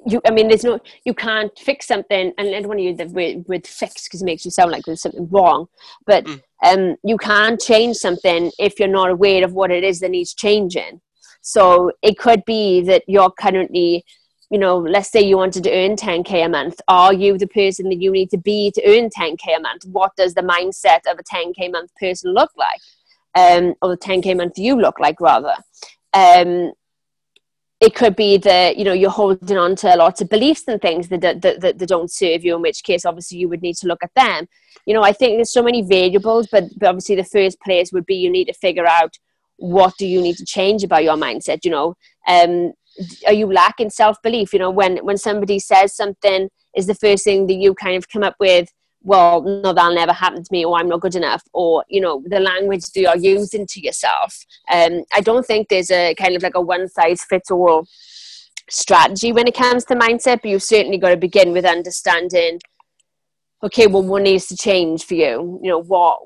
you 0.07 0.21
i 0.27 0.31
mean 0.31 0.49
there's 0.49 0.65
no 0.65 0.79
you 1.05 1.13
can't 1.13 1.57
fix 1.59 1.87
something 1.87 2.33
and 2.39 2.49
i 2.49 2.53
don't 2.53 2.69
want 2.69 2.79
to 2.79 2.85
use 2.85 2.97
the 2.97 3.07
word, 3.09 3.45
word 3.47 3.67
fix 3.67 4.05
because 4.05 4.23
it 4.23 4.25
makes 4.25 4.45
you 4.45 4.51
sound 4.51 4.71
like 4.71 4.85
there's 4.85 5.03
something 5.03 5.29
wrong 5.31 5.67
but 6.07 6.25
mm. 6.25 6.41
um 6.65 6.97
you 7.05 7.19
can't 7.19 7.61
change 7.61 7.97
something 7.97 8.51
if 8.59 8.79
you're 8.79 8.89
not 8.89 9.11
aware 9.11 9.45
of 9.45 9.53
what 9.53 9.71
it 9.71 9.85
is 9.85 10.01
that 10.01 10.11
needs 10.11 10.33
changing 10.33 11.01
so 11.43 11.93
it 12.03 12.19
could 12.19 12.43
be 12.45 12.81
that 12.83 13.03
you're 13.07 13.31
currently 13.39 14.05
you 14.51 14.59
know, 14.59 14.79
let's 14.79 15.11
say 15.11 15.21
you 15.21 15.37
wanted 15.37 15.65
to 15.65 15.73
earn 15.73 15.97
10k 15.97 16.45
a 16.45 16.49
month. 16.49 16.81
Are 16.87 17.13
you 17.13 17.37
the 17.37 17.49
person 17.49 17.89
that 17.89 18.01
you 18.01 18.13
need 18.13 18.31
to 18.31 18.39
be 18.39 18.71
to 18.73 18.83
earn 18.87 19.11
10k 19.11 19.57
a 19.57 19.61
month? 19.61 19.85
What 19.87 20.13
does 20.17 20.35
the 20.35 20.43
mindset 20.43 21.01
of 21.11 21.19
a 21.19 21.25
10k 21.25 21.73
month 21.73 21.91
person 21.99 22.33
look 22.33 22.51
like? 22.57 22.81
Um, 23.35 23.75
or 23.83 23.91
the 23.91 23.99
10k 23.99 24.37
month 24.37 24.57
you 24.57 24.81
look 24.81 25.01
like, 25.01 25.21
rather? 25.21 25.55
Um, 26.15 26.73
it 27.81 27.95
could 27.95 28.17
be 28.17 28.39
that 28.39 28.77
you 28.77 28.85
know 28.85 28.93
you're 28.93 29.11
holding 29.11 29.59
on 29.59 29.77
to 29.77 29.95
lots 29.97 30.21
of 30.21 30.29
beliefs 30.29 30.65
and 30.67 30.81
things 30.81 31.09
that, 31.09 31.21
that, 31.21 31.43
that, 31.43 31.79
that 31.79 31.89
don't 31.89 32.11
serve 32.11 32.45
you 32.45 32.57
in 32.57 32.63
which 32.63 32.83
case 32.83 33.05
obviously 33.05 33.39
you 33.39 33.49
would 33.49 33.63
need 33.63 33.77
to 33.77 33.87
look 33.87 34.03
at 34.03 34.15
them 34.15 34.49
you 34.87 34.95
know 34.95 35.03
i 35.03 35.13
think 35.13 35.37
there's 35.37 35.53
so 35.53 35.63
many 35.63 35.83
variables 35.83 36.49
but, 36.51 36.65
but 36.79 36.89
obviously 36.89 37.15
the 37.15 37.25
first 37.25 37.61
place 37.61 37.93
would 37.93 38.07
be 38.07 38.15
you 38.15 38.31
need 38.31 38.47
to 38.47 38.55
figure 38.55 38.87
out 38.87 39.19
what 39.57 39.95
do 39.99 40.07
you 40.07 40.23
need 40.23 40.37
to 40.37 40.45
change 40.45 40.85
about 40.85 41.05
your 41.05 41.17
mindset 41.17 41.65
you 41.65 41.71
know 41.71 41.95
um, 42.29 42.73
are 43.27 43.33
you 43.33 43.53
lacking 43.53 43.91
self-belief 43.91 44.53
you 44.53 44.59
know 44.59 44.71
when 44.71 44.99
when 44.99 45.19
somebody 45.19 45.59
says 45.59 45.95
something 45.95 46.49
is 46.77 46.87
the 46.87 46.95
first 46.95 47.25
thing 47.25 47.47
that 47.47 47.55
you 47.55 47.75
kind 47.75 47.97
of 47.97 48.09
come 48.09 48.23
up 48.23 48.37
with 48.39 48.69
well, 49.07 49.41
no, 49.41 49.73
that'll 49.73 49.95
never 49.95 50.13
happen 50.13 50.43
to 50.43 50.49
me, 50.51 50.65
or 50.65 50.77
I'm 50.77 50.89
not 50.89 51.01
good 51.01 51.15
enough, 51.15 51.45
or 51.53 51.85
you 51.89 52.01
know, 52.01 52.25
the 52.27 52.41
language 52.41 52.83
that 52.87 53.01
you're 53.01 53.17
using 53.17 53.65
to 53.65 53.81
yourself. 53.81 54.45
Um, 54.71 55.05
I 55.15 55.21
don't 55.21 55.47
think 55.47 55.69
there's 55.69 55.93
a 55.93 56.15
kind 56.17 56.35
of 56.35 56.43
like 56.43 56.57
a 56.57 56.61
one 56.61 56.89
size 56.89 57.23
fits 57.23 57.53
all 57.53 57.87
strategy 58.69 59.31
when 59.31 59.47
it 59.47 59.55
comes 59.55 59.85
to 59.85 59.95
mindset, 59.95 60.43
but 60.43 60.47
you've 60.47 60.63
certainly 60.63 60.99
got 60.99 61.11
to 61.11 61.17
begin 61.17 61.53
with 61.53 61.65
understanding. 61.65 62.59
Okay, 63.63 63.87
well, 63.87 64.03
what 64.03 64.23
needs 64.23 64.47
to 64.49 64.57
change 64.57 65.05
for 65.05 65.15
you? 65.15 65.61
You 65.63 65.71
know, 65.71 65.83
what, 65.83 66.19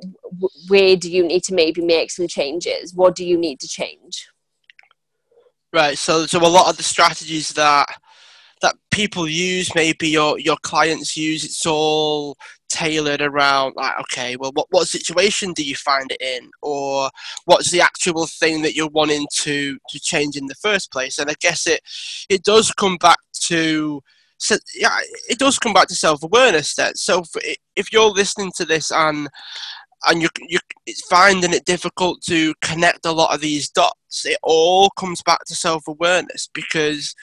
where 0.68 0.96
do 0.96 1.10
you 1.10 1.22
need 1.22 1.44
to 1.44 1.54
maybe 1.54 1.82
make 1.82 2.10
some 2.10 2.28
changes? 2.28 2.94
What 2.94 3.14
do 3.14 3.26
you 3.26 3.36
need 3.36 3.60
to 3.60 3.68
change? 3.68 4.26
Right. 5.72 5.96
So, 5.96 6.26
so 6.26 6.40
a 6.40 6.48
lot 6.48 6.68
of 6.68 6.76
the 6.76 6.82
strategies 6.82 7.52
that 7.52 7.86
that 8.62 8.76
people 8.90 9.26
use, 9.28 9.74
maybe 9.74 10.08
your 10.08 10.38
your 10.38 10.56
clients 10.62 11.16
use, 11.16 11.44
it's 11.44 11.64
all 11.66 12.36
tailored 12.68 13.20
around 13.20 13.74
like 13.76 13.98
okay 13.98 14.36
well 14.36 14.52
what, 14.54 14.66
what 14.70 14.86
situation 14.86 15.52
do 15.52 15.64
you 15.64 15.74
find 15.74 16.12
it 16.12 16.22
in 16.22 16.48
or 16.62 17.10
what's 17.44 17.72
the 17.72 17.80
actual 17.80 18.26
thing 18.28 18.62
that 18.62 18.76
you're 18.76 18.88
wanting 18.90 19.26
to 19.32 19.76
to 19.88 19.98
change 20.00 20.36
in 20.36 20.46
the 20.46 20.54
first 20.54 20.92
place 20.92 21.18
and 21.18 21.28
i 21.28 21.34
guess 21.40 21.66
it 21.66 21.80
it 22.28 22.44
does 22.44 22.70
come 22.70 22.96
back 22.98 23.18
to 23.34 24.00
so 24.38 24.56
yeah 24.76 24.96
it 25.28 25.36
does 25.38 25.58
come 25.58 25.72
back 25.72 25.88
to 25.88 25.96
self-awareness 25.96 26.76
That 26.76 26.96
so 26.96 27.24
if 27.74 27.92
you're 27.92 28.08
listening 28.10 28.52
to 28.56 28.64
this 28.64 28.92
and 28.92 29.28
and 30.06 30.22
you 30.22 30.28
you 30.48 30.58
it's 30.86 31.06
finding 31.06 31.52
it 31.52 31.64
difficult 31.64 32.22
to 32.22 32.54
connect 32.62 33.06
a 33.06 33.12
lot 33.12 33.34
of 33.34 33.40
these 33.40 33.68
dots. 33.70 34.24
It 34.24 34.38
all 34.42 34.90
comes 34.90 35.22
back 35.22 35.44
to 35.46 35.54
self-awareness 35.54 36.48
because 36.52 37.14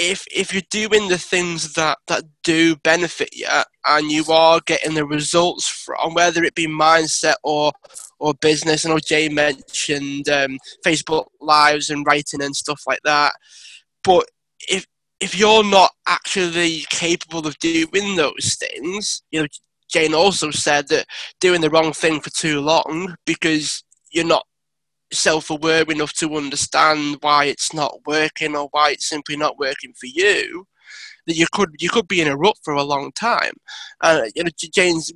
if 0.00 0.24
if 0.34 0.52
you're 0.52 0.62
doing 0.70 1.08
the 1.08 1.18
things 1.18 1.74
that 1.74 1.98
that 2.06 2.24
do 2.42 2.74
benefit 2.76 3.28
you 3.34 3.46
and 3.86 4.10
you 4.10 4.24
are 4.30 4.60
getting 4.64 4.94
the 4.94 5.04
results 5.04 5.68
from 5.68 6.14
whether 6.14 6.42
it 6.42 6.54
be 6.54 6.66
mindset 6.66 7.34
or 7.44 7.70
or 8.18 8.32
business 8.40 8.86
I 8.86 8.88
know 8.88 8.98
Jay 8.98 9.28
mentioned 9.28 10.28
um, 10.30 10.58
Facebook 10.84 11.26
lives 11.40 11.90
and 11.90 12.06
writing 12.06 12.42
and 12.42 12.56
stuff 12.56 12.82
like 12.86 13.00
that 13.04 13.32
but 14.02 14.24
if 14.68 14.86
if 15.20 15.38
you're 15.38 15.64
not 15.64 15.90
actually 16.08 16.86
capable 16.88 17.46
of 17.46 17.58
doing 17.58 18.16
those 18.16 18.56
things 18.58 19.22
you 19.30 19.42
know 19.42 19.48
Jane 19.90 20.14
also 20.14 20.50
said 20.50 20.88
that 20.88 21.06
doing 21.40 21.60
the 21.60 21.70
wrong 21.70 21.92
thing 21.92 22.20
for 22.20 22.30
too 22.30 22.60
long 22.60 23.16
because 23.26 23.82
you're 24.12 24.24
not 24.24 24.46
self-aware 25.12 25.82
enough 25.88 26.12
to 26.14 26.36
understand 26.36 27.16
why 27.20 27.44
it's 27.46 27.74
not 27.74 27.98
working 28.06 28.54
or 28.54 28.68
why 28.70 28.90
it's 28.90 29.08
simply 29.08 29.36
not 29.36 29.58
working 29.58 29.92
for 29.92 30.06
you 30.06 30.66
that 31.26 31.36
you 31.36 31.46
could 31.52 31.70
you 31.78 31.88
could 31.88 32.08
be 32.08 32.20
in 32.20 32.28
a 32.28 32.36
rut 32.36 32.56
for 32.62 32.74
a 32.74 32.82
long 32.82 33.12
time. 33.12 33.52
And 34.02 34.22
uh, 34.22 34.30
you 34.34 34.44
know 34.44 34.50
james 34.72 35.12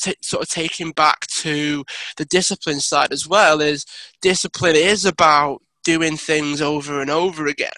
t- 0.00 0.14
sort 0.22 0.42
of 0.42 0.48
taking 0.48 0.92
back 0.92 1.26
to 1.26 1.84
the 2.16 2.24
discipline 2.24 2.80
side 2.80 3.12
as 3.12 3.26
well 3.26 3.60
is 3.60 3.84
discipline 4.20 4.76
is 4.76 5.04
about 5.04 5.62
doing 5.84 6.16
things 6.16 6.60
over 6.60 7.00
and 7.00 7.10
over 7.10 7.46
again. 7.46 7.70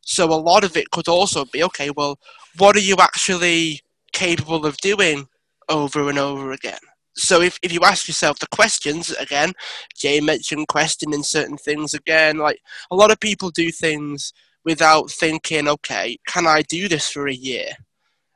So 0.00 0.26
a 0.26 0.34
lot 0.34 0.64
of 0.64 0.76
it 0.76 0.90
could 0.90 1.08
also 1.08 1.44
be 1.44 1.62
okay 1.64 1.90
well 1.90 2.18
what 2.58 2.76
are 2.76 2.80
you 2.80 2.96
actually 3.00 3.80
capable 4.12 4.66
of 4.66 4.76
doing 4.78 5.26
over 5.68 6.08
and 6.08 6.18
over 6.18 6.52
again 6.52 6.78
so 7.16 7.40
if, 7.40 7.58
if 7.62 7.72
you 7.72 7.80
ask 7.82 8.08
yourself 8.08 8.38
the 8.38 8.46
questions 8.48 9.10
again, 9.12 9.52
Jay 9.96 10.20
mentioned 10.20 10.68
questioning 10.68 11.22
certain 11.22 11.56
things 11.56 11.94
again. 11.94 12.38
Like 12.38 12.60
a 12.90 12.96
lot 12.96 13.10
of 13.10 13.20
people 13.20 13.50
do 13.50 13.70
things 13.70 14.32
without 14.64 15.10
thinking, 15.10 15.68
okay, 15.68 16.16
can 16.26 16.46
I 16.46 16.62
do 16.62 16.88
this 16.88 17.08
for 17.08 17.28
a 17.28 17.34
year? 17.34 17.68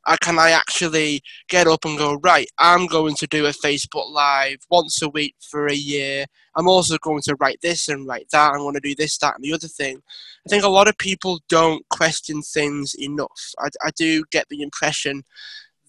Or 0.06 0.16
can 0.22 0.38
I 0.38 0.50
actually 0.50 1.22
get 1.48 1.66
up 1.66 1.84
and 1.84 1.98
go, 1.98 2.14
right, 2.22 2.48
I'm 2.58 2.86
going 2.86 3.14
to 3.16 3.26
do 3.26 3.46
a 3.46 3.50
Facebook 3.50 4.10
Live 4.10 4.58
once 4.70 5.02
a 5.02 5.08
week 5.08 5.34
for 5.40 5.66
a 5.66 5.74
year. 5.74 6.24
I'm 6.56 6.68
also 6.68 6.96
going 6.98 7.20
to 7.24 7.36
write 7.40 7.58
this 7.62 7.88
and 7.88 8.06
write 8.06 8.28
that. 8.32 8.52
I'm 8.52 8.60
going 8.60 8.74
to 8.74 8.80
do 8.80 8.94
this, 8.94 9.18
that, 9.18 9.34
and 9.34 9.44
the 9.44 9.52
other 9.52 9.68
thing. 9.68 10.00
I 10.46 10.48
think 10.48 10.64
a 10.64 10.68
lot 10.68 10.88
of 10.88 10.96
people 10.96 11.40
don't 11.48 11.86
question 11.90 12.40
things 12.40 12.94
enough. 12.98 13.52
I, 13.58 13.68
I 13.84 13.90
do 13.96 14.24
get 14.30 14.46
the 14.48 14.62
impression 14.62 15.24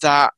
that 0.01 0.33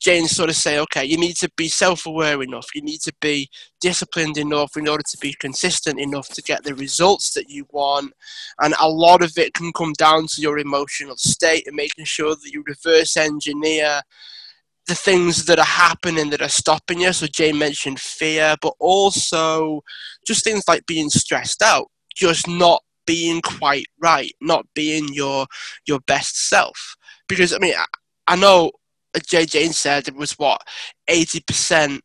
Jane's 0.00 0.34
sort 0.34 0.50
of 0.50 0.56
say, 0.56 0.78
okay, 0.78 1.04
you 1.04 1.16
need 1.18 1.36
to 1.36 1.50
be 1.56 1.68
self 1.68 2.06
aware 2.06 2.42
enough, 2.42 2.74
you 2.74 2.82
need 2.82 3.00
to 3.02 3.12
be 3.20 3.48
disciplined 3.80 4.38
enough 4.38 4.76
in 4.76 4.88
order 4.88 5.02
to 5.08 5.18
be 5.18 5.34
consistent 5.38 6.00
enough 6.00 6.28
to 6.28 6.42
get 6.42 6.64
the 6.64 6.74
results 6.74 7.32
that 7.34 7.50
you 7.50 7.66
want. 7.70 8.12
And 8.60 8.74
a 8.80 8.88
lot 8.88 9.22
of 9.22 9.32
it 9.36 9.54
can 9.54 9.72
come 9.72 9.92
down 9.94 10.26
to 10.28 10.40
your 10.40 10.58
emotional 10.58 11.16
state 11.16 11.66
and 11.66 11.76
making 11.76 12.04
sure 12.04 12.34
that 12.34 12.50
you 12.52 12.64
reverse 12.66 13.16
engineer 13.16 14.02
the 14.86 14.94
things 14.94 15.44
that 15.44 15.58
are 15.58 15.64
happening 15.64 16.30
that 16.30 16.42
are 16.42 16.48
stopping 16.48 17.00
you. 17.00 17.12
So 17.12 17.26
Jay 17.26 17.52
mentioned 17.52 18.00
fear, 18.00 18.56
but 18.60 18.74
also 18.80 19.82
just 20.26 20.42
things 20.42 20.64
like 20.66 20.84
being 20.86 21.10
stressed 21.10 21.62
out, 21.62 21.86
just 22.14 22.48
not 22.48 22.82
being 23.06 23.40
quite 23.40 23.86
right, 24.00 24.32
not 24.40 24.66
being 24.74 25.12
your 25.12 25.46
your 25.86 26.00
best 26.06 26.48
self. 26.48 26.96
Because 27.28 27.52
I 27.54 27.58
mean, 27.58 27.74
I, 27.76 27.84
I 28.26 28.36
know 28.36 28.72
Jay 29.26 29.46
Jane 29.46 29.72
said 29.72 30.08
it 30.08 30.14
was 30.14 30.32
what 30.32 30.62
eighty 31.08 31.40
percent 31.40 32.02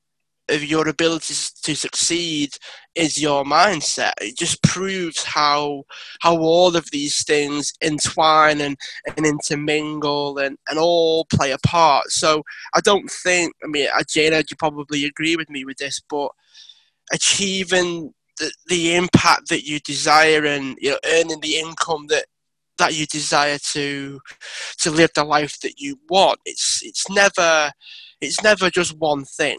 of 0.49 0.63
your 0.63 0.87
abilities 0.87 1.51
to 1.51 1.75
succeed 1.75 2.51
is 2.93 3.19
your 3.19 3.43
mindset. 3.43 4.11
It 4.21 4.37
just 4.37 4.61
proves 4.63 5.23
how 5.23 5.83
how 6.21 6.37
all 6.37 6.75
of 6.75 6.89
these 6.91 7.23
things 7.23 7.73
entwine 7.81 8.61
and, 8.61 8.77
and 9.17 9.25
intermingle 9.25 10.37
and, 10.37 10.57
and 10.69 10.77
all 10.77 11.25
play 11.25 11.51
a 11.51 11.57
part. 11.59 12.11
So 12.11 12.43
I 12.73 12.81
don't 12.81 13.09
think 13.09 13.53
I 13.63 13.67
mean 13.67 13.87
Jada, 13.87 14.43
you 14.49 14.55
probably 14.57 15.05
agree 15.05 15.35
with 15.35 15.49
me 15.49 15.65
with 15.65 15.77
this, 15.77 16.01
but 16.09 16.29
achieving 17.11 18.13
the, 18.37 18.51
the 18.67 18.95
impact 18.95 19.49
that 19.49 19.63
you 19.63 19.79
desire 19.79 20.45
and 20.45 20.77
you 20.79 20.91
know 20.91 20.99
earning 21.05 21.39
the 21.41 21.57
income 21.57 22.07
that 22.09 22.25
that 22.77 22.97
you 22.97 23.05
desire 23.05 23.57
to 23.73 24.19
to 24.79 24.91
live 24.91 25.11
the 25.15 25.23
life 25.23 25.59
that 25.61 25.79
you 25.79 25.99
want. 26.09 26.39
It's 26.45 26.81
it's 26.83 27.09
never 27.09 27.71
it's 28.21 28.41
never 28.43 28.69
just 28.69 28.97
one 28.97 29.25
thing. 29.25 29.57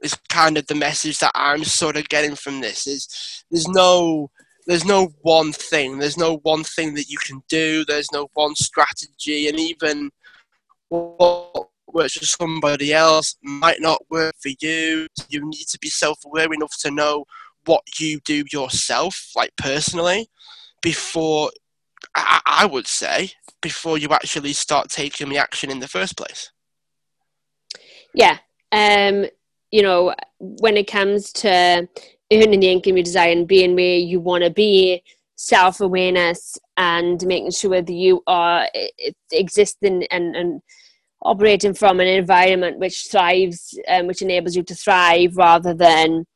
It's 0.00 0.16
kind 0.28 0.56
of 0.56 0.66
the 0.66 0.74
message 0.74 1.18
that 1.18 1.32
I'm 1.34 1.64
sort 1.64 1.96
of 1.96 2.08
getting 2.08 2.34
from 2.34 2.60
this. 2.60 2.86
Is 2.86 3.44
there's 3.50 3.68
no 3.68 4.30
there's 4.66 4.84
no 4.84 5.08
one 5.22 5.52
thing. 5.52 5.98
There's 5.98 6.18
no 6.18 6.38
one 6.42 6.64
thing 6.64 6.94
that 6.94 7.08
you 7.08 7.18
can 7.18 7.42
do. 7.48 7.84
There's 7.84 8.12
no 8.12 8.28
one 8.34 8.54
strategy, 8.54 9.48
and 9.48 9.58
even 9.58 10.10
what 10.88 11.68
works 11.92 12.16
for 12.16 12.24
somebody 12.24 12.92
else 12.92 13.36
might 13.42 13.80
not 13.80 14.00
work 14.10 14.34
for 14.40 14.52
you. 14.60 15.06
You 15.28 15.48
need 15.48 15.66
to 15.68 15.78
be 15.80 15.88
self-aware 15.88 16.52
enough 16.52 16.74
to 16.82 16.90
know 16.90 17.24
what 17.66 17.82
you 17.98 18.20
do 18.24 18.44
yourself, 18.52 19.30
like 19.36 19.50
personally, 19.56 20.28
before 20.82 21.50
I, 22.14 22.40
I 22.46 22.66
would 22.66 22.86
say, 22.86 23.32
before 23.60 23.98
you 23.98 24.08
actually 24.10 24.52
start 24.52 24.88
taking 24.88 25.28
the 25.28 25.38
action 25.38 25.70
in 25.70 25.80
the 25.80 25.88
first 25.88 26.16
place. 26.16 26.50
Yeah. 28.14 28.38
Um, 28.72 29.26
you 29.70 29.82
know, 29.82 30.14
when 30.38 30.76
it 30.76 30.90
comes 30.90 31.32
to 31.32 31.88
earning 32.32 32.60
the 32.60 32.70
income 32.70 32.96
you 32.96 33.02
desire 33.02 33.32
and 33.32 33.46
being 33.46 33.74
where 33.74 33.96
you 33.96 34.20
want 34.20 34.44
to 34.44 34.50
be, 34.50 35.02
self 35.36 35.80
awareness 35.80 36.58
and 36.76 37.24
making 37.26 37.50
sure 37.50 37.80
that 37.80 37.92
you 37.92 38.22
are 38.26 38.68
existing 39.32 40.06
and, 40.10 40.36
and 40.36 40.60
operating 41.22 41.74
from 41.74 42.00
an 42.00 42.06
environment 42.06 42.78
which 42.78 43.08
thrives, 43.10 43.78
um, 43.88 44.06
which 44.06 44.22
enables 44.22 44.56
you 44.56 44.62
to 44.62 44.74
thrive 44.74 45.36
rather 45.36 45.74
than 45.74 46.26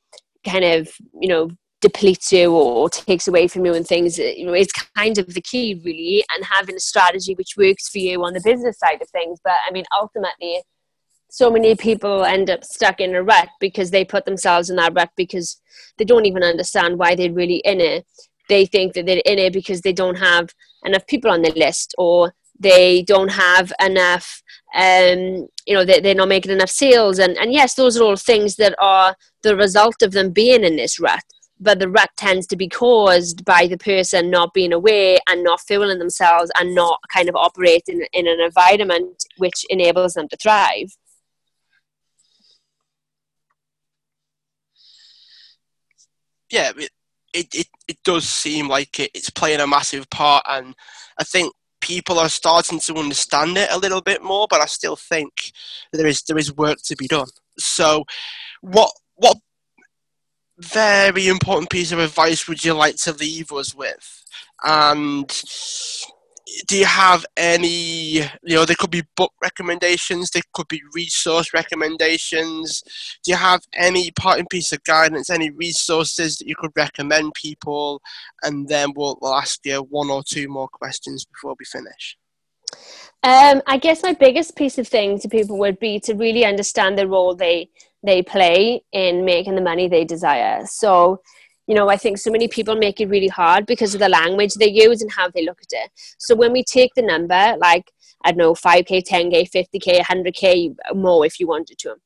kind 0.47 0.65
of, 0.65 0.89
you 1.21 1.29
know, 1.29 1.51
depletes 1.85 2.33
you 2.33 2.51
or 2.51 2.89
takes 2.89 3.29
away 3.29 3.47
from 3.47 3.67
you 3.67 3.75
and 3.75 3.87
things 3.87 4.19
you 4.19 4.47
know 4.47 4.55
is 4.55 4.73
kind 4.97 5.19
of 5.19 5.27
the 5.35 5.41
key 5.43 5.79
really 5.85 6.25
and 6.35 6.43
having 6.43 6.75
a 6.75 6.81
strategy 6.81 7.35
which 7.35 7.59
works 7.59 7.91
for 7.91 7.99
you 7.99 8.25
on 8.25 8.33
the 8.33 8.41
business 8.43 8.79
side 8.79 9.03
of 9.03 9.09
things. 9.11 9.39
But 9.45 9.59
i 9.69 9.71
mean 9.71 9.85
ultimately 10.01 10.63
so 11.31 11.51
many 11.51 11.77
people 11.77 12.25
end 12.25 12.49
up 12.49 12.65
stuck 12.65 13.01
in 13.01 13.15
a 13.15 13.23
rut 13.23 13.49
because 13.61 13.91
they 13.91 14.03
put 14.03 14.25
themselves 14.25 14.71
in 14.71 14.77
that 14.77 14.95
rut 14.95 15.11
because 15.15 15.61
they 15.99 16.07
don't 16.07 16.25
even 16.25 16.43
understand 16.43 16.99
why 16.99 17.15
they're 17.15 17.33
really 17.33 17.61
in 17.73 17.81
it. 17.81 18.07
They 18.49 18.65
think 18.65 18.95
that 18.95 19.05
they're 19.05 19.21
in 19.27 19.39
it 19.39 19.53
because 19.53 19.81
they 19.81 19.93
don't 19.93 20.17
have 20.17 20.49
enough 20.85 21.07
people 21.07 21.31
on 21.31 21.43
the 21.43 21.53
list 21.57 21.95
or 21.99 22.33
they 22.59 23.03
don't 23.03 23.33
have 23.33 23.73
enough 23.85 24.43
um, 24.75 25.49
you 25.67 25.75
know 25.75 25.85
they, 25.85 26.01
they're 26.01 26.15
not 26.15 26.29
making 26.29 26.53
enough 26.53 26.71
sales. 26.71 27.19
And, 27.19 27.37
and 27.37 27.53
yes 27.53 27.75
those 27.75 27.99
are 27.99 28.05
all 28.05 28.17
things 28.17 28.57
that 28.57 28.75
are 28.81 29.15
the 29.43 29.55
result 29.55 30.01
of 30.01 30.13
them 30.13 30.31
being 30.31 30.65
in 30.65 30.77
this 30.77 30.99
rut 30.99 31.25
but 31.61 31.79
the 31.79 31.89
rut 31.89 32.11
tends 32.17 32.47
to 32.49 32.57
be 32.57 32.69
caused 32.69 33.45
by 33.45 33.67
the 33.67 33.79
person 33.79 34.31
not 34.31 34.53
being 34.53 34.73
aware 34.73 35.19
and 35.29 35.43
not 35.43 35.61
fueling 35.61 35.99
themselves 35.99 36.51
and 36.59 36.75
not 36.75 36.99
kind 37.13 37.29
of 37.29 37.37
operating 37.37 38.05
in 38.13 38.27
an 38.27 38.41
environment 38.41 39.25
which 39.39 39.65
enables 39.71 40.15
them 40.15 40.29
to 40.29 40.37
thrive. 40.37 40.97
Yeah, 46.51 46.73
it, 47.33 47.55
it, 47.55 47.69
it 47.89 47.99
does 48.05 48.29
seem 48.29 48.69
like 48.69 49.01
it, 49.01 49.11
it's 49.15 49.31
playing 49.31 49.61
a 49.61 49.67
massive 49.67 50.09
part, 50.11 50.45
and 50.49 50.75
I 51.19 51.25
think 51.25 51.53
people 51.81 52.19
are 52.19 52.29
starting 52.29 52.81
to 52.81 52.95
understand 52.95 53.59
it 53.59 53.71
a 53.71 53.79
little 53.79 54.01
bit 54.01 54.23
more. 54.23 54.47
But 54.49 54.61
I 54.61 54.67
still 54.67 54.95
think 54.95 55.53
there 55.93 56.07
is 56.07 56.23
there 56.23 56.39
is 56.39 56.55
work 56.55 56.79
to 56.85 56.97
be 56.97 57.09
done. 57.09 57.27
So, 57.59 58.05
what 58.61 58.93
what 59.17 59.39
very 60.59 61.29
important 61.29 61.71
piece 61.71 61.93
of 61.93 61.99
advice 61.99 62.47
would 62.49 62.65
you 62.65 62.75
like 62.75 62.97
to 62.97 63.13
leave 63.13 63.53
us 63.53 63.75
with? 63.75 64.25
And 64.63 65.29
do 66.69 66.77
you 66.77 66.85
have 66.85 67.25
any, 67.37 68.21
you 68.21 68.55
know, 68.55 68.65
there 68.65 68.77
could 68.79 68.91
be 68.91 69.03
book 69.17 69.33
recommendations, 69.43 70.31
there 70.31 70.43
could 70.53 70.69
be 70.69 70.81
resource 70.95 71.53
recommendations. 71.53 72.83
Do 73.25 73.33
you 73.33 73.37
have 73.37 73.63
any 73.75 74.11
parting 74.13 74.47
piece 74.51 74.73
of 74.73 74.83
guidance, 74.85 75.31
any 75.31 75.51
resources 75.51 76.39
that 76.39 76.47
you 76.47 76.55
could 76.57 76.73
recommend 76.77 77.35
people? 77.35 78.01
And 78.43 78.69
then 78.69 78.93
we'll, 78.95 79.19
we'll 79.21 79.35
ask 79.35 79.61
you 79.65 79.81
one 79.81 80.11
or 80.11 80.23
two 80.23 80.49
more 80.49 80.69
questions 80.69 81.25
before 81.25 81.55
we 81.59 81.65
finish. 81.65 82.17
Um, 83.23 83.63
I 83.67 83.79
guess 83.79 84.03
my 84.03 84.13
biggest 84.13 84.55
piece 84.55 84.77
of 84.79 84.87
thing 84.87 85.19
to 85.21 85.29
people 85.29 85.59
would 85.59 85.79
be 85.79 85.99
to 86.01 86.15
really 86.15 86.45
understand 86.45 86.99
the 86.99 87.09
role 87.09 87.35
they 87.35 87.71
they 88.05 88.23
play 88.23 88.83
in 88.93 89.25
making 89.25 89.55
the 89.55 89.63
money 89.63 89.89
they 89.89 90.05
desire. 90.05 90.65
So, 90.67 91.21
you 91.67 91.75
know, 91.75 91.89
I 91.89 91.97
think 91.97 92.19
so 92.19 92.31
many 92.31 92.49
people 92.49 92.77
make 92.77 93.01
it 93.01 93.09
really 93.09 93.29
hard 93.29 93.65
because 93.67 93.95
of 93.95 94.01
the 94.01 94.09
language 94.09 94.55
they 94.55 94.71
use 94.71 95.01
and 95.01 95.11
how 95.11 95.29
they 95.31 95.45
look 95.45 95.59
at 95.63 95.85
it. 95.85 95.91
So 96.19 96.35
when 96.35 96.53
we 96.53 96.63
take 96.63 96.91
the 96.95 97.03
number, 97.03 97.57
like 97.59 97.91
I 98.25 98.31
don't 98.31 98.39
know, 98.39 98.55
5k, 98.55 99.07
10k, 99.07 99.51
50k, 99.51 100.01
100k 100.01 100.75
more 100.95 101.27
if 101.27 101.39
you 101.39 101.47
wanted 101.47 101.79
to. 101.79 101.97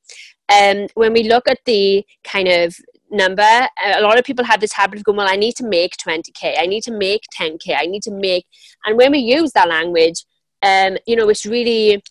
Um, 0.53 0.89
when 0.95 1.13
we 1.13 1.25
look 1.25 1.49
at 1.49 1.59
the 1.65 2.05
kind 2.25 2.49
of 2.49 2.77
number, 3.11 3.43
a 3.43 4.01
lot 4.01 4.19
of 4.19 4.25
people 4.25 4.45
have 4.45 4.61
this 4.61 4.73
habit 4.73 4.99
of 4.99 5.05
going, 5.05 5.19
well, 5.19 5.31
I 5.31 5.37
need 5.37 5.55
to 5.57 5.67
make 5.67 5.97
20k, 5.97 6.57
I 6.59 6.67
need 6.67 6.83
to 6.85 6.93
make 6.93 7.23
10k, 7.39 7.77
I 7.77 7.87
need 7.87 8.03
to 8.03 8.11
make, 8.11 8.47
and 8.85 8.97
when 8.97 9.13
we 9.13 9.19
use 9.19 9.53
that 9.53 9.69
language, 9.69 10.25
um, 10.63 10.99
you 11.07 11.15
know, 11.15 11.29
it's 11.29 11.47
really 11.47 12.03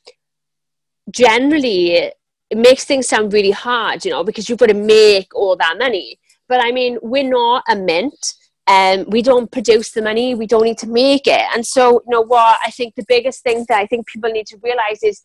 generally 1.11 2.11
it 2.49 2.57
makes 2.57 2.85
things 2.85 3.07
sound 3.07 3.33
really 3.33 3.51
hard, 3.51 4.05
you 4.05 4.11
know, 4.11 4.23
because 4.23 4.47
you've 4.47 4.59
got 4.59 4.67
to 4.67 4.73
make 4.73 5.33
all 5.35 5.55
that 5.57 5.77
money. 5.77 6.19
But 6.47 6.63
I 6.63 6.71
mean, 6.71 6.97
we're 7.01 7.29
not 7.29 7.63
a 7.69 7.75
mint. 7.75 8.33
um, 8.67 9.05
we 9.09 9.21
don't 9.21 9.51
produce 9.51 9.91
the 9.91 10.01
money. 10.01 10.35
We 10.35 10.45
don't 10.45 10.63
need 10.63 10.77
to 10.79 10.87
make 10.87 11.25
it. 11.25 11.43
And 11.55 11.65
so, 11.65 12.01
you 12.05 12.09
know 12.09 12.21
what? 12.21 12.59
I 12.65 12.71
think 12.71 12.95
the 12.95 13.05
biggest 13.07 13.43
thing 13.43 13.65
that 13.69 13.77
I 13.77 13.85
think 13.85 14.07
people 14.07 14.29
need 14.29 14.47
to 14.47 14.57
realize 14.61 15.03
is 15.03 15.23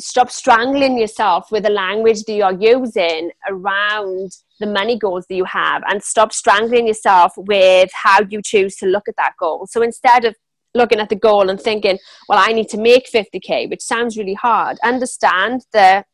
stop 0.00 0.30
strangling 0.30 0.98
yourself 0.98 1.50
with 1.50 1.64
the 1.64 1.70
language 1.70 2.22
that 2.24 2.32
you're 2.32 2.60
using 2.60 3.30
around 3.48 4.32
the 4.60 4.66
money 4.66 4.98
goals 4.98 5.26
that 5.28 5.34
you 5.34 5.44
have 5.44 5.82
and 5.88 6.02
stop 6.02 6.32
strangling 6.32 6.86
yourself 6.86 7.32
with 7.36 7.90
how 7.92 8.20
you 8.28 8.40
choose 8.42 8.76
to 8.76 8.86
look 8.86 9.08
at 9.08 9.16
that 9.16 9.32
goal. 9.38 9.66
So 9.68 9.82
instead 9.82 10.24
of 10.24 10.34
looking 10.74 10.98
at 10.98 11.08
the 11.08 11.16
goal 11.16 11.48
and 11.50 11.60
thinking, 11.60 11.98
well, 12.28 12.38
I 12.40 12.52
need 12.52 12.68
to 12.70 12.78
make 12.78 13.08
50K, 13.10 13.70
which 13.70 13.82
sounds 13.82 14.16
really 14.16 14.34
hard, 14.34 14.78
understand 14.82 15.64
that 15.72 16.06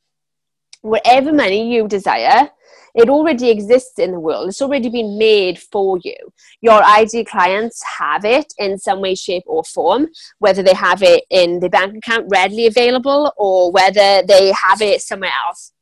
whatever 0.83 1.33
money 1.33 1.75
you 1.75 1.89
desire, 1.89 2.51
it 2.95 3.09
already 3.09 3.51
exists 3.51 3.99
in 3.99 4.13
the 4.13 4.21
world. 4.21 4.49
It's 4.49 4.63
already 4.63 4.89
been 4.89 5.19
made 5.19 5.59
for 5.59 5.99
you. 6.03 6.17
Your 6.61 6.83
ideal 6.85 7.25
clients 7.25 7.83
have 7.99 8.25
it 8.25 8.53
in 8.59 8.79
some 8.79 9.01
way, 9.01 9.15
shape, 9.15 9.45
or 9.47 9.63
form, 9.65 10.09
whether 10.39 10.63
they 10.63 10.75
have 10.75 11.03
it 11.03 11.25
in 11.31 11.61
the 11.61 11.69
bank 11.69 11.97
account 11.97 12.27
readily 12.31 12.67
available 12.67 13.33
or 13.37 13.71
whether 13.71 14.23
they 14.27 14.53
have 14.53 14.83
it 14.83 15.03
somewhere 15.03 15.33
else. 15.47 15.73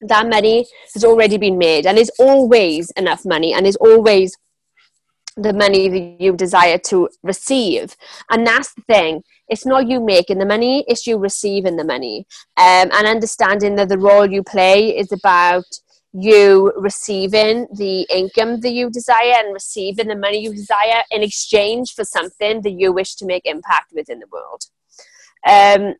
That 0.00 0.28
money 0.28 0.66
has 0.92 1.04
already 1.04 1.38
been 1.38 1.56
made 1.56 1.86
and 1.86 1.98
is 1.98 2.10
always 2.18 2.90
enough 2.92 3.24
money 3.24 3.54
and 3.54 3.66
is 3.66 3.76
always 3.76 4.36
the 5.36 5.52
money 5.52 5.88
that 5.88 6.20
you 6.20 6.36
desire 6.36 6.78
to 6.78 7.08
receive. 7.22 7.96
And 8.30 8.46
that's 8.46 8.72
the 8.74 8.82
thing. 8.82 9.22
It's 9.48 9.66
not 9.66 9.88
you 9.88 10.00
making 10.00 10.38
the 10.38 10.46
money, 10.46 10.84
it's 10.88 11.06
you 11.06 11.18
receiving 11.18 11.76
the 11.76 11.84
money. 11.84 12.26
Um, 12.56 12.90
and 12.92 13.06
understanding 13.06 13.74
that 13.76 13.88
the 13.88 13.98
role 13.98 14.30
you 14.30 14.42
play 14.42 14.96
is 14.96 15.12
about 15.12 15.64
you 16.12 16.72
receiving 16.76 17.66
the 17.74 18.06
income 18.08 18.60
that 18.60 18.70
you 18.70 18.88
desire 18.88 19.34
and 19.36 19.52
receiving 19.52 20.06
the 20.06 20.16
money 20.16 20.38
you 20.38 20.54
desire 20.54 21.02
in 21.10 21.24
exchange 21.24 21.92
for 21.92 22.04
something 22.04 22.62
that 22.62 22.70
you 22.70 22.92
wish 22.92 23.16
to 23.16 23.26
make 23.26 23.44
impact 23.44 23.92
within 23.92 24.20
the 24.20 24.28
world. 24.30 24.62
Um, 25.46 25.96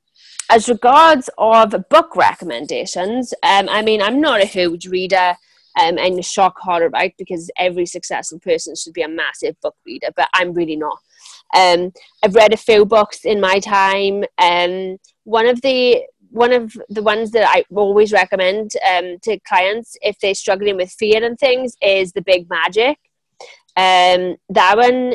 as 0.48 0.68
regards 0.68 1.28
of 1.36 1.74
book 1.90 2.14
recommendations, 2.14 3.34
um, 3.42 3.68
I 3.68 3.82
mean, 3.82 4.00
I'm 4.00 4.20
not 4.20 4.40
a 4.40 4.46
huge 4.46 4.86
reader 4.86 5.34
um, 5.80 5.98
and 5.98 6.24
shock 6.24 6.58
horror, 6.58 6.88
right? 6.90 7.14
Because 7.18 7.50
every 7.58 7.86
successful 7.86 8.38
person 8.38 8.74
should 8.76 8.92
be 8.92 9.02
a 9.02 9.08
massive 9.08 9.60
book 9.60 9.76
reader, 9.86 10.08
but 10.16 10.28
I'm 10.34 10.52
really 10.52 10.76
not. 10.76 10.98
Um, 11.54 11.92
I've 12.22 12.34
read 12.34 12.52
a 12.52 12.58
few 12.58 12.84
books 12.84 13.24
in 13.24 13.40
my 13.40 13.60
time. 13.60 14.24
Um, 14.38 14.98
one 15.24 15.46
of 15.46 15.60
the 15.62 16.02
one 16.30 16.52
of 16.52 16.76
the 16.88 17.02
ones 17.02 17.30
that 17.30 17.48
I 17.48 17.64
always 17.72 18.12
recommend 18.12 18.72
um, 18.92 19.18
to 19.22 19.38
clients 19.46 19.96
if 20.02 20.18
they're 20.18 20.34
struggling 20.34 20.76
with 20.76 20.90
fear 20.90 21.24
and 21.24 21.38
things 21.38 21.76
is 21.80 22.12
The 22.12 22.22
Big 22.22 22.50
Magic. 22.50 22.98
Um, 23.76 24.36
that 24.48 24.76
one, 24.76 25.14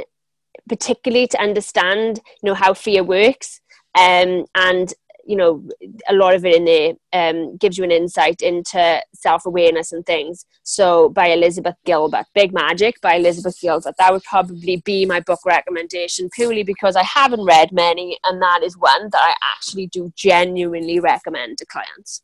particularly 0.69 1.27
to 1.27 1.41
understand, 1.41 2.21
you 2.41 2.47
know, 2.49 2.53
how 2.53 2.73
fear 2.73 3.03
works 3.03 3.59
um, 3.97 4.45
and 4.55 4.93
you 5.29 5.35
know 5.35 5.63
a 6.07 6.13
lot 6.13 6.33
of 6.33 6.43
it 6.43 6.55
in 6.55 6.65
there 6.65 6.93
um, 7.13 7.55
gives 7.57 7.77
you 7.77 7.83
an 7.83 7.91
insight 7.91 8.41
into 8.41 9.01
self-awareness 9.13 9.91
and 9.91 10.03
things. 10.05 10.45
So 10.63 11.09
by 11.09 11.27
elizabeth 11.27 11.75
gilbert 11.85 12.25
big 12.33 12.51
magic 12.51 12.99
by 13.01 13.13
elizabeth 13.15 13.57
gilbert. 13.61 13.93
That 13.99 14.11
would 14.11 14.23
probably 14.23 14.77
be 14.77 15.05
my 15.05 15.19
book 15.19 15.41
recommendation 15.45 16.29
purely 16.33 16.63
because 16.63 16.95
i 16.95 17.03
haven't 17.03 17.45
read 17.45 17.71
many 17.71 18.17
and 18.25 18.41
that 18.41 18.61
is 18.63 18.75
one 18.77 19.09
that 19.11 19.21
i 19.21 19.33
actually 19.53 19.87
do 19.87 20.11
genuinely 20.15 20.99
recommend 20.99 21.59
to 21.59 21.65
clients. 21.65 22.23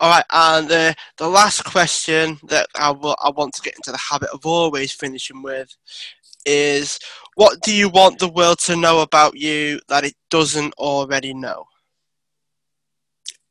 All 0.00 0.10
right, 0.10 0.24
and 0.32 0.70
uh, 0.70 0.94
the 1.16 1.28
last 1.28 1.64
question 1.64 2.36
that 2.48 2.66
I, 2.76 2.90
will, 2.90 3.14
I 3.22 3.30
want 3.30 3.54
to 3.54 3.62
get 3.62 3.76
into 3.76 3.92
the 3.92 3.98
habit 4.10 4.30
of 4.30 4.44
always 4.44 4.90
finishing 4.90 5.42
with 5.42 5.72
is 6.44 6.98
what 7.34 7.60
do 7.62 7.74
you 7.74 7.88
want 7.88 8.18
the 8.18 8.28
world 8.28 8.58
to 8.60 8.76
know 8.76 9.00
about 9.00 9.36
you 9.36 9.80
that 9.88 10.04
it 10.04 10.14
doesn't 10.30 10.74
already 10.74 11.34
know? 11.34 11.64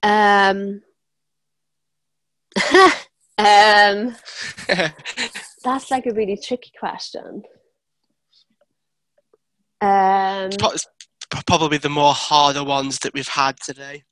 Um, 0.03 0.81
um, 3.37 4.15
that's 5.63 5.91
like 5.91 6.05
a 6.05 6.13
really 6.13 6.37
tricky 6.37 6.71
question. 6.79 7.43
Um, 9.81 10.49
it's 10.51 10.85
probably 11.47 11.79
the 11.79 11.89
more 11.89 12.13
harder 12.13 12.63
ones 12.63 12.99
that 12.99 13.13
we've 13.13 13.27
had 13.27 13.59
today. 13.59 14.03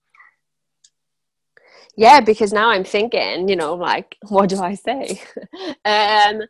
Yeah, 1.95 2.21
because 2.21 2.53
now 2.53 2.69
I'm 2.69 2.85
thinking, 2.85 3.49
you 3.49 3.55
know, 3.55 3.75
like, 3.75 4.15
what 4.29 4.49
do 4.49 4.61
I 4.61 4.75
say? 4.75 5.21
um, 5.85 6.41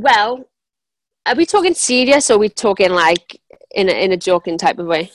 Well, 0.00 0.48
are 1.26 1.34
we 1.34 1.44
talking 1.44 1.74
serious 1.74 2.30
or 2.30 2.34
are 2.34 2.38
we 2.38 2.48
talking 2.48 2.90
like 2.90 3.38
in 3.70 3.90
a, 3.90 3.92
in 3.92 4.12
a 4.12 4.16
joking 4.16 4.56
type 4.56 4.78
of 4.78 4.86
way? 4.86 5.10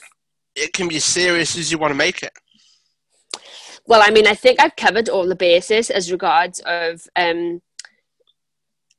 It 0.56 0.74
can 0.74 0.88
be 0.88 0.98
as 0.98 1.04
serious 1.04 1.58
as 1.58 1.72
you 1.72 1.80
want 1.80 1.90
to 1.90 1.98
make 1.98 2.22
it. 2.22 2.32
Well, 3.88 4.02
I 4.04 4.12
mean, 4.12 4.28
I 4.28 4.36
think 4.36 4.62
I've 4.62 4.76
covered 4.76 5.10
all 5.10 5.28
the 5.28 5.36
bases 5.36 5.90
as 5.90 6.12
regards 6.12 6.60
of 6.68 7.02
um, 7.16 7.64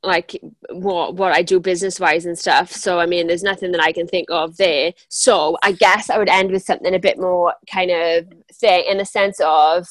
like 0.03 0.37
what 0.71 1.15
what 1.15 1.33
I 1.33 1.43
do 1.43 1.61
business 1.61 2.01
wise 2.01 2.27
and 2.27 2.37
stuff. 2.37 2.73
So 2.73 2.99
I 2.99 3.07
mean, 3.07 3.29
there's 3.29 3.45
nothing 3.45 3.71
that 3.71 3.81
I 3.81 3.93
can 3.93 4.09
think 4.09 4.29
of 4.29 4.57
there. 4.57 4.93
So 5.09 5.57
I 5.63 5.71
guess 5.71 6.11
I 6.11 6.19
would 6.19 6.29
end 6.29 6.51
with 6.51 6.65
something 6.65 6.95
a 6.97 6.99
bit 6.99 7.17
more 7.17 7.55
kind 7.73 7.93
of 7.93 8.27
thing 8.55 8.87
in 8.89 8.99
the 8.99 9.05
sense 9.05 9.41
of 9.41 9.87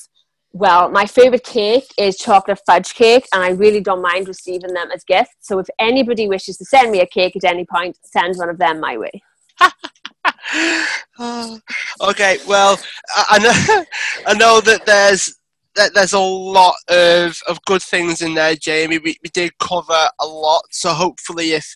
well, 0.56 0.90
my 0.90 1.06
favorite 1.06 1.44
cake 1.44 1.94
is 1.98 2.16
chocolate 2.16 2.62
fudge 2.66 2.94
cake, 2.94 3.28
and 3.34 3.44
I 3.44 3.50
really 3.50 3.82
don't 3.82 4.02
mind 4.02 4.30
receiving 4.30 4.74
them 4.74 4.90
as 4.90 5.04
gifts. 5.04 5.36
So 5.42 5.60
if 5.60 5.68
anybody 5.80 6.30
wishes 6.30 6.56
to 6.60 6.66
send 6.66 6.94
me 6.94 7.02
a 7.02 7.06
cake 7.06 7.36
at 7.36 7.44
any 7.44 7.66
point, 7.66 7.98
send 8.06 8.38
one 8.38 8.48
of 8.48 8.58
them 8.58 8.80
my 8.80 8.98
way. 8.98 9.12
okay, 12.00 12.38
well, 12.48 12.80
I 13.30 13.40
know, 13.40 13.84
I 14.28 14.34
know 14.36 14.62
that 14.62 14.86
there's 14.86 15.36
that 15.76 15.94
there's 15.94 16.14
a 16.14 16.20
lot 16.20 16.76
of, 16.88 17.38
of 17.50 17.60
good 17.66 17.82
things 17.82 18.22
in 18.22 18.34
there, 18.34 18.56
Jamie. 18.56 19.00
We, 19.00 19.18
we 19.22 19.30
did 19.34 19.58
cover 19.58 20.08
a 20.22 20.26
lot, 20.26 20.64
so 20.72 20.92
hopefully, 20.92 21.52
if 21.52 21.76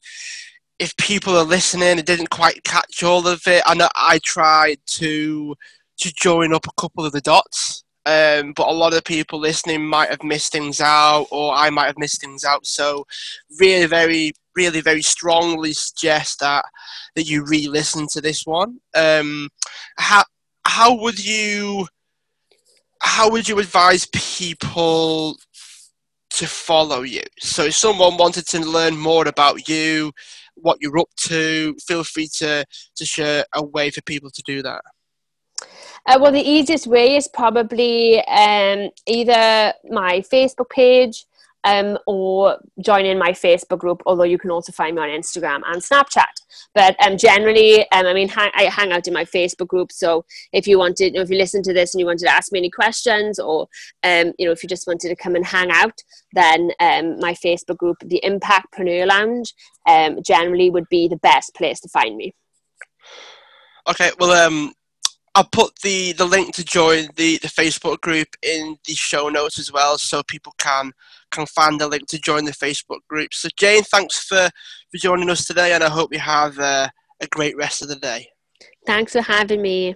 if 0.79 0.95
people 0.95 1.35
are 1.35 1.43
listening 1.43 1.97
and 1.97 2.05
didn't 2.05 2.29
quite 2.29 2.63
catch 2.63 3.03
all 3.03 3.27
of 3.27 3.45
it, 3.45 3.61
I 3.65 3.73
know 3.73 3.89
I 3.93 4.21
tried 4.23 4.77
to 4.85 5.53
to 5.99 6.13
join 6.13 6.53
up 6.53 6.65
a 6.65 6.81
couple 6.81 7.05
of 7.05 7.11
the 7.11 7.19
dots 7.19 7.83
um, 8.05 8.53
but 8.53 8.67
a 8.67 8.73
lot 8.73 8.93
of 8.93 9.03
people 9.03 9.39
listening 9.39 9.85
might 9.85 10.09
have 10.09 10.23
missed 10.23 10.51
things 10.51 10.79
out, 10.81 11.27
or 11.31 11.53
I 11.53 11.69
might 11.69 11.87
have 11.87 11.97
missed 11.97 12.21
things 12.21 12.43
out. 12.43 12.65
So, 12.65 13.05
really, 13.59 13.85
very, 13.85 14.33
really, 14.55 14.81
very 14.81 15.01
strongly 15.01 15.73
suggest 15.73 16.39
that 16.39 16.65
that 17.15 17.23
you 17.23 17.43
re-listen 17.45 18.07
to 18.11 18.21
this 18.21 18.45
one. 18.45 18.79
Um, 18.95 19.49
how 19.97 20.23
how 20.65 20.95
would 20.95 21.23
you 21.23 21.87
how 23.01 23.29
would 23.29 23.47
you 23.47 23.59
advise 23.59 24.07
people 24.13 25.37
to 26.31 26.47
follow 26.47 27.01
you? 27.01 27.23
So, 27.39 27.65
if 27.65 27.75
someone 27.75 28.17
wanted 28.17 28.47
to 28.47 28.59
learn 28.59 28.97
more 28.97 29.27
about 29.27 29.67
you, 29.67 30.13
what 30.55 30.77
you're 30.81 30.99
up 30.99 31.09
to, 31.27 31.75
feel 31.85 32.03
free 32.03 32.29
to 32.37 32.65
to 32.95 33.05
share 33.05 33.45
a 33.53 33.63
way 33.63 33.91
for 33.91 34.01
people 34.03 34.29
to 34.31 34.41
do 34.45 34.61
that. 34.63 34.81
Uh, 36.05 36.17
well, 36.21 36.31
the 36.31 36.41
easiest 36.41 36.87
way 36.87 37.15
is 37.15 37.27
probably 37.27 38.19
um, 38.25 38.89
either 39.07 39.73
my 39.89 40.21
Facebook 40.21 40.69
page 40.69 41.25
um, 41.63 41.97
or 42.07 42.57
join 42.81 43.05
in 43.05 43.17
my 43.17 43.31
Facebook 43.31 43.79
group, 43.79 44.01
although 44.05 44.23
you 44.23 44.37
can 44.37 44.51
also 44.51 44.71
find 44.71 44.95
me 44.95 45.01
on 45.01 45.09
Instagram 45.09 45.61
and 45.67 45.81
Snapchat. 45.81 46.23
But 46.73 46.95
um, 47.05 47.17
generally, 47.17 47.79
um, 47.91 48.05
I 48.05 48.13
mean, 48.13 48.31
I 48.35 48.69
hang 48.71 48.91
out 48.91 49.07
in 49.07 49.13
my 49.13 49.25
Facebook 49.25 49.67
group. 49.67 49.91
So 49.91 50.25
if 50.53 50.67
you 50.67 50.77
wanted, 50.77 51.15
if 51.15 51.29
you 51.29 51.37
listen 51.37 51.61
to 51.63 51.73
this 51.73 51.93
and 51.93 51.99
you 51.99 52.05
wanted 52.05 52.25
to 52.25 52.33
ask 52.33 52.51
me 52.51 52.59
any 52.59 52.69
questions, 52.69 53.39
or 53.39 53.67
um, 54.03 54.33
you 54.37 54.45
know, 54.45 54.51
if 54.51 54.63
you 54.63 54.69
just 54.69 54.87
wanted 54.87 55.09
to 55.09 55.15
come 55.15 55.35
and 55.35 55.45
hang 55.45 55.69
out, 55.71 56.01
then 56.33 56.71
um, 56.79 57.19
my 57.19 57.33
Facebook 57.33 57.77
group, 57.77 57.97
the 58.05 58.21
Impactpreneur 58.23 59.07
Lounge, 59.07 59.53
um, 59.87 60.19
generally 60.25 60.69
would 60.69 60.87
be 60.89 61.07
the 61.07 61.17
best 61.17 61.53
place 61.55 61.79
to 61.81 61.89
find 61.89 62.15
me. 62.15 62.33
Okay, 63.89 64.11
well, 64.19 64.31
um, 64.31 64.71
I'll 65.39 65.45
put 65.45 65.79
the, 65.83 66.11
the 66.11 66.25
link 66.25 66.53
to 66.55 66.65
join 66.65 67.07
the, 67.15 67.37
the 67.37 67.47
Facebook 67.47 68.01
group 68.01 68.27
in 68.43 68.77
the 68.85 68.93
show 68.93 69.29
notes 69.29 69.57
as 69.57 69.71
well, 69.71 69.97
so 69.97 70.21
people 70.21 70.53
can 70.57 70.91
can 71.31 71.45
find 71.45 71.79
the 71.79 71.87
link 71.87 72.09
to 72.09 72.19
join 72.19 72.43
the 72.43 72.51
Facebook 72.51 72.99
group. 73.07 73.33
So 73.33 73.47
Jane, 73.55 73.83
thanks 73.83 74.21
for, 74.21 74.49
for 74.91 74.97
joining 74.97 75.29
us 75.29 75.45
today, 75.45 75.71
and 75.71 75.81
I 75.81 75.87
hope 75.87 76.11
you 76.11 76.19
have 76.19 76.59
uh, 76.59 76.89
a 77.21 77.27
great 77.27 77.55
rest 77.55 77.81
of 77.81 77.87
the 77.87 77.95
day. 77.95 78.27
Thanks 78.85 79.13
for 79.13 79.21
having 79.21 79.61
me. 79.61 79.95